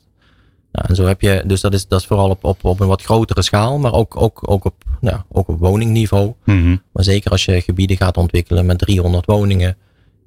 Nou, 0.72 0.88
en 0.88 0.96
zo 0.96 1.06
heb 1.06 1.22
je, 1.22 1.44
dus 1.46 1.62
dat 1.62 1.74
is, 1.74 1.88
dat 1.88 2.00
is 2.00 2.06
vooral 2.06 2.30
op, 2.30 2.44
op, 2.44 2.64
op 2.64 2.80
een 2.80 2.88
wat 2.88 3.02
grotere 3.02 3.42
schaal, 3.42 3.78
maar 3.78 3.94
ook, 3.94 4.22
ook, 4.22 4.40
ook, 4.50 4.66
op, 4.66 4.84
nou, 5.00 5.22
ook 5.32 5.48
op 5.48 5.60
woningniveau. 5.60 6.34
Mhm. 6.44 6.78
Maar 6.92 7.04
zeker 7.04 7.32
als 7.32 7.46
je 7.46 7.62
gebieden 7.62 7.98
gaat 7.98 8.18
ontwikkelen 8.18 8.66
met 8.66 8.78
300 8.78 9.26
woningen, 9.26 9.78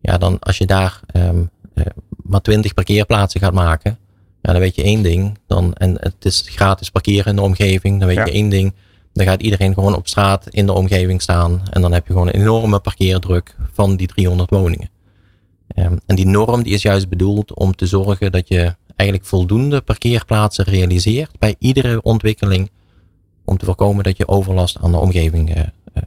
ja, 0.01 0.19
dan 0.19 0.39
als 0.39 0.59
je 0.59 0.67
daar 0.67 1.01
ehm, 1.07 1.45
eh, 1.75 1.85
maar 2.29 2.41
20 2.41 2.75
parkeerplaatsen 2.75 3.41
gaat 3.41 3.53
maken, 3.53 3.99
ja, 4.43 4.53
dan 4.53 4.61
weet 4.61 4.75
je 4.75 4.83
één 4.83 5.03
ding. 5.03 5.39
Dan, 5.47 5.73
en 5.75 5.97
het 6.01 6.25
is 6.25 6.45
gratis 6.47 6.91
parkeren 6.91 7.27
in 7.27 7.37
de 7.37 7.43
omgeving, 7.43 7.99
dan 7.99 8.09
weet 8.09 8.17
Ja. 8.17 8.25
je 8.25 8.33
één 8.33 8.49
ding. 8.49 8.75
Dan 9.13 9.27
gaat 9.27 9.43
iedereen 9.43 9.75
gewoon 9.75 9.95
op 9.95 10.09
straat 10.09 10.49
in 10.49 10.67
de 10.67 10.73
omgeving 10.73 11.23
staan. 11.23 11.63
En 11.71 11.81
dan 11.81 11.93
heb 11.93 12.07
je 12.07 12.13
gewoon 12.13 12.27
een 12.29 12.35
enorme 12.41 12.79
parkeerdruk 12.79 13.57
van 13.73 13.97
die 13.97 14.07
300 14.07 14.51
woningen. 14.51 14.91
Ehm, 15.69 15.97
en 16.07 16.17
die 16.17 16.27
norm 16.27 16.63
die 16.63 16.73
is 16.73 16.83
juist 16.83 17.09
bedoeld 17.09 17.55
om 17.55 17.75
te 17.75 17.87
zorgen 17.87 18.33
dat 18.33 18.49
je 18.49 18.75
eigenlijk 18.97 19.29
voldoende 19.29 19.81
parkeerplaatsen 19.81 20.65
realiseert 20.65 21.39
bij 21.39 21.55
iedere 21.59 22.03
ontwikkeling. 22.03 22.71
Om 23.45 23.57
te 23.57 23.65
voorkomen 23.65 24.05
dat 24.05 24.17
je 24.17 24.29
overlast 24.29 24.79
aan 24.81 24.91
de 24.93 24.99
omgeving 24.99 25.55
eh, 25.55 25.61
eh, 25.93 26.03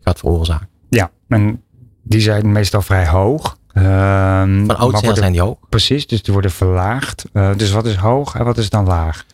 gaat 0.00 0.18
veroorzaken. 0.18 0.68
Ja, 0.88 1.10
en 1.28 1.62
die 2.02 2.20
zijn 2.20 2.52
meestal 2.52 2.82
vrij 2.82 3.06
hoog. 3.06 3.58
Ehm, 3.76 4.66
Van 4.66 4.76
oudsher 4.78 5.16
zijn 5.16 5.32
die 5.32 5.40
hoog. 5.40 5.56
Precies, 5.68 6.06
dus 6.06 6.22
die 6.22 6.32
worden 6.32 6.50
verlaagd. 6.50 7.24
Eh, 7.32 7.50
dus 7.56 7.70
wat 7.70 7.86
is 7.86 7.94
hoog 7.94 8.34
en 8.34 8.44
wat 8.44 8.58
is 8.58 8.70
dan 8.70 8.86
laag? 8.86 9.24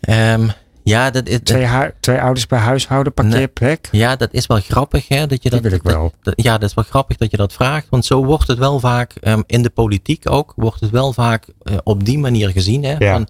Ehm, 0.00 0.48
ja, 0.82 1.10
dat 1.10 1.28
is, 1.28 1.38
Twee, 1.42 1.66
twee 2.00 2.20
ouders 2.20 2.46
per 2.46 2.58
huishouden, 2.58 3.12
parkeerplek? 3.12 3.88
ja, 3.90 4.16
dat 4.16 4.28
is 4.32 4.46
wel 4.46 4.60
grappig. 4.60 5.08
Hè, 5.08 5.26
dat 5.26 5.42
je 5.42 5.50
Die 5.50 5.60
dat, 5.60 5.70
wil 5.70 5.78
ik 5.78 5.82
wel. 5.82 6.12
dat- 6.22 6.34
ja, 6.36 6.58
dat 6.58 6.68
is 6.68 6.74
wel 6.74 6.84
grappig 6.84 7.16
dat 7.16 7.30
je 7.30 7.36
dat 7.36 7.52
vraagt. 7.52 7.86
Want 7.90 8.04
zo 8.04 8.24
wordt 8.24 8.48
het 8.48 8.58
wel 8.58 8.80
vaak, 8.80 9.12
ehm, 9.20 9.42
in 9.46 9.62
de 9.62 9.70
politiek 9.70 10.30
ook, 10.30 10.52
wordt 10.56 10.80
het 10.80 10.90
wel 10.90 11.12
vaak 11.12 11.46
eh, 11.62 11.76
op 11.84 12.04
die 12.04 12.18
manier 12.18 12.48
gezien. 12.50 12.84
Hè, 12.84 12.94
Ja. 12.98 13.12
Van, 13.12 13.28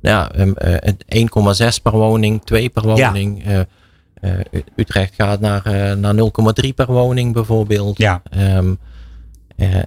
ja, 0.00 0.30
eh, 0.32 0.46
het 0.78 1.04
1,6 1.08 1.78
per 1.82 1.92
woning, 1.92 2.44
2 2.44 2.68
per 2.68 2.86
Ja. 2.86 2.90
woning. 3.12 3.44
eh, 3.44 3.60
eh, 4.14 4.62
Utrecht 4.76 5.14
gaat 5.14 5.40
naar, 5.40 5.62
naar 5.98 6.14
0,3 6.14 6.72
per 6.74 6.86
woning 6.92 7.32
bijvoorbeeld. 7.32 7.98
Ja, 7.98 8.22
eh, 9.58 9.82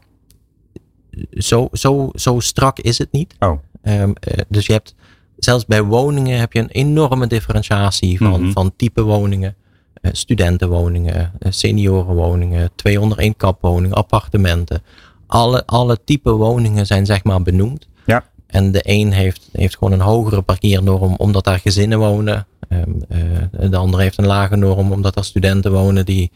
zo, 1.32 1.68
zo, 1.72 2.10
zo 2.14 2.40
strak 2.40 2.80
is 2.80 2.98
het 2.98 3.12
niet. 3.12 3.36
oh, 3.40 3.60
Ehm, 3.82 4.12
eh, 4.20 4.38
dus 4.50 4.66
je 4.66 4.72
hebt 4.74 4.96
zelfs 5.38 5.66
bij 5.66 5.82
woningen 5.84 6.40
heb 6.40 6.54
je 6.54 6.60
een 6.60 6.70
enorme 6.70 7.28
differentiatie 7.28 8.18
van, 8.18 8.42
Mhm. 8.42 8.52
van 8.52 8.72
type 8.76 9.02
woningen. 9.04 9.56
eh, 10.02 10.12
studentenwoningen, 10.14 11.32
seniorenwoningen, 11.50 12.70
201 12.76 13.36
kapwoningen, 13.38 13.96
appartementen. 13.98 14.84
Alle, 15.28 15.66
alle 15.66 15.98
type 16.06 16.32
woningen 16.32 16.86
zijn 16.86 17.06
zeg 17.06 17.24
maar 17.24 17.42
benoemd. 17.42 17.88
ja, 18.06 18.24
En 18.48 18.72
de 18.72 18.80
een 18.84 19.12
heeft, 19.12 19.50
heeft 19.52 19.78
gewoon 19.78 19.94
een 19.94 20.00
hogere 20.06 20.42
parkeernorm 20.42 21.16
omdat 21.18 21.44
daar 21.44 21.60
gezinnen 21.60 22.00
wonen. 22.00 22.48
Ehm, 22.70 22.90
eh, 23.10 23.70
de 23.70 23.78
ander 23.78 24.00
heeft 24.00 24.18
een 24.18 24.26
lage 24.26 24.56
norm 24.56 24.92
omdat 24.92 25.16
er 25.16 25.26
studenten 25.26 25.72
wonen 25.72 26.06
die 26.06 26.32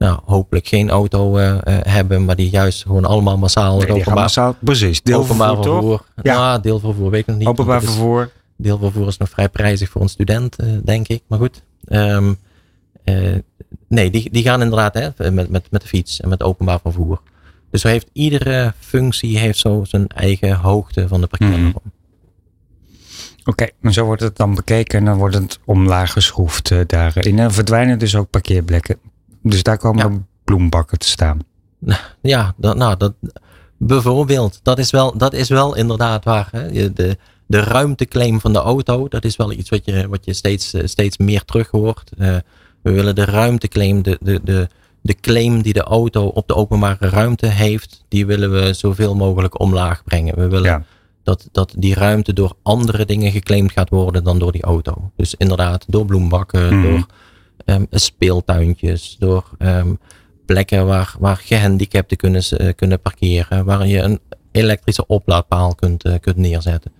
nou, 0.00 0.18
hopelijk 0.24 0.66
geen 0.68 0.90
auto 0.90 1.36
eh, 1.36 1.50
eh, 1.50 1.60
hebben, 1.66 2.24
maar 2.24 2.36
die 2.36 2.50
juist 2.50 2.82
gewoon 2.82 3.04
allemaal 3.04 3.38
massaal 3.38 3.78
nee, 3.78 3.88
openbaar, 3.90 4.14
massaal, 4.14 4.56
precies. 4.60 5.02
Deelvervoer 5.02 5.46
openbaar 5.46 5.64
vervoer. 5.64 6.04
Ja. 6.22 6.32
Ja, 6.32 6.58
deelvervoer 6.58 7.10
weet 7.10 7.20
ik 7.20 7.26
nog 7.26 7.36
niet. 7.36 7.46
Openbaar 7.46 7.80
dat 7.80 7.88
is- 7.88 7.94
vervoer. 7.94 8.30
Deelvervoer 8.56 9.06
is 9.06 9.16
nog 9.16 9.28
vrij 9.28 9.48
prijzig 9.48 9.88
voor 9.90 10.02
een 10.02 10.08
student, 10.08 10.56
eh, 10.56 10.66
denk 10.84 11.08
ik. 11.08 11.22
Maar 11.26 11.38
goed. 11.38 11.62
Ehm, 11.84 12.32
eh, 13.04 13.34
nee, 13.88 14.10
die, 14.10 14.30
die 14.30 14.42
gaan 14.42 14.62
inderdaad 14.62 14.94
hè, 14.94 15.30
met, 15.30 15.50
met, 15.50 15.70
met 15.70 15.80
de 15.82 15.88
fiets 15.88 16.20
en 16.20 16.28
met 16.28 16.42
openbaar 16.42 16.80
vervoer. 16.82 17.20
Dus 17.70 17.80
zo 17.80 17.88
heeft 17.88 18.08
iedere 18.12 18.74
functie 18.78 19.38
heeft 19.38 19.58
zo 19.58 19.84
zijn 19.84 20.06
eigen 20.06 20.54
hoogte 20.54 21.08
van 21.08 21.20
de 21.20 21.26
parkeernorm. 21.26 21.64
Mhm. 21.66 21.78
Oké, 23.44 23.66
maar 23.80 23.92
zo 23.92 24.04
wordt 24.04 24.22
het 24.22 24.36
dan 24.36 24.54
bekeken 24.54 24.98
en 24.98 25.04
dan 25.04 25.18
wordt 25.18 25.34
het 25.34 25.58
omlaag 25.64 26.12
geschroefd 26.12 26.72
daarin. 26.86 27.38
En 27.38 27.52
verdwijnen 27.52 27.98
dus 27.98 28.16
ook 28.16 28.30
parkeerplekken. 28.30 28.96
Dus 29.42 29.62
daar 29.62 29.78
komen 29.78 30.12
Ja. 30.12 30.18
bloembakken 30.44 30.98
te 30.98 31.06
staan. 31.06 31.38
Ja, 32.20 32.54
dat, 32.56 32.76
nou, 32.76 32.96
dat, 32.96 33.14
bijvoorbeeld, 33.76 34.60
dat 34.62 34.78
is 34.78 34.90
wel, 34.90 35.16
dat 35.16 35.32
is 35.32 35.48
wel 35.48 35.76
inderdaad 35.76 36.24
waar. 36.24 36.48
Hè? 36.50 36.92
De, 36.92 37.16
de 37.46 37.60
ruimteclaim 37.60 38.40
van 38.40 38.52
de 38.52 38.58
auto, 38.58 39.08
dat 39.08 39.24
is 39.24 39.36
wel 39.36 39.52
iets 39.52 39.68
wat 39.70 39.84
je, 39.84 40.08
wat 40.08 40.24
je 40.24 40.32
steeds, 40.32 40.72
eh, 40.74 40.86
steeds 40.86 41.18
meer 41.18 41.44
terug 41.44 41.68
hoort. 41.70 42.10
Eh, 42.18 42.36
we 42.82 42.90
willen 42.92 43.14
de 43.14 43.24
ruimteclaim, 43.24 44.02
de, 44.02 44.18
de, 44.20 44.40
de, 44.44 44.68
de 45.00 45.14
claim 45.14 45.62
die 45.62 45.72
de 45.72 45.82
auto 45.82 46.26
op 46.26 46.48
de 46.48 46.54
openbare 46.54 47.08
ruimte 47.08 47.46
heeft, 47.46 48.04
die 48.08 48.26
willen 48.26 48.52
we 48.52 48.72
zoveel 48.72 49.14
mogelijk 49.14 49.60
omlaag 49.60 50.04
brengen. 50.04 50.34
We 50.38 50.48
willen 50.48 50.70
Ja. 50.70 50.84
dat, 51.22 51.48
dat 51.52 51.74
die 51.78 51.94
ruimte 51.94 52.32
door 52.32 52.52
andere 52.62 53.04
dingen 53.04 53.32
geclaimd 53.32 53.72
gaat 53.72 53.88
worden 53.90 54.24
dan 54.24 54.38
door 54.38 54.52
die 54.52 54.62
auto. 54.62 55.10
Dus 55.16 55.34
inderdaad, 55.34 55.84
door 55.88 56.04
bloembakken, 56.04 56.78
Mhm. 56.78 56.82
door 56.90 57.06
ehm, 57.70 57.84
speeltuintjes, 57.90 59.16
door 59.18 59.50
ehm, 59.58 59.94
plekken 60.46 60.86
waar, 60.86 61.14
waar 61.18 61.36
gehandicapten 61.36 62.16
kunnen, 62.16 62.42
eh, 62.42 62.74
kunnen 62.76 63.00
parkeren, 63.00 63.64
waar 63.64 63.86
je 63.86 63.98
een 63.98 64.20
elektrische 64.52 65.06
oplaadpaal 65.06 65.74
kunt, 65.74 66.04
eh, 66.04 66.14
kunt 66.20 66.36
neerzetten. 66.36 66.92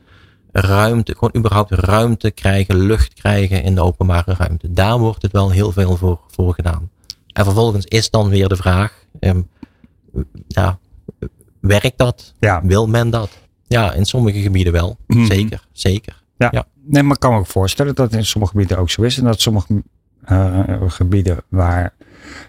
Ruimte, 0.53 1.13
gewoon 1.13 1.35
überhaupt 1.37 1.71
ruimte 1.71 2.31
krijgen, 2.31 2.77
lucht 2.77 3.15
krijgen 3.15 3.63
in 3.63 3.75
de 3.75 3.81
openbare 3.81 4.35
ruimte. 4.35 4.73
Daar 4.73 4.99
wordt 4.99 5.23
het 5.23 5.33
wel 5.33 5.51
heel 5.51 5.73
veel 5.73 5.97
voor, 5.97 6.21
voor 6.27 6.55
gedaan. 6.55 6.91
En 7.33 7.45
vervolgens 7.45 7.85
is 7.85 8.11
dan 8.11 8.29
weer 8.29 8.49
de 8.49 8.57
vraag, 8.57 9.05
ehm, 9.21 9.43
ja, 10.49 10.79
werkt 11.61 11.99
dat? 11.99 12.33
Ja. 12.39 12.61
Wil 12.65 12.87
men 12.87 13.11
dat? 13.11 13.31
Ja, 13.67 13.93
in 13.93 14.05
sommige 14.05 14.41
gebieden 14.41 14.73
wel. 14.73 14.97
Mhm. 15.07 15.25
Zeker, 15.25 15.67
zeker. 15.73 16.23
Ja. 16.37 16.49
Ja. 16.51 16.67
Nee, 16.83 17.03
maar 17.03 17.15
ik 17.15 17.21
kan 17.21 17.33
me 17.33 17.39
ook 17.39 17.47
voorstellen 17.47 17.95
dat 17.95 18.11
het 18.11 18.21
in 18.21 18.27
sommige 18.27 18.53
gebieden 18.53 18.79
ook 18.79 18.91
zo 18.91 19.03
is. 19.03 19.19
En 19.19 19.25
dat 19.25 19.41
sommige 19.41 19.83
gebieden 20.89 21.37
waar 21.49 21.93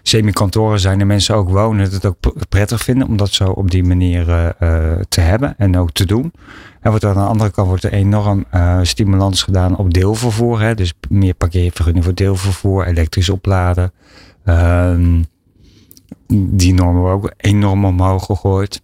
semi-kantoren 0.02 0.80
zijn 0.80 1.00
en 1.00 1.06
mensen 1.06 1.34
ook 1.34 1.48
wonen, 1.48 1.90
het 1.90 2.06
ook 2.06 2.16
prettig 2.48 2.82
vinden 2.82 3.08
om 3.08 3.16
dat 3.16 3.32
zo 3.32 3.44
op 3.44 3.70
die 3.70 3.84
manier 3.84 4.28
eh, 4.28 4.48
eh, 4.58 5.00
te 5.08 5.20
hebben 5.20 5.54
en 5.58 5.78
ook 5.78 5.92
te 5.92 6.06
doen. 6.06 6.32
En 6.80 6.90
wordt 6.90 7.04
er 7.04 7.10
aan 7.10 7.16
de 7.16 7.30
andere 7.30 7.50
kant 7.50 7.68
wordt 7.68 7.84
er 7.84 7.92
enorm 7.92 8.44
eh, 8.50 8.78
stimulans 8.82 9.42
gedaan 9.42 9.76
op 9.76 9.94
deelvervoer. 9.94 10.60
Hè? 10.60 10.74
Dus 10.74 10.92
meer 11.08 11.34
parkeervergunning 11.34 12.04
voor 12.04 12.14
deelvervoer, 12.14 12.86
elektrisch 12.86 13.28
opladen. 13.28 13.92
Ehm, 14.44 15.22
die 16.32 16.74
normen 16.74 17.00
worden 17.00 17.16
ook 17.16 17.32
enorm 17.36 17.84
omhoog 17.84 18.24
gegooid. 18.24 18.80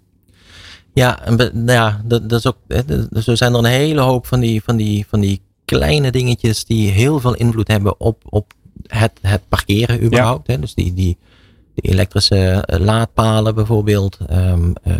Ja, 0.92 1.24
en 1.24 1.37
nou 1.37 1.72
ja 1.72 2.00
dat, 2.04 2.28
dat 2.28 2.38
is 2.38 2.46
ook, 2.46 2.56
hè, 2.68 2.82
zo 3.22 3.34
zijn 3.34 3.52
er 3.52 3.58
een 3.58 3.64
hele 3.64 4.00
hoop 4.00 4.26
van 4.26 4.40
die, 4.40 4.62
van 4.62 4.76
die, 4.76 5.06
van 5.08 5.20
die 5.20 5.40
kleine 5.64 6.11
dingetjes 6.11 6.64
die 6.64 6.90
heel 6.90 7.20
veel 7.20 7.34
invloed 7.34 7.68
hebben 7.68 8.00
op, 8.00 8.22
op 8.28 8.52
het, 8.87 9.12
het 9.21 9.43
parkeren 9.49 10.05
überhaupt. 10.05 10.47
Hè? 10.47 10.59
Dus 10.59 10.75
die, 10.75 10.95
die, 10.95 11.19
die 11.75 11.91
elektrische 11.93 12.37
eh, 12.37 12.79
laadpalen 12.79 13.55
bijvoorbeeld. 13.55 14.19
Ehm, 14.29 14.71
eh, 14.83 14.95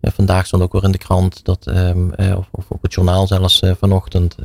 eh, 0.00 0.12
vandaag 0.12 0.46
stond 0.46 0.62
ook 0.62 0.72
weer 0.72 0.84
in 0.84 0.92
de 0.92 0.98
krant 0.98 1.44
dat, 1.44 1.66
ehm, 1.66 2.10
eh, 2.12 2.36
of, 2.38 2.48
of 2.50 2.64
op 2.68 2.82
het 2.82 2.94
journaal 2.94 3.26
zelfs 3.26 3.62
vanochtend, 3.78 4.36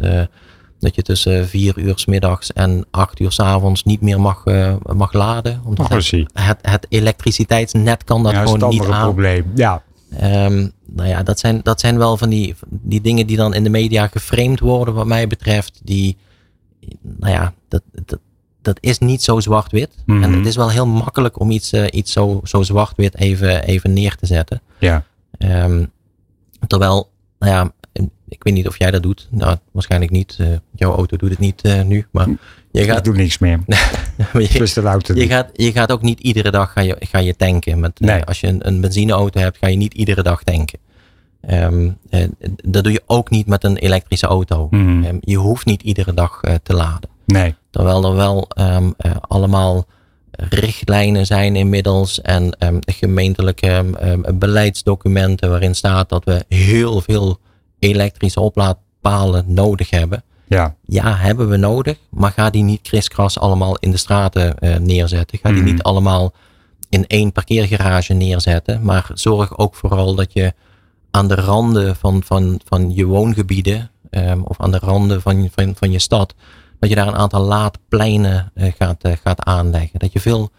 dat 0.80 0.96
je 0.96 1.02
tussen 1.02 1.48
vier 1.48 1.78
uur 1.78 2.00
's 2.00 2.06
middags 2.06 2.54
en 2.54 2.86
acht 2.92 3.20
uur 3.20 3.32
's 3.32 3.40
avonds 3.40 3.84
niet 3.84 4.02
meer 4.02 4.22
mag, 4.22 4.44
mag 4.94 5.14
laden. 5.14 5.62
Omdat 5.66 5.86
Oh, 5.86 5.98
het, 5.98 6.12
het, 6.34 6.58
het 6.62 6.86
elektriciteitsnet 6.90 8.04
kan 8.04 8.24
dat 8.24 8.32
ja, 8.32 8.40
dat 8.44 8.50
gewoon 8.52 8.70
niet 8.70 8.80
andere 8.80 8.98
aan. 8.98 9.04
probleem. 9.04 9.52
Ja, 9.56 9.84
Ehm, 10.18 10.68
nou 10.86 11.10
ja, 11.10 11.24
dat 11.24 11.40
zijn, 11.40 11.60
dat 11.64 11.80
zijn 11.80 11.98
wel 11.98 12.18
van 12.18 12.30
die, 12.30 12.56
die 12.70 13.02
dingen 13.02 13.28
die 13.28 13.38
dan 13.38 13.54
in 13.54 13.64
de 13.64 13.70
media 13.70 14.08
geframed 14.08 14.60
worden, 14.60 14.94
wat 14.94 15.06
mij 15.06 15.28
betreft. 15.28 15.82
Die, 15.84 16.18
nou 17.02 17.34
ja, 17.34 17.54
dat, 17.68 17.82
dat, 18.06 18.20
dat 18.64 18.78
is 18.82 19.00
niet 19.00 19.24
zo 19.24 19.40
zwart-wit. 19.40 19.96
Mhm. 20.06 20.24
En 20.24 20.34
het 20.34 20.46
is 20.46 20.56
wel 20.56 20.70
heel 20.72 20.88
makkelijk 20.88 21.40
om 21.40 21.52
iets, 21.52 21.72
eh, 21.72 21.86
iets 21.92 22.12
zo, 22.12 22.42
zo 22.44 22.62
zwart-wit 22.62 23.16
even, 23.18 23.64
even 23.64 23.94
neer 23.94 24.16
te 24.16 24.26
zetten. 24.26 24.62
ja. 24.80 25.04
Ehm, 25.38 25.86
terwijl, 26.68 27.10
nou 27.40 27.52
ja, 27.52 27.72
ik 28.28 28.44
weet 28.44 28.54
niet 28.54 28.68
of 28.68 28.78
jij 28.78 28.92
dat 28.92 29.04
doet. 29.04 29.28
Nou, 29.32 29.58
waarschijnlijk 29.72 30.12
niet. 30.12 30.36
Eh, 30.40 30.48
jouw 30.76 30.96
auto 30.96 31.18
doet 31.18 31.30
het 31.30 31.40
niet 31.40 31.62
eh, 31.62 31.82
nu. 31.82 32.06
Maar 32.12 32.28
je 32.72 32.82
Ik 32.82 32.90
gaat, 32.90 33.04
doe 33.04 33.16
niks 33.16 33.38
meer. 33.38 33.60
je, 34.34 34.58
Dus 34.58 34.74
de 34.74 34.82
auto. 34.82 35.14
je, 35.16 35.28
gaat, 35.28 35.50
je 35.54 35.72
gaat 35.72 35.92
ook 35.92 36.02
niet 36.02 36.20
iedere 36.20 36.52
dag 36.52 36.72
ga 36.74 36.82
je, 36.82 36.96
ga 37.00 37.18
je 37.20 37.36
tanken. 37.36 37.80
Met, 37.80 38.00
Nee. 38.00 38.24
als 38.24 38.40
je 38.40 38.48
een, 38.48 38.68
een 38.68 38.82
benzineauto 38.82 39.40
hebt, 39.40 39.58
ga 39.58 39.68
je 39.68 39.76
niet 39.78 39.94
iedere 39.94 40.24
dag 40.24 40.44
tanken. 40.44 40.80
Ehm, 41.42 41.90
eh, 42.10 42.28
dat 42.64 42.84
doe 42.84 42.94
je 42.94 43.04
ook 43.06 43.30
niet 43.30 43.48
met 43.48 43.64
een 43.64 43.78
elektrische 43.78 44.28
auto. 44.28 44.68
Mhm. 44.72 45.04
Ehm, 45.04 45.18
je 45.20 45.36
hoeft 45.38 45.66
niet 45.66 45.82
iedere 45.82 46.14
dag 46.14 46.42
te 46.64 46.74
laden. 46.74 47.10
Nee. 47.26 47.56
Terwijl 47.74 48.06
er 48.06 48.16
wel 48.16 48.48
ehm, 48.50 48.92
eh, 48.98 49.12
allemaal 49.28 49.86
richtlijnen 50.32 51.26
zijn 51.26 51.56
inmiddels 51.56 52.22
en 52.22 52.52
ehm, 52.60 52.78
gemeentelijke 52.80 53.68
ehm, 54.00 54.38
beleidsdocumenten 54.40 55.50
waarin 55.50 55.76
staat 55.76 56.10
dat 56.10 56.24
we 56.24 56.46
heel 56.48 57.02
veel 57.02 57.38
elektrische 57.80 58.40
oplaadpalen 58.40 59.44
nodig 59.48 59.90
hebben. 59.90 60.24
Ja. 60.48 60.76
Ja, 60.86 61.16
hebben 61.16 61.50
we 61.50 61.58
nodig, 61.58 61.98
maar 62.10 62.32
ga 62.32 62.50
die 62.50 62.64
niet 62.64 62.82
kriskras 62.82 63.40
allemaal 63.40 63.78
in 63.78 63.92
de 63.92 63.98
straten 63.98 64.58
eh, 64.58 64.76
neerzetten. 64.78 65.40
Ga 65.42 65.50
die 65.50 65.62
Mhm. 65.62 65.72
niet 65.72 65.84
allemaal 65.84 66.34
in 66.90 67.08
één 67.08 67.32
parkeergarage 67.32 68.14
neerzetten, 68.14 68.84
maar 68.84 69.10
zorg 69.14 69.58
ook 69.58 69.76
vooral 69.76 70.16
dat 70.16 70.34
je 70.34 70.54
aan 71.12 71.28
de 71.28 71.36
randen 71.36 71.96
van, 71.96 72.24
van, 72.26 72.60
van 72.66 72.96
je 72.96 73.06
woongebieden 73.06 73.92
of 74.44 74.60
aan 74.62 74.72
de 74.72 74.80
randen 74.80 75.22
van, 75.22 75.50
van, 75.56 75.76
van 75.76 75.92
je 75.92 76.00
stad, 76.00 76.34
dat 76.84 76.92
je 76.92 76.98
daar 76.98 77.08
een 77.14 77.20
aantal 77.20 77.42
laadpleinen 77.42 78.52
gaat, 78.56 79.10
gaat 79.24 79.44
aanleggen. 79.44 80.00
Dat 80.00 80.14
je 80.14 80.20
veel, 80.20 80.50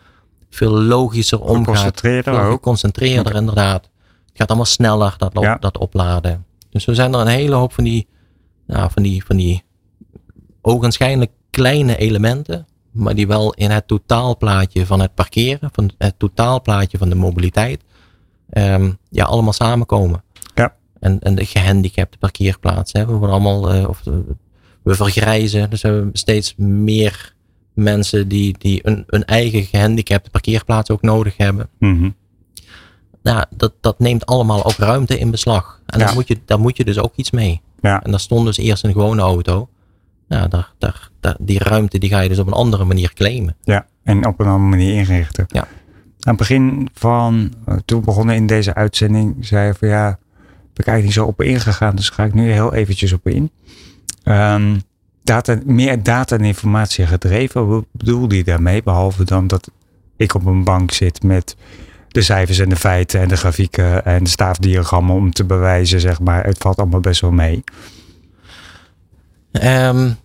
veel 0.51 0.71
logischer 0.71 1.41
omgaat. 1.41 1.65
Geconcentreerder 1.65 2.41
ook. 2.41 2.53
Geconcentreerder 2.53 3.35
inderdaad. 3.35 3.83
Het 4.27 4.33
gaat 4.35 4.49
allemaal 4.49 4.67
sneller, 4.67 5.15
dat, 5.17 5.61
dat 5.61 5.79
opladen. 5.79 6.47
Dus 6.71 6.87
er 6.87 6.95
zijn 6.95 7.15
er 7.15 7.21
een 7.21 7.27
hele 7.27 7.55
hoop 7.55 7.73
van 7.73 7.85
die, 7.85 8.09
nou, 8.67 8.91
van 8.91 9.03
die, 9.03 9.25
van 9.25 9.37
die 9.37 9.63
ogenschijnlijk 10.61 11.31
kleine 11.51 11.97
elementen, 11.97 12.67
maar 12.91 13.15
die 13.15 13.27
wel 13.27 13.53
in 13.53 13.71
het 13.71 13.87
totaalplaatje 13.87 14.87
van 14.87 15.01
het 15.01 15.15
parkeren, 15.15 15.69
van 15.73 15.91
het 15.99 16.15
totaalplaatje 16.19 16.99
van 16.99 17.09
de 17.09 17.15
mobiliteit, 17.15 17.83
ehm, 18.51 18.93
ja, 19.11 19.25
allemaal 19.25 19.53
samenkomen. 19.53 20.23
Ja. 20.55 20.75
En, 21.01 21.21
en 21.21 21.35
de 21.35 21.45
gehandicapte 21.45 22.19
parkeerplaatsen. 22.19 23.01
Hè. 23.01 23.07
We 23.07 23.13
worden 23.13 23.31
allemaal, 23.31 23.75
uh, 23.75 23.89
of 23.89 24.03
we 24.85 24.95
vergrijzen, 24.95 25.71
dus 25.71 25.83
we 25.83 25.89
hebben 25.89 26.11
steeds 26.13 26.55
meer 26.57 27.35
mensen 27.73 28.29
die, 28.29 28.55
die 28.59 28.81
een, 28.83 29.05
een 29.07 29.25
eigen 29.25 29.63
gehandicapte 29.63 30.31
parkeerplaats 30.31 30.91
ook 30.91 31.03
nodig 31.03 31.37
hebben. 31.37 31.69
Mm 31.79 32.15
Nou, 33.23 33.45
dat, 33.57 33.73
dat 33.81 33.99
neemt 33.99 34.27
allemaal 34.27 34.65
ook 34.65 34.77
ruimte 34.77 35.19
in 35.19 35.31
beslag. 35.31 35.81
En 35.87 35.99
daar, 35.99 36.15
moet 36.15 36.29
je, 36.29 36.39
daar 36.45 36.61
moet 36.61 36.77
je 36.77 36.85
dus 36.85 36.99
ook 36.99 37.13
iets 37.17 37.31
mee. 37.31 37.61
Ja. 37.81 38.03
En 38.03 38.11
daar 38.11 38.21
stond 38.21 38.47
dus 38.47 38.57
eerst 38.57 38.85
een 38.85 38.93
gewone 38.93 39.23
auto 39.23 39.69
ja, 40.29 40.49
daar, 40.49 40.73
daar, 40.79 41.11
daar, 41.21 41.37
die 41.41 41.59
ruimte 41.59 41.99
die 41.99 42.11
ga 42.11 42.21
je 42.21 42.29
dus 42.29 42.39
op 42.39 42.47
een 42.47 42.53
andere 42.53 42.85
manier 42.85 43.13
claimen. 43.15 43.57
Ja, 43.63 43.87
en 44.03 44.27
op 44.27 44.41
een 44.41 44.47
andere 44.47 44.71
manier 44.71 44.95
inrichten. 44.95 45.45
Ja. 45.49 45.61
Aan 45.61 45.69
het 46.21 46.37
begin 46.37 46.89
van, 46.93 47.53
eh, 47.67 47.77
toen 47.85 47.99
we 47.99 48.05
begonnen 48.05 48.35
in 48.35 48.47
deze 48.47 48.75
uitzending, 48.75 49.47
zei 49.47 49.67
je 49.67 49.75
van 49.75 49.89
ja, 49.89 50.19
ben 50.39 50.85
ik 50.85 50.87
eigenlijk 50.87 51.05
niet 51.05 51.13
zo 51.13 51.25
op 51.25 51.43
ingegaan, 51.43 51.97
dus 51.97 52.09
ga 52.09 52.25
ik 52.25 52.35
nu 52.35 52.51
heel 52.51 52.75
eventjes 52.75 53.13
op 53.13 53.27
in. 53.27 53.51
Um, 54.25 54.83
data, 55.23 55.59
meer 55.65 56.03
data 56.03 56.37
en 56.37 56.45
informatie 56.45 57.07
gedreven, 57.07 57.67
wat 57.69 57.85
bedoelde 57.93 58.37
je 58.37 58.45
daarmee? 58.45 58.83
Behalve 58.83 59.25
dan 59.25 59.47
dat 59.47 59.71
ik 60.17 60.35
op 60.35 60.47
een 60.47 60.65
bank 60.65 60.93
zit 60.93 61.23
met 61.23 61.57
de 62.09 62.23
cijfers 62.23 62.59
en 62.59 62.69
de 62.69 62.77
feiten 62.77 63.21
en 63.21 63.29
de 63.29 63.37
grafieken 63.37 64.05
en 64.05 64.25
de 64.25 64.31
staafdiagrammen 64.31 65.15
om 65.15 65.33
te 65.33 65.45
bewijzen, 65.45 66.01
zeg 66.01 66.21
maar. 66.21 66.45
Het 66.45 66.59
valt 66.59 66.79
allemaal 66.79 67.01
best 67.01 67.21
wel 67.21 67.31
mee. 67.31 67.65
Um, 69.53 70.17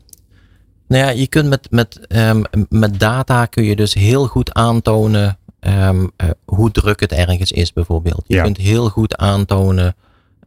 nou 0.88 1.04
ja, 1.04 1.10
je 1.10 1.28
kunt 1.28 1.50
met, 1.50 1.68
met, 1.72 2.00
um, 2.10 2.44
met 2.70 3.00
data 3.00 3.46
kun 3.46 3.64
je 3.64 3.76
dus 3.76 3.94
heel 3.94 4.28
goed 4.28 4.54
aantonen 4.54 5.38
um, 5.60 6.02
uh, 6.02 6.30
hoe 6.46 6.72
druk 6.72 7.00
het 7.00 7.12
ergens 7.12 7.52
is 7.52 7.74
bijvoorbeeld. 7.74 8.24
Je 8.28 8.36
ja. 8.36 8.44
kunt 8.44 8.58
heel 8.58 8.90
goed 8.90 9.18
aantonen 9.18 9.96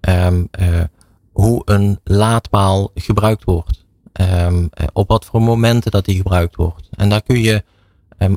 uh, 0.09 0.27
hoe 1.33 1.63
een 1.65 2.01
laadpaal 2.05 2.91
gebruikt 2.95 3.45
wordt. 3.45 3.85
Uh, 4.21 4.65
op 4.93 5.09
wat 5.09 5.25
voor 5.25 5.43
momenten 5.43 5.91
dat 5.91 6.05
die 6.05 6.17
gebruikt 6.17 6.57
wordt. 6.57 6.89
En 6.91 7.09
daar 7.09 7.23
kun 7.23 7.41
je, 7.41 7.63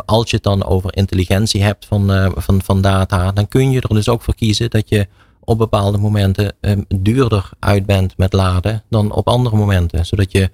als 0.06 0.30
je 0.30 0.36
het 0.36 0.46
dan 0.46 0.66
over 0.66 0.96
intelligentie 0.96 1.64
hebt 1.64 1.86
van, 1.86 2.12
uh, 2.12 2.32
van, 2.36 2.62
van 2.62 2.82
data, 2.82 3.32
dan 3.32 3.48
kun 3.48 3.72
je 3.72 3.82
er 3.82 3.96
dus 3.96 4.10
ook 4.10 4.22
voor 4.22 4.36
kiezen 4.36 4.70
dat 4.70 4.90
je 4.90 5.08
op 5.46 5.58
bepaalde 5.58 5.98
momenten 5.98 6.54
um, 6.62 6.86
duurder 6.88 7.50
uit 7.60 7.86
bent 7.86 8.18
met 8.18 8.34
laden 8.34 8.84
dan 8.90 9.12
op 9.12 9.28
andere 9.28 9.56
momenten. 9.56 10.06
Zodat 10.06 10.32
je 10.32 10.50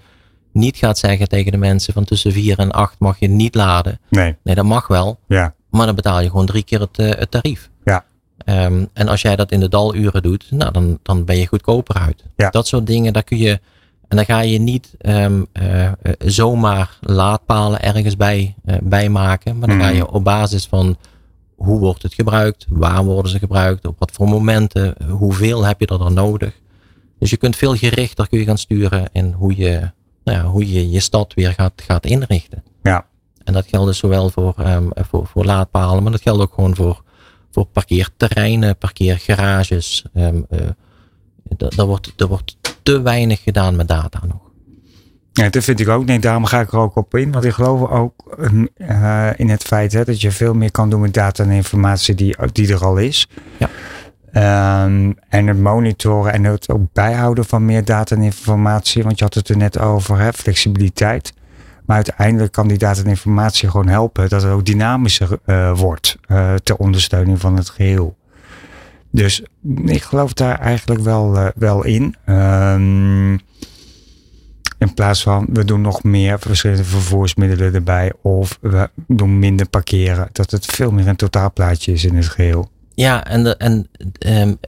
niet 0.51 0.77
gaat 0.77 0.97
zeggen 0.97 1.27
tegen 1.27 1.51
de 1.51 1.57
mensen 1.57 1.93
van 1.93 2.03
tussen 2.03 2.31
4 2.31 2.59
en 2.59 2.71
8 2.71 2.99
mag 2.99 3.19
je 3.19 3.27
niet 3.27 3.55
laden. 3.55 3.99
Nee. 4.09 4.35
Nee, 4.43 4.55
dat 4.55 4.65
mag 4.65 4.87
wel. 4.87 5.19
Ja. 5.27 5.53
Maar 5.69 5.85
dan 5.85 5.95
betaal 5.95 6.21
je 6.21 6.29
gewoon 6.29 6.45
drie 6.45 6.63
keer 6.63 6.79
het, 6.79 6.99
uh, 6.99 7.09
het 7.09 7.31
tarief. 7.31 7.69
Um, 8.45 8.89
en 8.93 9.07
als 9.07 9.21
jij 9.21 9.35
dat 9.35 9.51
in 9.51 9.59
de 9.59 9.69
daluren 9.69 10.21
doet, 10.21 10.45
nou, 10.49 10.71
dan, 10.71 10.99
dan 11.03 11.25
ben 11.25 11.37
je 11.37 11.47
goedkoper 11.47 11.95
uit. 11.95 12.23
Ja. 12.35 12.49
Dat 12.49 12.67
soort 12.67 12.87
dingen, 12.87 13.13
daar 13.13 13.23
kun 13.23 13.37
je. 13.37 13.59
En 14.07 14.17
dan 14.17 14.25
ga 14.25 14.39
je 14.39 14.59
niet 14.59 14.95
um, 15.01 15.47
uh, 15.61 15.91
zomaar 16.17 16.97
laadpalen 17.01 17.81
ergens 17.81 18.17
bij, 18.17 18.55
uh, 18.65 18.75
bij 18.81 19.09
maken. 19.09 19.57
Maar 19.57 19.67
dan 19.67 19.77
mm. 19.77 19.83
ga 19.83 19.89
je 19.89 20.11
op 20.11 20.23
basis 20.23 20.65
van 20.65 20.97
hoe 21.55 21.79
wordt 21.79 22.03
het 22.03 22.13
gebruikt? 22.13 22.65
Waar 22.69 23.03
worden 23.03 23.31
ze 23.31 23.39
gebruikt? 23.39 23.87
Op 23.87 23.95
wat 23.99 24.11
voor 24.11 24.27
momenten? 24.27 24.95
Hoeveel 25.09 25.65
heb 25.65 25.79
je 25.79 25.85
er 25.85 25.97
dan 25.97 26.13
nodig? 26.13 26.53
Dus 27.19 27.29
je 27.29 27.37
kunt 27.37 27.55
veel 27.55 27.75
gerichter 27.75 28.27
kun 28.27 28.39
je 28.39 28.45
gaan 28.45 28.57
sturen 28.57 29.09
in 29.11 29.31
hoe 29.31 29.55
je, 29.55 29.91
nou 30.23 30.37
ja, 30.37 30.43
hoe 30.43 30.71
je 30.71 30.89
je 30.89 30.99
stad 30.99 31.33
weer 31.33 31.53
gaat, 31.53 31.73
gaat 31.75 32.05
inrichten. 32.05 32.63
Ja. 32.83 33.05
En 33.43 33.53
dat 33.53 33.67
geldt 33.67 33.87
dus 33.87 33.97
zowel 33.97 34.29
voor, 34.29 34.55
um, 34.59 34.89
voor, 34.93 35.27
voor 35.27 35.45
laadpalen, 35.45 36.03
maar 36.03 36.11
dat 36.11 36.21
geldt 36.21 36.41
ook 36.41 36.53
gewoon 36.53 36.75
voor, 36.75 37.03
voor 37.51 37.65
parkeerterreinen, 37.65 38.77
parkeergarages. 38.77 40.05
Um, 40.13 40.45
uh, 40.49 40.59
er, 41.77 41.85
wordt, 41.85 42.13
er 42.17 42.27
wordt 42.27 42.57
te 42.83 43.01
weinig 43.01 43.43
gedaan 43.43 43.75
met 43.75 43.87
data 43.87 44.19
nog. 44.27 44.49
Ja, 45.33 45.49
dat 45.49 45.63
vind 45.63 45.79
ik 45.79 45.87
ook. 45.87 46.05
Nee, 46.05 46.19
daarom 46.19 46.45
ga 46.45 46.59
ik 46.59 46.71
er 46.71 46.79
ook 46.79 46.95
op 46.95 47.15
in. 47.15 47.31
Want 47.31 47.45
ik 47.45 47.53
geloof 47.53 47.89
ook 47.89 48.37
uh, 48.77 49.29
in 49.35 49.49
het 49.49 49.63
feit 49.63 49.93
hè, 49.93 50.03
dat 50.03 50.21
je 50.21 50.31
veel 50.31 50.53
meer 50.53 50.71
kan 50.71 50.89
doen 50.89 51.01
met 51.01 51.13
data 51.13 51.43
en 51.43 51.49
informatie 51.49 52.15
die, 52.15 52.35
die 52.51 52.73
er 52.73 52.85
al 52.85 52.97
is. 52.97 53.27
Ja. 53.57 53.69
Um, 54.83 55.15
en 55.29 55.47
het 55.47 55.59
monitoren 55.59 56.33
en 56.33 56.43
het 56.43 56.69
ook 56.69 56.93
bijhouden 56.93 57.45
van 57.45 57.65
meer 57.65 57.85
data 57.85 58.15
en 58.15 58.21
informatie. 58.21 59.03
Want 59.03 59.17
je 59.17 59.23
had 59.23 59.33
het 59.33 59.49
er 59.49 59.57
net 59.57 59.79
over, 59.79 60.19
hè, 60.19 60.33
flexibiliteit. 60.33 61.33
Maar 61.91 62.03
uiteindelijk 62.05 62.51
kan 62.51 62.67
die 62.67 62.77
data 62.77 63.01
en 63.01 63.07
informatie 63.07 63.69
gewoon 63.69 63.87
helpen 63.87 64.29
dat 64.29 64.41
het 64.41 64.51
ook 64.51 64.65
dynamischer 64.65 65.39
uh, 65.45 65.77
wordt 65.77 66.17
uh, 66.27 66.53
ter 66.53 66.75
ondersteuning 66.75 67.39
van 67.39 67.55
het 67.55 67.69
geheel. 67.69 68.15
Dus 69.09 69.43
ik 69.85 70.01
geloof 70.01 70.33
daar 70.33 70.59
eigenlijk 70.59 71.01
wel, 71.01 71.35
uh, 71.35 71.47
wel 71.55 71.83
in. 71.83 72.15
Um, 72.25 73.31
in 74.77 74.93
plaats 74.95 75.23
van 75.23 75.47
we 75.49 75.65
doen 75.65 75.81
nog 75.81 76.03
meer 76.03 76.39
verschillende 76.39 76.83
vervoersmiddelen 76.83 77.73
erbij. 77.73 78.13
Of 78.21 78.57
we 78.61 78.89
doen 79.07 79.39
minder 79.39 79.69
parkeren. 79.69 80.29
Dat 80.31 80.51
het 80.51 80.65
veel 80.65 80.91
meer 80.91 81.07
een 81.07 81.15
totaalplaatje 81.15 81.91
is 81.91 82.05
in 82.05 82.15
het 82.15 82.29
geheel. 82.29 82.69
Ja, 82.93 83.25
en, 83.25 83.43
de, 83.43 83.57
en 83.57 83.87
um, 84.19 84.59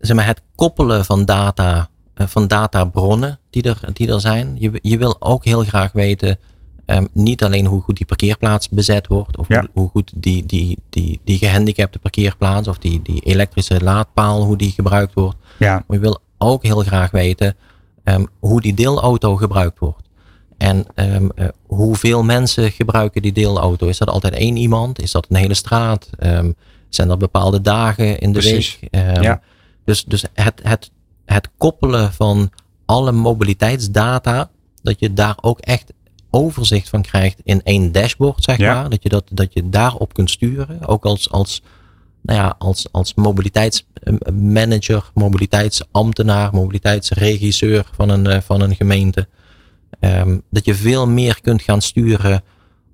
zeg 0.00 0.16
maar 0.16 0.26
het 0.26 0.42
koppelen 0.54 1.04
van 1.04 1.24
data, 1.24 1.88
van 2.16 2.46
databronnen 2.46 3.38
die 3.50 3.62
er, 3.62 3.80
die 3.92 4.12
er 4.12 4.20
zijn. 4.20 4.56
Je, 4.58 4.78
je 4.82 4.98
wil 4.98 5.16
ook 5.18 5.44
heel 5.44 5.64
graag 5.64 5.92
weten. 5.92 6.38
Um, 6.86 7.08
niet 7.12 7.44
alleen 7.44 7.66
hoe 7.66 7.82
goed 7.82 7.96
die 7.96 8.06
parkeerplaats 8.06 8.68
bezet 8.68 9.06
wordt. 9.06 9.36
Of 9.36 9.48
ja. 9.48 9.60
hoe, 9.60 9.68
hoe, 9.72 9.88
goed 9.88 10.12
die, 10.16 10.46
die, 10.46 10.78
die, 10.90 11.20
die 11.24 11.38
gehandicapte 11.38 11.98
parkeerplaats. 11.98 12.68
Of 12.68 12.78
die, 12.78 13.02
die 13.02 13.20
elektrische 13.20 13.82
laadpaal, 13.82 14.42
hoe 14.42 14.56
die 14.56 14.70
gebruikt 14.70 15.14
wordt. 15.14 15.36
Ja. 15.58 15.72
Maar 15.86 15.96
je 15.96 16.02
wil 16.02 16.18
ook 16.38 16.62
heel 16.62 16.80
graag 16.80 17.10
weten 17.10 17.56
um, 18.04 18.26
hoe 18.38 18.60
die 18.60 18.74
deelauto 18.74 19.36
gebruikt 19.36 19.78
wordt. 19.78 20.08
En 20.56 20.86
um, 20.94 21.30
uh, 21.36 21.48
hoeveel 21.66 22.22
mensen 22.22 22.70
gebruiken 22.70 23.22
die 23.22 23.32
deelauto? 23.32 23.86
Is 23.86 23.98
dat 23.98 24.10
altijd 24.10 24.34
één 24.34 24.56
iemand? 24.56 25.00
Is 25.00 25.12
dat 25.12 25.26
een 25.28 25.36
hele 25.36 25.54
straat? 25.54 26.10
Zijn 26.88 27.10
er 27.10 27.16
bepaalde 27.16 27.60
dagen 27.60 28.18
in 28.18 28.32
de 28.32 28.38
Precies. 28.38 28.78
week? 28.80 29.22
ja. 29.22 29.40
Dus, 29.84 30.04
dus 30.04 30.24
het, 30.32 30.60
het, 30.62 30.90
het 31.26 31.50
koppelen 31.58 32.12
van 32.12 32.50
alle 32.84 33.12
mobiliteitsdata, 33.12 34.50
dat 34.82 35.00
je 35.00 35.12
daar 35.12 35.38
ook 35.40 35.60
echt 35.60 35.92
overzicht 36.30 36.88
van 36.88 37.02
krijgt 37.02 37.40
in 37.44 37.62
één 37.62 37.92
dashboard, 37.92 38.44
zeg 38.44 38.56
ja. 38.56 38.74
maar. 38.74 38.90
Dat 38.90 39.02
je, 39.02 39.08
dat, 39.08 39.24
dat 39.32 39.52
je 39.52 39.68
daarop 39.68 40.14
kunt 40.14 40.30
sturen. 40.30 40.86
Ook 40.86 41.04
als, 41.04 41.30
als, 41.30 41.62
nou 42.22 42.38
ja, 42.38 42.54
als, 42.58 42.86
als 42.92 43.14
mobiliteitsmanager, 43.14 45.10
mobiliteitsambtenaar, 45.14 46.52
mobiliteitsregisseur 46.52 47.90
van 47.92 48.08
een, 48.08 48.24
uh, 48.24 48.40
van 48.40 48.60
een 48.60 48.74
gemeente. 48.74 49.28
Um, 50.00 50.42
dat 50.50 50.64
je 50.64 50.74
veel 50.74 51.06
meer 51.06 51.40
kunt 51.40 51.62
gaan 51.62 51.82
sturen 51.82 52.42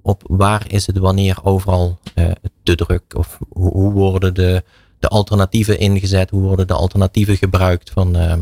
op 0.03 0.22
waar 0.26 0.64
is 0.68 0.87
het 0.87 0.99
wanneer 0.99 1.39
overal 1.43 1.99
uh, 2.14 2.30
te 2.62 2.74
druk 2.74 3.03
of 3.16 3.39
hoe, 3.49 3.93
worden 3.93 4.35
de, 4.35 4.64
de 5.03 5.09
alternatieven 5.09 5.78
ingezet, 5.78 6.30
hoe 6.30 6.42
worden 6.42 6.66
de 6.66 6.74
alternatieven 6.74 7.36
gebruikt 7.36 7.90
van, 7.90 8.16
uh, 8.16 8.32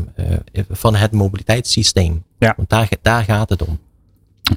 uh, 0.53 0.63
van 0.69 0.95
het 0.95 1.11
mobiliteitssysteem. 1.11 2.23
Ja. 2.37 2.53
Want 2.57 2.69
daar, 2.69 2.89
daar 3.01 3.23
gaat 3.23 3.49
het 3.49 3.61
om. 3.63 3.79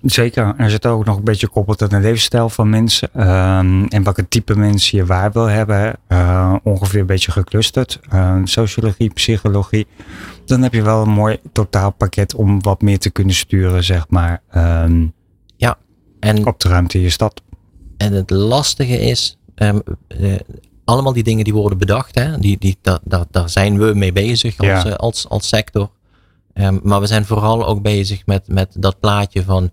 Zeker. 0.02 0.54
Er 0.56 0.70
zit 0.70 0.86
ook 0.86 1.04
nog 1.04 1.16
een 1.16 1.24
beetje 1.24 1.46
gekoppeld 1.46 1.82
aan 1.82 1.88
de 1.88 2.00
levensstijl 2.00 2.48
van 2.48 2.70
mensen. 2.70 3.08
Um, 3.30 3.88
en 3.88 4.02
welke 4.02 4.28
type 4.28 4.56
mensen 4.56 4.98
je 4.98 5.06
waar 5.06 5.32
wil 5.32 5.46
hebben. 5.46 5.96
Uh, 6.08 6.54
ongeveer 6.62 7.00
een 7.00 7.06
beetje 7.06 7.32
geclusterd. 7.32 8.00
Uh, 8.12 8.40
sociologie, 8.44 9.10
psychologie. 9.10 9.86
Dan 10.46 10.62
heb 10.62 10.72
je 10.72 10.82
wel 10.82 11.02
een 11.02 11.10
mooi 11.10 11.38
totaalpakket 11.52 12.34
om 12.34 12.62
wat 12.62 12.82
meer 12.82 12.98
te 12.98 13.10
kunnen 13.10 13.34
sturen, 13.34 13.84
zeg 13.84 14.08
maar. 14.08 14.42
Um, 14.56 15.12
ja. 15.56 15.76
En, 16.20 16.46
op 16.46 16.60
de 16.60 16.68
ruimte 16.68 16.96
in 16.96 17.02
je 17.02 17.10
stad. 17.10 17.42
En 17.96 18.12
het 18.12 18.30
lastige 18.30 19.00
is, 19.00 19.38
um, 19.54 19.82
uh, 20.20 20.34
allemaal 20.84 21.12
die 21.12 21.22
dingen 21.22 21.44
die 21.44 21.54
worden 21.54 21.78
bedacht, 21.78 22.14
hè, 22.14 22.38
die, 22.38 22.58
die, 22.58 22.76
daar, 22.82 22.98
daar, 23.04 23.24
daar 23.30 23.48
zijn 23.48 23.78
we 23.78 23.94
mee 23.94 24.12
bezig 24.12 24.58
als, 24.58 24.82
ja. 24.82 24.90
als, 24.90 25.28
als 25.28 25.48
sector. 25.48 25.90
Um, 26.54 26.80
maar 26.82 27.00
we 27.00 27.06
zijn 27.06 27.24
vooral 27.24 27.66
ook 27.66 27.82
bezig 27.82 28.26
met, 28.26 28.48
met 28.48 28.76
dat 28.78 29.00
plaatje 29.00 29.42
van 29.42 29.70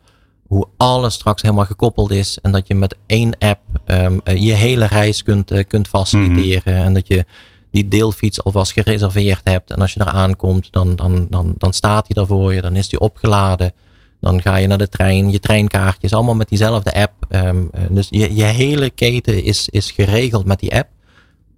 hoe 0.47 0.67
alles 0.77 1.13
straks 1.13 1.41
helemaal 1.41 1.65
gekoppeld 1.65 2.11
is. 2.11 2.37
En 2.41 2.51
dat 2.51 2.67
je 2.67 2.75
met 2.75 2.95
één 3.05 3.37
app 3.37 3.59
um, 3.85 4.21
uh, 4.23 4.35
je 4.35 4.53
hele 4.53 4.85
reis 4.85 5.23
kunt, 5.23 5.51
uh, 5.51 5.63
kunt 5.67 5.87
faciliteren. 5.87 6.73
Mm 6.73 6.79
-hmm. 6.79 6.87
En 6.87 6.93
dat 6.93 7.07
je 7.07 7.25
die 7.71 7.87
deelfiets 7.87 8.43
alvast 8.43 8.71
gereserveerd 8.71 9.41
hebt. 9.43 9.71
En 9.71 9.81
als 9.81 9.93
je 9.93 9.99
daar 9.99 10.13
aankomt, 10.13 10.67
dan, 10.71 10.95
dan, 10.95 11.27
dan, 11.29 11.53
dan 11.57 11.73
staat 11.73 12.05
hij 12.07 12.15
daar 12.15 12.25
voor 12.25 12.53
je. 12.53 12.61
Dan 12.61 12.75
is 12.75 12.89
die 12.89 12.99
opgeladen. 12.99 13.73
Dan 14.19 14.41
ga 14.41 14.55
je 14.55 14.67
naar 14.67 14.77
de 14.77 14.89
trein. 14.89 15.31
Je 15.31 15.39
treinkaartje 15.39 16.07
is 16.07 16.13
allemaal 16.13 16.35
met 16.35 16.49
diezelfde 16.49 16.93
app. 16.93 17.13
Um, 17.29 17.69
dus 17.89 18.07
je, 18.09 18.35
je 18.35 18.43
hele 18.43 18.89
keten 18.89 19.43
is, 19.43 19.69
is 19.69 19.91
geregeld 19.91 20.45
met 20.45 20.59
die 20.59 20.75
app. 20.75 20.89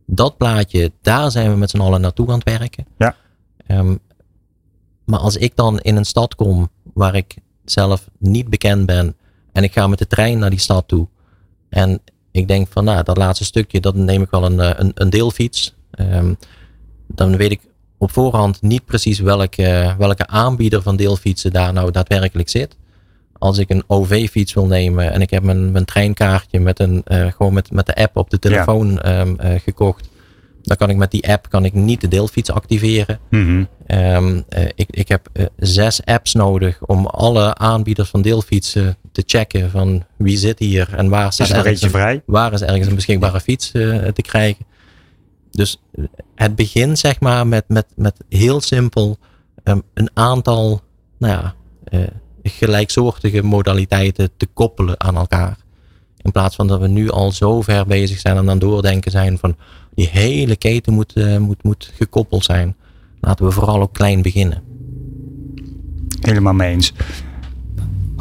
Dat 0.06 0.38
plaatje, 0.38 0.92
daar 1.02 1.32
zijn 1.32 1.52
we 1.52 1.58
met 1.58 1.70
z'n 1.70 1.80
allen 1.80 2.02
naartoe 2.02 2.28
aan 2.28 2.40
het 2.40 2.60
werken. 2.60 2.86
Ja. 2.98 3.16
Um, 3.68 4.00
maar 5.06 5.20
als 5.20 5.38
ik 5.38 5.56
dan 5.56 5.80
in 5.80 5.96
een 5.96 6.06
stad 6.06 6.36
kom 6.36 6.70
waar 6.94 7.16
ik 7.16 7.36
zelf 7.66 8.10
niet 8.18 8.50
bekend 8.50 8.86
ben. 8.86 9.16
En 9.52 9.64
ik 9.64 9.74
ga 9.74 9.88
met 9.88 10.00
de 10.00 10.08
trein 10.08 10.40
naar 10.40 10.50
die 10.50 10.60
stad 10.60 10.88
toe. 10.88 11.08
En 11.70 12.02
ik 12.32 12.48
denk 12.48 12.68
van 12.70 12.84
nou, 12.84 13.04
dat 13.04 13.18
laatste 13.18 13.46
stukje, 13.46 13.80
dat 13.80 13.96
neem 13.96 14.22
ik 14.22 14.30
wel 14.30 14.46
een, 14.46 14.60
eh, 14.60 14.72
een, 14.76 14.92
een 14.94 15.10
deelfiets. 15.10 15.76
Um, 16.00 16.38
dan 17.08 17.38
weet 17.38 17.52
ik 17.52 17.62
op 17.98 18.12
voorhand 18.12 18.62
niet 18.62 18.86
precies 18.86 19.20
welke, 19.20 19.96
welke 19.98 20.28
aanbieder 20.28 20.82
van 20.82 20.96
deelfietsen 20.96 21.52
daar 21.52 21.74
nou 21.74 21.92
daadwerkelijk 21.92 22.50
zit. 22.50 22.76
Als 23.44 23.58
ik 23.58 23.70
een 23.70 23.84
OV-fiets 23.88 24.54
wil 24.54 24.66
nemen 24.66 25.12
en 25.12 25.22
ik 25.22 25.30
heb 25.30 25.44
mijn, 25.44 25.72
mijn 25.72 25.86
treinkaartje 25.86 26.60
met, 26.60 26.80
een, 26.80 27.04
uh, 27.08 27.32
gewoon 27.32 27.54
met, 27.54 27.72
met 27.72 27.86
de 27.86 27.96
app 27.96 28.18
op 28.18 28.30
de 28.30 28.40
telefoon 28.40 29.00
ja. 29.04 29.22
um, 29.22 29.38
uh, 29.42 29.60
gekocht. 29.60 30.10
Dan 30.62 30.78
kan 30.78 30.90
ik 30.90 30.96
met 30.96 31.12
die 31.12 31.30
app 31.30 31.50
kan 31.50 31.66
ik 31.66 31.74
niet 31.74 32.02
de 32.02 32.08
deelfiets 32.08 32.52
activeren. 32.52 33.20
Mm 33.30 33.46
-hmm. 33.46 33.98
um, 33.98 34.44
uh, 34.50 34.66
ik, 34.76 34.88
ik 34.90 35.08
heb 35.08 35.52
zes 35.58 36.06
apps 36.06 36.34
nodig 36.34 36.82
om 36.86 37.06
alle 37.06 37.56
aanbieders 37.56 38.10
van 38.10 38.22
deelfietsen 38.22 38.98
te 39.12 39.24
checken 39.26 39.70
van 39.70 40.04
wie 40.18 40.38
zit 40.38 40.60
hier 40.60 40.94
en 40.96 41.10
waar 41.10 41.34
staat 41.34 41.48
is 41.48 41.54
er 41.54 41.66
eentje 41.66 41.90
vrij. 41.90 42.22
Waar 42.26 42.54
is 42.54 42.62
ergens 42.62 42.88
een 42.88 42.96
beschikbare 42.96 43.40
fiets 43.40 43.72
te 43.72 44.22
krijgen. 44.22 44.66
Dus 45.52 45.82
het 46.36 46.56
begint 46.56 47.00
zeg 47.00 47.20
maar 47.20 47.48
met, 47.48 47.64
met, 47.68 47.86
met 47.96 48.16
heel 48.30 48.62
simpel 48.62 49.18
um, 49.64 49.82
een 49.94 50.10
aantal 50.14 50.82
nou 51.18 51.34
ja, 51.34 51.56
gelijksoortige 52.44 53.44
modaliteiten 53.44 54.30
te 54.38 54.48
koppelen 54.54 55.02
aan 55.02 55.16
elkaar. 55.16 55.58
In 56.22 56.32
plaats 56.32 56.56
van 56.56 56.68
dat 56.68 56.80
we 56.80 56.88
nu 56.88 57.10
al 57.10 57.32
zo 57.32 57.62
ver 57.62 57.86
bezig 57.86 58.20
zijn 58.20 58.38
en 58.38 58.50
aan 58.50 58.60
doordenken 58.60 59.12
zijn 59.12 59.38
van 59.38 59.56
die 59.96 60.10
hele 60.12 60.56
keten 60.56 60.94
moet, 60.94 61.12
uh, 61.16 61.38
moet, 61.38 61.64
moet 61.64 61.92
gekoppeld 61.96 62.44
zijn. 62.44 62.76
Laten 63.22 63.46
we 63.46 63.52
vooral 63.52 63.82
ook 63.82 63.94
klein 63.94 64.22
beginnen. 64.22 64.64
Helemaal 66.22 66.54
mee 66.54 66.72
eens 66.72 66.94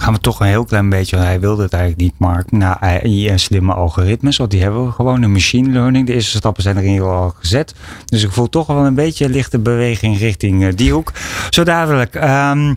gaan 0.03 0.13
we 0.13 0.21
toch 0.21 0.41
een 0.41 0.47
heel 0.47 0.65
klein 0.65 0.89
beetje, 0.89 1.17
hij 1.17 1.41
wilde 1.41 1.63
het 1.63 1.73
eigenlijk 1.73 2.03
niet, 2.03 2.19
Mark, 2.19 2.51
naar 2.51 2.77
AI 2.81 3.29
en 3.29 3.39
slimme 3.39 3.75
algoritmes. 3.75 4.37
Want 4.37 4.51
die 4.51 4.63
hebben 4.63 4.85
we 4.87 4.93
gewoon, 4.93 5.23
een 5.23 5.33
machine 5.33 5.73
learning. 5.73 6.07
De 6.07 6.13
eerste 6.13 6.37
stappen 6.37 6.63
zijn 6.63 6.77
er 6.77 6.85
in 6.85 6.97
geval 6.97 7.13
al 7.13 7.31
gezet. 7.31 7.75
Dus 8.05 8.23
ik 8.23 8.33
voel 8.33 8.49
toch 8.49 8.67
wel 8.67 8.87
een 8.87 8.95
beetje 8.95 9.29
lichte 9.29 9.59
beweging 9.59 10.19
richting 10.19 10.63
uh, 10.63 10.73
die 10.75 10.93
hoek. 10.93 11.13
Zo 11.51 11.65
dadelijk. 11.65 12.15
Um, 12.15 12.77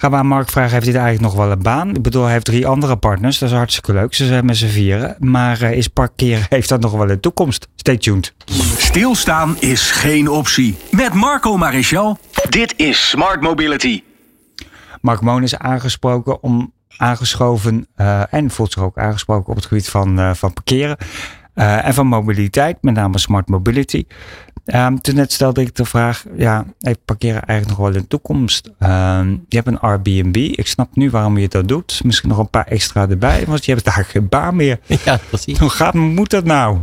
gaan 0.00 0.10
we 0.10 0.16
aan 0.16 0.26
Mark 0.26 0.50
vragen, 0.50 0.72
heeft 0.72 0.86
hij 0.86 0.94
eigenlijk 0.94 1.34
nog 1.34 1.44
wel 1.44 1.50
een 1.50 1.62
baan? 1.62 1.94
Ik 1.94 2.02
bedoel, 2.02 2.22
hij 2.22 2.32
heeft 2.32 2.44
drie 2.44 2.66
andere 2.66 2.96
partners. 2.96 3.38
Dat 3.38 3.48
is 3.48 3.54
hartstikke 3.54 3.92
leuk. 3.92 4.14
Ze 4.14 4.26
zijn 4.26 4.44
met 4.44 4.56
z'n 4.56 4.66
vieren. 4.66 5.16
Maar 5.18 5.62
uh, 5.62 5.72
is 5.72 5.88
parkeren, 5.88 6.46
heeft 6.56 6.68
dat 6.68 6.80
nog 6.80 6.92
wel 6.92 7.10
een 7.10 7.20
toekomst? 7.20 7.68
Stay 7.76 7.96
tuned. 7.96 8.34
Stilstaan 8.76 9.56
is 9.58 9.90
geen 9.90 10.28
optie. 10.28 10.76
Met 10.90 11.14
Marco 11.14 11.56
Marichal. 11.56 12.18
Dit 12.48 12.74
is 12.76 13.08
Smart 13.08 13.40
Mobility. 13.40 14.02
Mark 15.00 15.20
Moon 15.20 15.42
is 15.42 15.58
aangesproken 15.58 16.42
om 16.42 16.72
aangeschoven 16.96 17.86
uh, 17.96 18.34
en 18.34 18.50
voelt 18.50 18.72
zich 18.72 18.82
ook 18.82 18.98
aangesproken 18.98 19.48
op 19.48 19.56
het 19.56 19.66
gebied 19.66 19.88
van, 19.88 20.18
uh, 20.18 20.34
van 20.34 20.52
parkeren 20.52 20.96
uh, 21.54 21.86
en 21.86 21.94
van 21.94 22.06
mobiliteit, 22.06 22.78
met 22.80 22.94
name 22.94 23.18
smart 23.18 23.48
mobility. 23.48 24.04
Um, 24.74 25.00
toen 25.00 25.14
net 25.14 25.32
stelde 25.32 25.60
ik 25.60 25.74
de 25.74 25.84
vraag, 25.84 26.24
ja, 26.36 26.66
heeft 26.78 27.04
parkeren 27.04 27.42
eigenlijk 27.42 27.68
nog 27.78 27.86
wel 27.86 27.96
in 27.96 28.02
de 28.02 28.08
toekomst? 28.08 28.66
Um, 28.66 29.44
je 29.48 29.56
hebt 29.56 29.66
een 29.66 29.80
Airbnb, 29.80 30.36
ik 30.36 30.66
snap 30.66 30.96
nu 30.96 31.10
waarom 31.10 31.38
je 31.38 31.48
dat 31.48 31.68
doet. 31.68 32.00
Misschien 32.04 32.28
nog 32.28 32.38
een 32.38 32.50
paar 32.50 32.66
extra 32.66 33.08
erbij, 33.08 33.44
want 33.46 33.64
je 33.64 33.72
hebt 33.72 33.84
daar 33.84 34.04
geen 34.04 34.28
baan 34.28 34.56
meer. 34.56 34.78
Ja, 35.04 35.18
precies. 35.28 35.58
Hoe 35.58 35.70
gaat, 35.70 35.94
moet 35.94 36.30
dat 36.30 36.44
nou? 36.44 36.78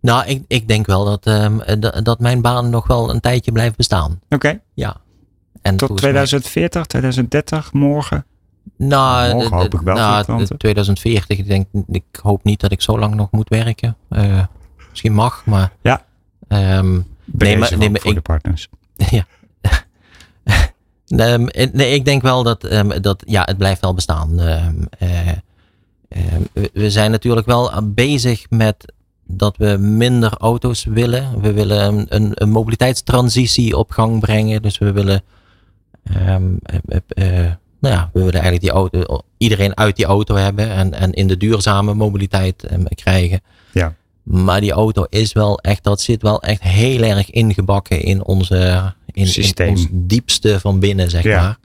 Nou, 0.00 0.26
ik, 0.26 0.44
ik 0.48 0.68
denk 0.68 0.86
wel 0.86 1.04
dat, 1.04 1.26
um, 1.26 1.60
dat 2.02 2.20
mijn 2.20 2.40
baan 2.40 2.70
nog 2.70 2.86
wel 2.86 3.10
een 3.10 3.20
tijdje 3.20 3.52
blijft 3.52 3.76
bestaan. 3.76 4.10
Oké. 4.24 4.34
Okay. 4.34 4.60
Ja. 4.74 4.96
En 5.62 5.76
Tot 5.76 5.96
2040, 5.96 6.74
mij... 6.74 6.84
2030, 6.84 7.72
morgen? 7.72 8.24
Nou, 8.76 9.32
morgen 9.32 9.56
hoop 9.56 9.74
ik 9.74 9.80
wel. 9.80 9.94
Nou, 9.94 10.46
2040. 10.56 11.38
Ik 11.38 11.46
denk, 11.46 11.66
ik 11.88 12.04
hoop 12.22 12.44
niet 12.44 12.60
dat 12.60 12.72
ik 12.72 12.82
zo 12.82 12.98
lang 12.98 13.14
nog 13.14 13.30
moet 13.30 13.48
werken. 13.48 13.96
Uh, 14.10 14.42
misschien 14.90 15.12
mag, 15.12 15.42
maar. 15.46 15.72
Ja. 15.82 16.04
Um, 16.54 17.06
nee, 17.24 17.58
maar, 17.58 17.78
nee, 17.78 17.90
maar 17.90 18.00
voor 18.00 18.10
ik, 18.10 18.16
de 18.16 18.22
partners. 18.22 18.68
Ja. 19.10 19.26
um, 21.34 21.48
nee, 21.72 21.94
ik 21.94 22.04
denk 22.04 22.22
wel 22.22 22.42
dat, 22.42 22.72
um, 22.72 23.02
dat 23.02 23.22
ja, 23.26 23.42
het 23.44 23.58
blijft 23.58 23.80
wel 23.80 23.94
bestaan. 23.94 24.40
Uh, 24.40 24.68
we 26.72 26.90
zijn 26.90 27.10
natuurlijk 27.10 27.46
wel 27.46 27.82
bezig 27.82 28.50
met 28.50 28.92
dat 29.26 29.56
we 29.56 29.76
minder 29.76 30.32
auto's 30.32 30.84
willen. 30.84 31.40
We 31.40 31.52
willen 31.52 32.06
een, 32.08 32.30
een 32.34 32.50
mobiliteitstransitie 32.50 33.76
op 33.76 33.90
gang 33.90 34.20
brengen. 34.20 34.62
Dus 34.62 34.78
we 34.78 34.92
willen 34.92 35.22
Um, 36.12 36.58
uh, 36.88 36.98
uh, 37.14 37.50
nou 37.78 37.94
ja, 37.94 38.10
we 38.12 38.18
willen 38.18 38.40
eigenlijk 38.40 38.62
die 38.62 38.70
auto, 38.70 39.22
iedereen 39.36 39.76
uit 39.76 39.96
die 39.96 40.04
auto 40.04 40.34
hebben 40.34 40.70
en, 40.70 40.94
en 40.94 41.12
in 41.12 41.26
de 41.26 41.36
duurzame 41.36 41.94
mobiliteit 41.94 42.72
um, 42.72 42.84
krijgen. 42.88 43.40
Ja. 43.72 43.94
Maar 44.24 44.60
die 44.60 44.72
auto 44.72 45.06
is 45.08 45.32
wel 45.32 45.58
echt, 45.58 45.84
dat 45.84 46.00
zit 46.00 46.22
wel 46.22 46.42
echt 46.42 46.62
heel 46.62 47.02
erg 47.02 47.30
ingebakken 47.30 48.02
in 48.02 48.24
onze 48.24 48.92
in, 49.12 49.26
Systeem. 49.26 49.66
in 49.66 49.72
ons 49.72 49.86
diepste 49.90 50.60
van 50.60 50.80
binnen, 50.80 51.10
zeg 51.10 51.22
ja. 51.22 51.42
maar. 51.42 51.58